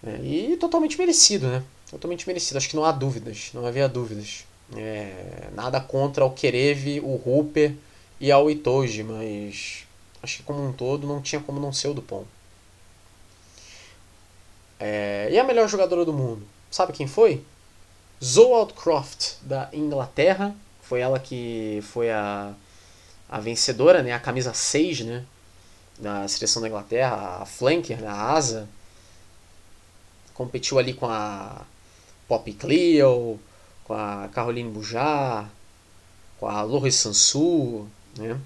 [0.04, 1.64] é, e totalmente merecido, né?
[1.90, 4.44] Totalmente merecido, acho que não há dúvidas, não havia dúvidas.
[4.76, 7.74] É, nada contra o Kerev, o Rupert
[8.20, 9.86] e ao Itoji, mas
[10.22, 12.26] acho que como um todo não tinha como não ser o Dupont.
[14.80, 16.46] É, e a melhor jogadora do mundo?
[16.70, 17.44] Sabe quem foi?
[18.22, 20.54] Zoe Outcroft, da Inglaterra.
[20.82, 22.54] Foi ela que foi a
[23.28, 25.24] a vencedora, né, a camisa 6, né,
[25.98, 28.68] da seleção da Inglaterra, a flanker, né, a asa,
[30.32, 31.62] competiu ali com a
[32.26, 33.38] Poppy Cleo,
[33.84, 35.50] com a Caroline Bujar,
[36.38, 38.38] com a Loris Sansu, né?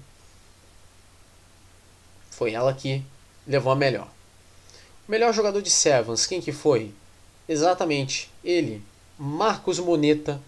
[2.31, 3.03] Foi ela que
[3.45, 4.07] levou a melhor.
[5.07, 6.93] Melhor jogador de Sevens, quem que foi?
[7.47, 8.81] Exatamente, ele,
[9.17, 10.41] Marcos Moneta,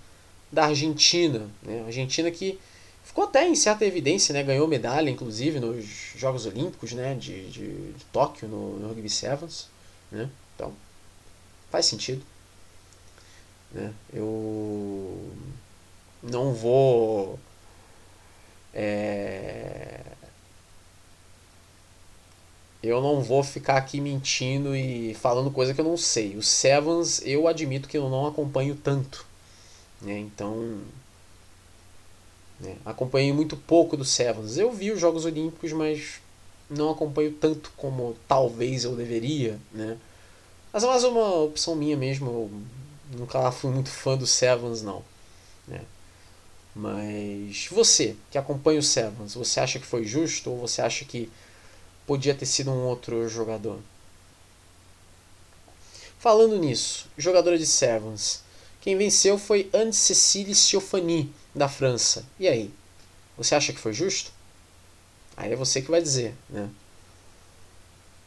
[0.51, 1.49] da Argentina.
[1.61, 1.83] Né?
[1.85, 2.57] Argentina que
[3.03, 4.41] ficou até em certa evidência, né?
[4.41, 7.15] Ganhou medalha, inclusive, nos Jogos Olímpicos, né?
[7.15, 9.67] De, de, de Tóquio, no, no Rugby Sevens,
[10.11, 10.29] né?
[10.55, 10.73] Então,
[11.69, 12.23] faz sentido.
[13.71, 13.93] Né?
[14.13, 15.31] Eu
[16.23, 17.37] não vou...
[18.73, 20.01] É...
[22.85, 26.35] Eu não vou ficar aqui mentindo e falando coisa que eu não sei.
[26.35, 29.25] O Sevens, eu admito que eu não acompanho tanto.
[30.01, 30.19] Né?
[30.19, 30.81] Então,
[32.59, 32.77] né?
[32.85, 34.57] Acompanhei muito pouco do Sevens.
[34.57, 36.21] Eu vi os Jogos Olímpicos, mas
[36.69, 39.97] não acompanho tanto como talvez eu deveria, né?
[40.71, 42.27] Mas é mais uma opção minha mesmo.
[43.11, 45.03] Eu nunca fui muito fã do Sevens, não.
[45.67, 45.81] Né?
[46.75, 51.31] Mas você, que acompanha o Sevens, você acha que foi justo ou você acha que
[52.05, 53.79] podia ter sido um outro jogador?
[56.19, 58.43] Falando nisso, jogadora de Sevens,
[58.81, 62.25] quem venceu foi Anne-Cécile Siofani, da França.
[62.39, 62.71] E aí?
[63.37, 64.31] Você acha que foi justo?
[65.37, 66.69] Aí é você que vai dizer, né?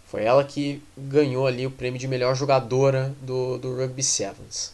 [0.06, 4.72] Foi ela que ganhou ali o prêmio de melhor jogadora do, do Rugby Sevens.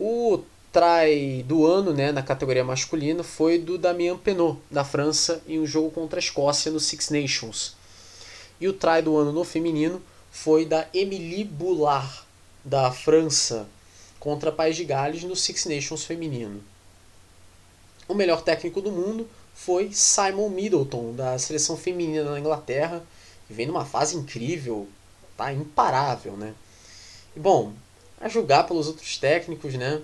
[0.00, 0.42] O
[0.76, 5.66] try do ano né, na categoria masculina foi do Damien Penaud, da França, em um
[5.66, 7.74] jogo contra a Escócia no Six Nations.
[8.60, 12.20] E o try do ano no feminino foi da Emilie Boulard,
[12.62, 13.66] da França,
[14.20, 16.62] contra País de Gales no Six Nations feminino.
[18.06, 23.02] O melhor técnico do mundo foi Simon Middleton, da seleção feminina da Inglaterra,
[23.48, 24.86] que vem numa fase incrível,
[25.38, 26.52] tá imparável, né?
[27.34, 27.72] E bom,
[28.20, 30.02] a julgar pelos outros técnicos, né?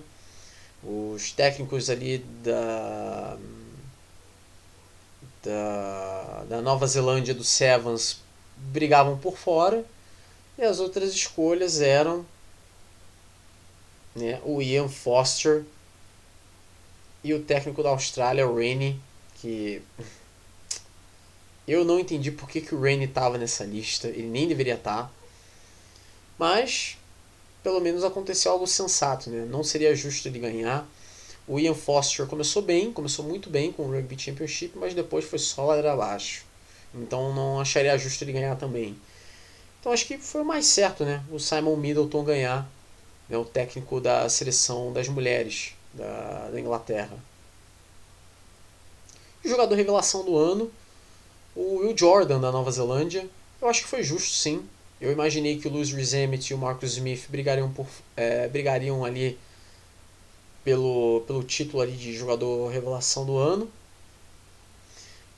[0.83, 3.37] Os técnicos ali da
[5.43, 8.21] da, da Nova Zelândia do Sevens
[8.55, 9.85] brigavam por fora
[10.57, 12.25] e as outras escolhas eram
[14.15, 15.65] né, o Ian Foster
[17.23, 18.99] e o técnico da Austrália, o Rainey,
[19.35, 19.81] que
[21.67, 25.03] eu não entendi por que, que o Rainey estava nessa lista, ele nem deveria estar.
[25.03, 25.11] Tá.
[26.37, 26.97] Mas,
[27.63, 29.47] pelo menos aconteceu algo sensato, né?
[29.49, 30.85] Não seria justo ele ganhar.
[31.47, 35.39] O Ian Foster começou bem, começou muito bem com o Rugby Championship, mas depois foi
[35.39, 36.45] só ladeira abaixo.
[36.93, 38.95] Então não acharia justo ele ganhar também.
[39.79, 41.23] Então acho que foi o mais certo, né?
[41.31, 42.69] O Simon Middleton ganhar,
[43.27, 43.37] né?
[43.37, 47.17] o técnico da seleção das mulheres da, da Inglaterra.
[49.43, 50.71] Jogador revelação do ano,
[51.55, 53.27] o Will Jordan da Nova Zelândia.
[53.61, 54.65] Eu acho que foi justo, sim.
[55.03, 57.85] Eu imaginei que o Lewis Rizemet e o Marcus Smith brigariam, por,
[58.15, 59.37] é, brigariam ali
[60.63, 63.69] pelo, pelo título ali de jogador revelação do ano.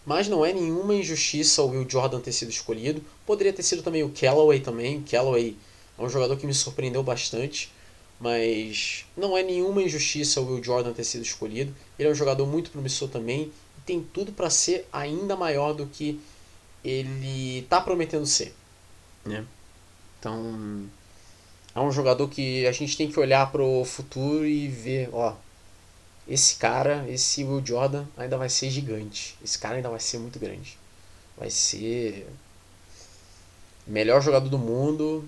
[0.06, 3.02] Mas não é nenhuma injustiça o Will Jordan ter sido escolhido.
[3.26, 5.00] Poderia ter sido também o Callaway também.
[5.00, 5.58] O Callaway
[5.98, 7.74] é um jogador que me surpreendeu bastante.
[8.20, 11.76] Mas não é nenhuma injustiça o Will Jordan ter sido escolhido.
[11.98, 13.52] Ele é um jogador muito promissor também
[13.86, 16.20] tem tudo para ser ainda maior do que
[16.84, 18.54] ele está prometendo ser.
[19.26, 19.46] Né?
[20.20, 20.88] Então,
[21.74, 25.36] é um jogador que a gente tem que olhar para o futuro e ver, ó,
[26.28, 29.36] esse cara, esse Will Jordan ainda vai ser gigante.
[29.44, 30.78] Esse cara ainda vai ser muito grande.
[31.38, 32.28] Vai ser
[33.86, 35.28] melhor jogador do mundo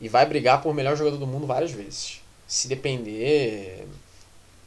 [0.00, 2.20] e vai brigar por melhor jogador do mundo várias vezes.
[2.48, 3.86] Se depender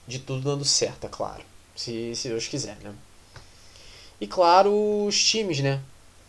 [0.07, 1.43] de tudo dando certo, é claro.
[1.75, 2.93] Se, se Deus quiser, né?
[4.19, 5.81] E claro, os times, né?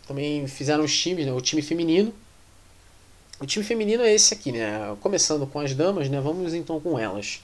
[0.05, 1.31] Também fizeram os times, né?
[1.31, 2.13] O time feminino.
[3.41, 4.97] O time feminino é esse aqui, né?
[4.99, 6.19] Começando com as damas, né?
[6.19, 7.41] Vamos então com elas.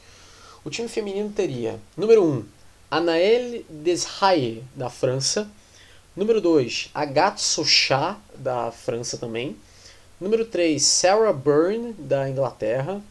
[0.66, 2.46] O time feminino teria, número 1, um,
[2.92, 5.50] Anaëlle Deshaye, da França.
[6.14, 9.56] Número 2, Agathe Sochat, da França também.
[10.20, 13.02] Número 3, Sarah Byrne, da Inglaterra.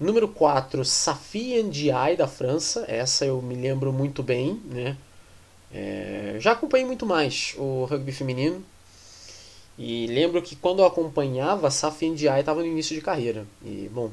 [0.00, 2.84] Número 4, Safi Ndiaye, da França.
[2.88, 4.96] Essa eu me lembro muito bem, né?
[5.72, 8.64] É, já acompanhei muito mais o rugby feminino.
[9.84, 13.44] E lembro que quando eu acompanhava, a Safi Ndiaye estava no início de carreira.
[13.64, 14.12] E, bom,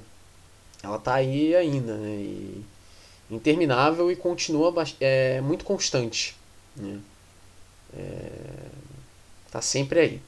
[0.82, 2.10] ela está aí ainda, né?
[2.10, 2.66] E,
[3.30, 6.36] interminável e continua é, muito constante.
[6.76, 7.00] Né?
[7.96, 8.32] É,
[9.52, 10.22] tá sempre aí.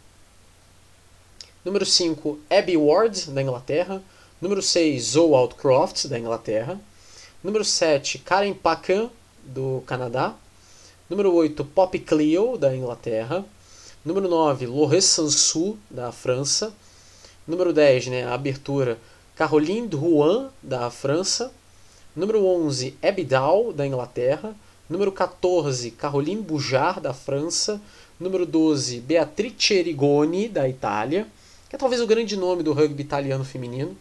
[1.66, 4.00] Número 5, Abby Ward, da Inglaterra.
[4.40, 6.80] Número 6, Zoe Outcroft, da Inglaterra.
[7.44, 9.10] Número 7, Karen Pacan,
[9.44, 10.36] do Canadá.
[11.10, 13.44] Número 8, Pop Cleo, da Inglaterra.
[14.04, 16.74] Número 9, Laurent Sansu, da França.
[17.48, 18.98] Número 10, né, a abertura,
[19.36, 21.52] Caroline Drouin, da França.
[22.16, 24.56] Número 11, Ebidal, da Inglaterra.
[24.90, 27.82] Número 14, Caroline Bujar, da França.
[28.20, 31.28] Número 12, Beatrice Rigoni, da Itália,
[31.70, 33.98] que é talvez o grande nome do rugby italiano feminino.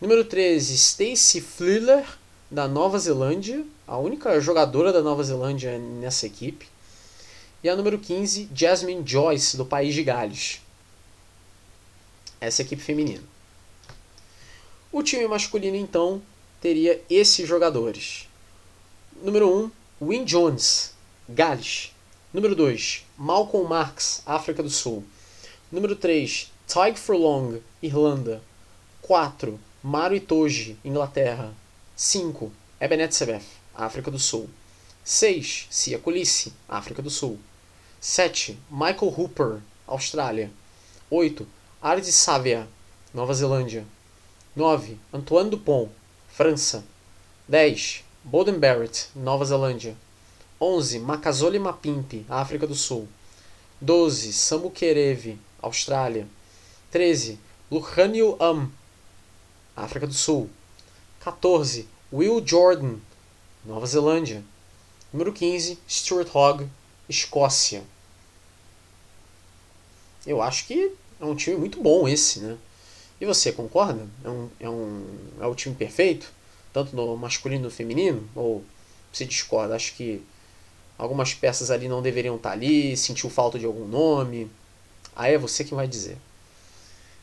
[0.00, 2.04] Número 13, Stacey Fliller,
[2.50, 6.68] da Nova Zelândia a única jogadora da Nova Zelândia nessa equipe.
[7.62, 10.60] E a número 15, Jasmine Joyce, do País de Gales.
[12.40, 13.22] Essa é equipe feminina.
[14.92, 16.22] O time masculino, então,
[16.60, 18.28] teria esses jogadores.
[19.22, 19.70] Número
[20.00, 20.94] 1, Win Jones,
[21.28, 21.92] Gales.
[22.32, 25.04] Número 2, Malcolm Marx, África do Sul.
[25.72, 28.40] Número 3, Tig Furlong, Irlanda.
[29.02, 31.52] 4, Maru Itoji, Inglaterra.
[31.96, 33.44] 5, Ebenet Sebef,
[33.74, 34.48] África do Sul.
[35.08, 35.68] 6.
[35.70, 37.38] Cia Colice, África do Sul.
[37.98, 38.58] 7.
[38.70, 40.50] Michael Hooper, Austrália.
[41.10, 41.46] 8.
[41.80, 42.68] Ardis Savia,
[43.14, 43.86] Nova Zelândia.
[44.54, 44.98] 9.
[45.10, 45.88] Antoine Dupont,
[46.28, 46.84] França.
[47.48, 48.04] 10.
[48.22, 49.96] Bowden Barrett, Nova Zelândia.
[50.60, 50.98] 11.
[50.98, 53.08] Makazole Mapimpi, África do Sul.
[53.80, 54.30] 12.
[54.34, 56.28] Samu Kerevi, Austrália.
[56.90, 57.40] 13.
[57.72, 58.70] Luhanio Am,
[59.74, 60.50] África do Sul.
[61.20, 61.88] 14.
[62.12, 62.98] Will Jordan,
[63.64, 64.44] Nova Zelândia.
[65.12, 65.78] Número 15.
[65.88, 66.68] Stuart Hogg,
[67.08, 67.82] Escócia.
[70.26, 72.56] Eu acho que é um time muito bom esse, né?
[73.20, 74.06] E você concorda?
[74.22, 76.30] É um, é um é o time perfeito?
[76.72, 78.28] Tanto no masculino no feminino?
[78.34, 78.62] Ou
[79.12, 79.74] se discorda?
[79.74, 80.22] Acho que
[80.96, 84.50] algumas peças ali não deveriam estar ali, sentiu falta de algum nome.
[85.16, 86.18] Aí é você que vai dizer.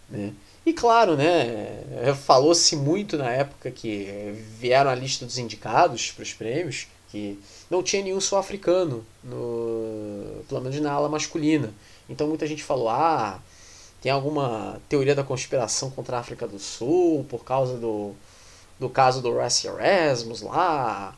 [0.10, 0.34] Né?
[0.66, 6.34] E claro, né, falou-se muito na época que vieram a lista dos indicados para os
[6.34, 11.74] prêmios, que não tinha nenhum sul-africano, no, pelo menos na ala masculina.
[12.10, 13.40] Então muita gente falou, ah,
[14.02, 18.14] tem alguma teoria da conspiração contra a África do Sul por causa do,
[18.80, 21.16] do caso do Rassi Erasmus lá,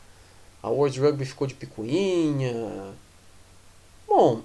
[0.62, 2.94] a World Rugby ficou de picuinha.
[4.06, 4.42] Bom,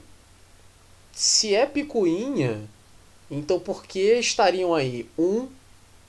[1.12, 2.68] se é picuinha,
[3.32, 5.10] então por que estariam aí?
[5.18, 5.48] Um,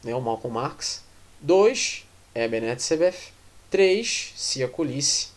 [0.03, 1.03] né, o Malcolm Marx.
[1.41, 2.05] Dois,
[2.35, 3.33] Eben Etzebeth.
[3.71, 5.34] Três, Cia Colice.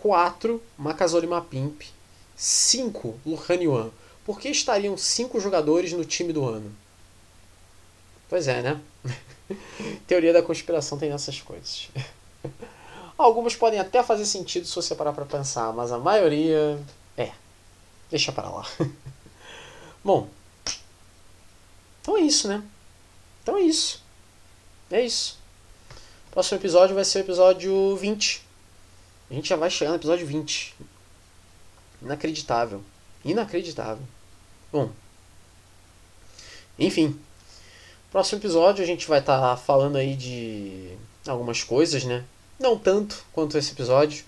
[0.00, 1.82] Quatro, Makazole Mapimp.
[2.36, 3.90] Cinco, Luhan Yuan.
[4.24, 6.74] Por que estariam cinco jogadores no time do ano?
[8.28, 8.80] Pois é, né?
[10.06, 11.88] Teoria da conspiração tem essas coisas.
[13.16, 16.78] Algumas podem até fazer sentido se você parar para pensar, mas a maioria
[17.16, 17.32] é.
[18.10, 18.66] Deixa para lá.
[20.02, 20.28] Bom,
[22.02, 22.62] então é isso, né?
[23.42, 24.02] Então é isso.
[24.90, 25.38] É isso.
[26.30, 28.43] Próximo episódio vai ser o episódio 20.
[29.34, 30.76] A gente já vai chegar no episódio 20.
[32.00, 32.80] Inacreditável.
[33.24, 34.04] Inacreditável.
[34.70, 34.92] Bom.
[36.78, 37.18] Enfim.
[38.12, 40.96] Próximo episódio a gente vai estar tá falando aí de
[41.26, 42.24] algumas coisas, né?
[42.60, 44.24] Não tanto quanto esse episódio,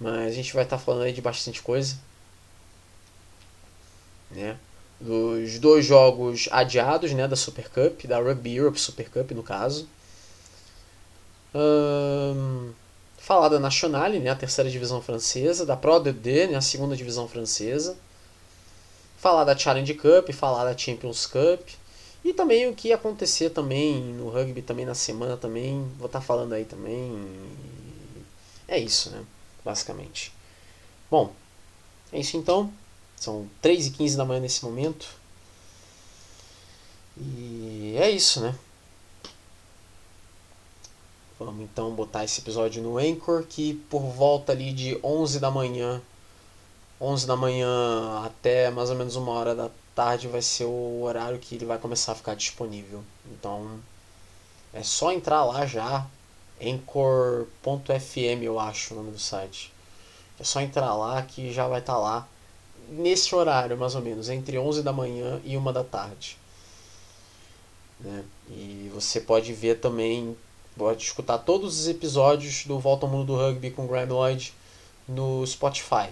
[0.00, 1.96] mas a gente vai estar tá falando aí de bastante coisa.
[4.32, 4.58] Né?
[5.00, 9.88] Dos dois jogos adiados né, da Super Cup, da Rugby Europe Super Cup no caso.
[11.54, 12.72] Um,
[13.28, 17.28] falar da Nationale, né, a terceira divisão francesa, da Pro D, né, a segunda divisão
[17.28, 17.94] francesa.
[19.18, 21.60] Falar da Challenge Cup, falar da Champions Cup
[22.24, 26.24] e também o que acontecer também no rugby também na semana também, vou estar tá
[26.24, 27.22] falando aí também.
[28.66, 29.22] É isso, né?
[29.62, 30.32] Basicamente.
[31.10, 31.34] Bom,
[32.10, 32.72] é isso então.
[33.14, 35.06] São 3 e 15 da manhã nesse momento.
[37.14, 38.54] E é isso, né?
[41.38, 46.02] Vamos então botar esse episódio no Anchor, que por volta ali de 11 da manhã,
[47.00, 51.38] 11 da manhã até mais ou menos uma hora da tarde vai ser o horário
[51.38, 53.04] que ele vai começar a ficar disponível.
[53.26, 53.78] Então
[54.72, 56.06] é só entrar lá já,
[56.60, 59.72] anchor.fm eu acho o nome do site.
[60.40, 62.28] É só entrar lá que já vai estar tá lá
[62.88, 66.36] nesse horário mais ou menos, entre 11 da manhã e 1 da tarde.
[68.00, 68.24] Né?
[68.48, 70.36] E você pode ver também,
[70.78, 74.54] pode escutar todos os episódios do Volta ao Mundo do Rugby com Graham Lloyd
[75.08, 76.08] no Spotify.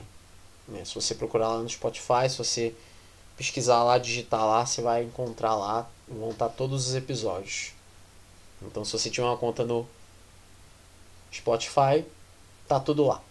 [0.66, 0.84] Né?
[0.84, 2.74] Se você procurar lá no Spotify, se você
[3.36, 7.72] pesquisar lá, digitar lá, você vai encontrar lá, vão estar todos os episódios.
[8.60, 9.86] Então se você tiver uma conta no
[11.32, 12.04] Spotify,
[12.66, 13.22] tá tudo lá.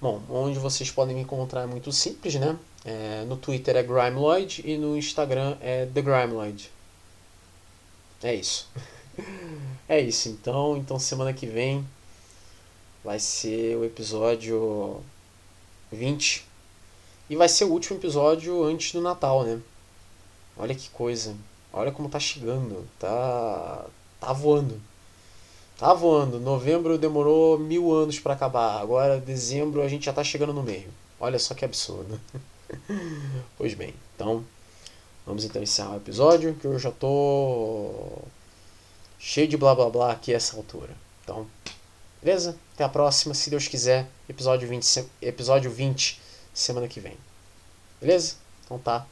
[0.00, 2.58] Bom, onde vocês podem me encontrar é muito simples, né?
[2.82, 6.70] É, no Twitter é Grimeloid e no Instagram é The Grimeloid.
[8.22, 8.68] É isso.
[9.88, 10.76] é isso, então.
[10.76, 11.86] Então semana que vem
[13.04, 15.00] vai ser o episódio
[15.92, 16.44] 20
[17.28, 19.60] e vai ser o último episódio antes do Natal, né?
[20.56, 21.36] Olha que coisa.
[21.72, 22.88] Olha como tá chegando.
[22.98, 23.84] Tá.
[24.20, 24.80] tá voando.
[25.76, 26.40] Tá voando.
[26.40, 28.80] Novembro demorou mil anos para acabar.
[28.80, 30.88] Agora, dezembro, a gente já tá chegando no meio.
[31.20, 32.18] Olha só que absurdo.
[33.58, 34.44] pois bem, então.
[35.26, 38.22] Vamos então encerrar o episódio, que eu já tô
[39.18, 40.94] cheio de blá blá blá aqui a essa altura.
[41.24, 41.48] Então,
[42.22, 42.56] beleza?
[42.74, 44.06] Até a próxima, se Deus quiser.
[44.28, 46.20] Episódio 20, episódio 20
[46.54, 47.16] semana que vem.
[48.00, 48.36] Beleza?
[48.64, 49.04] Então tá.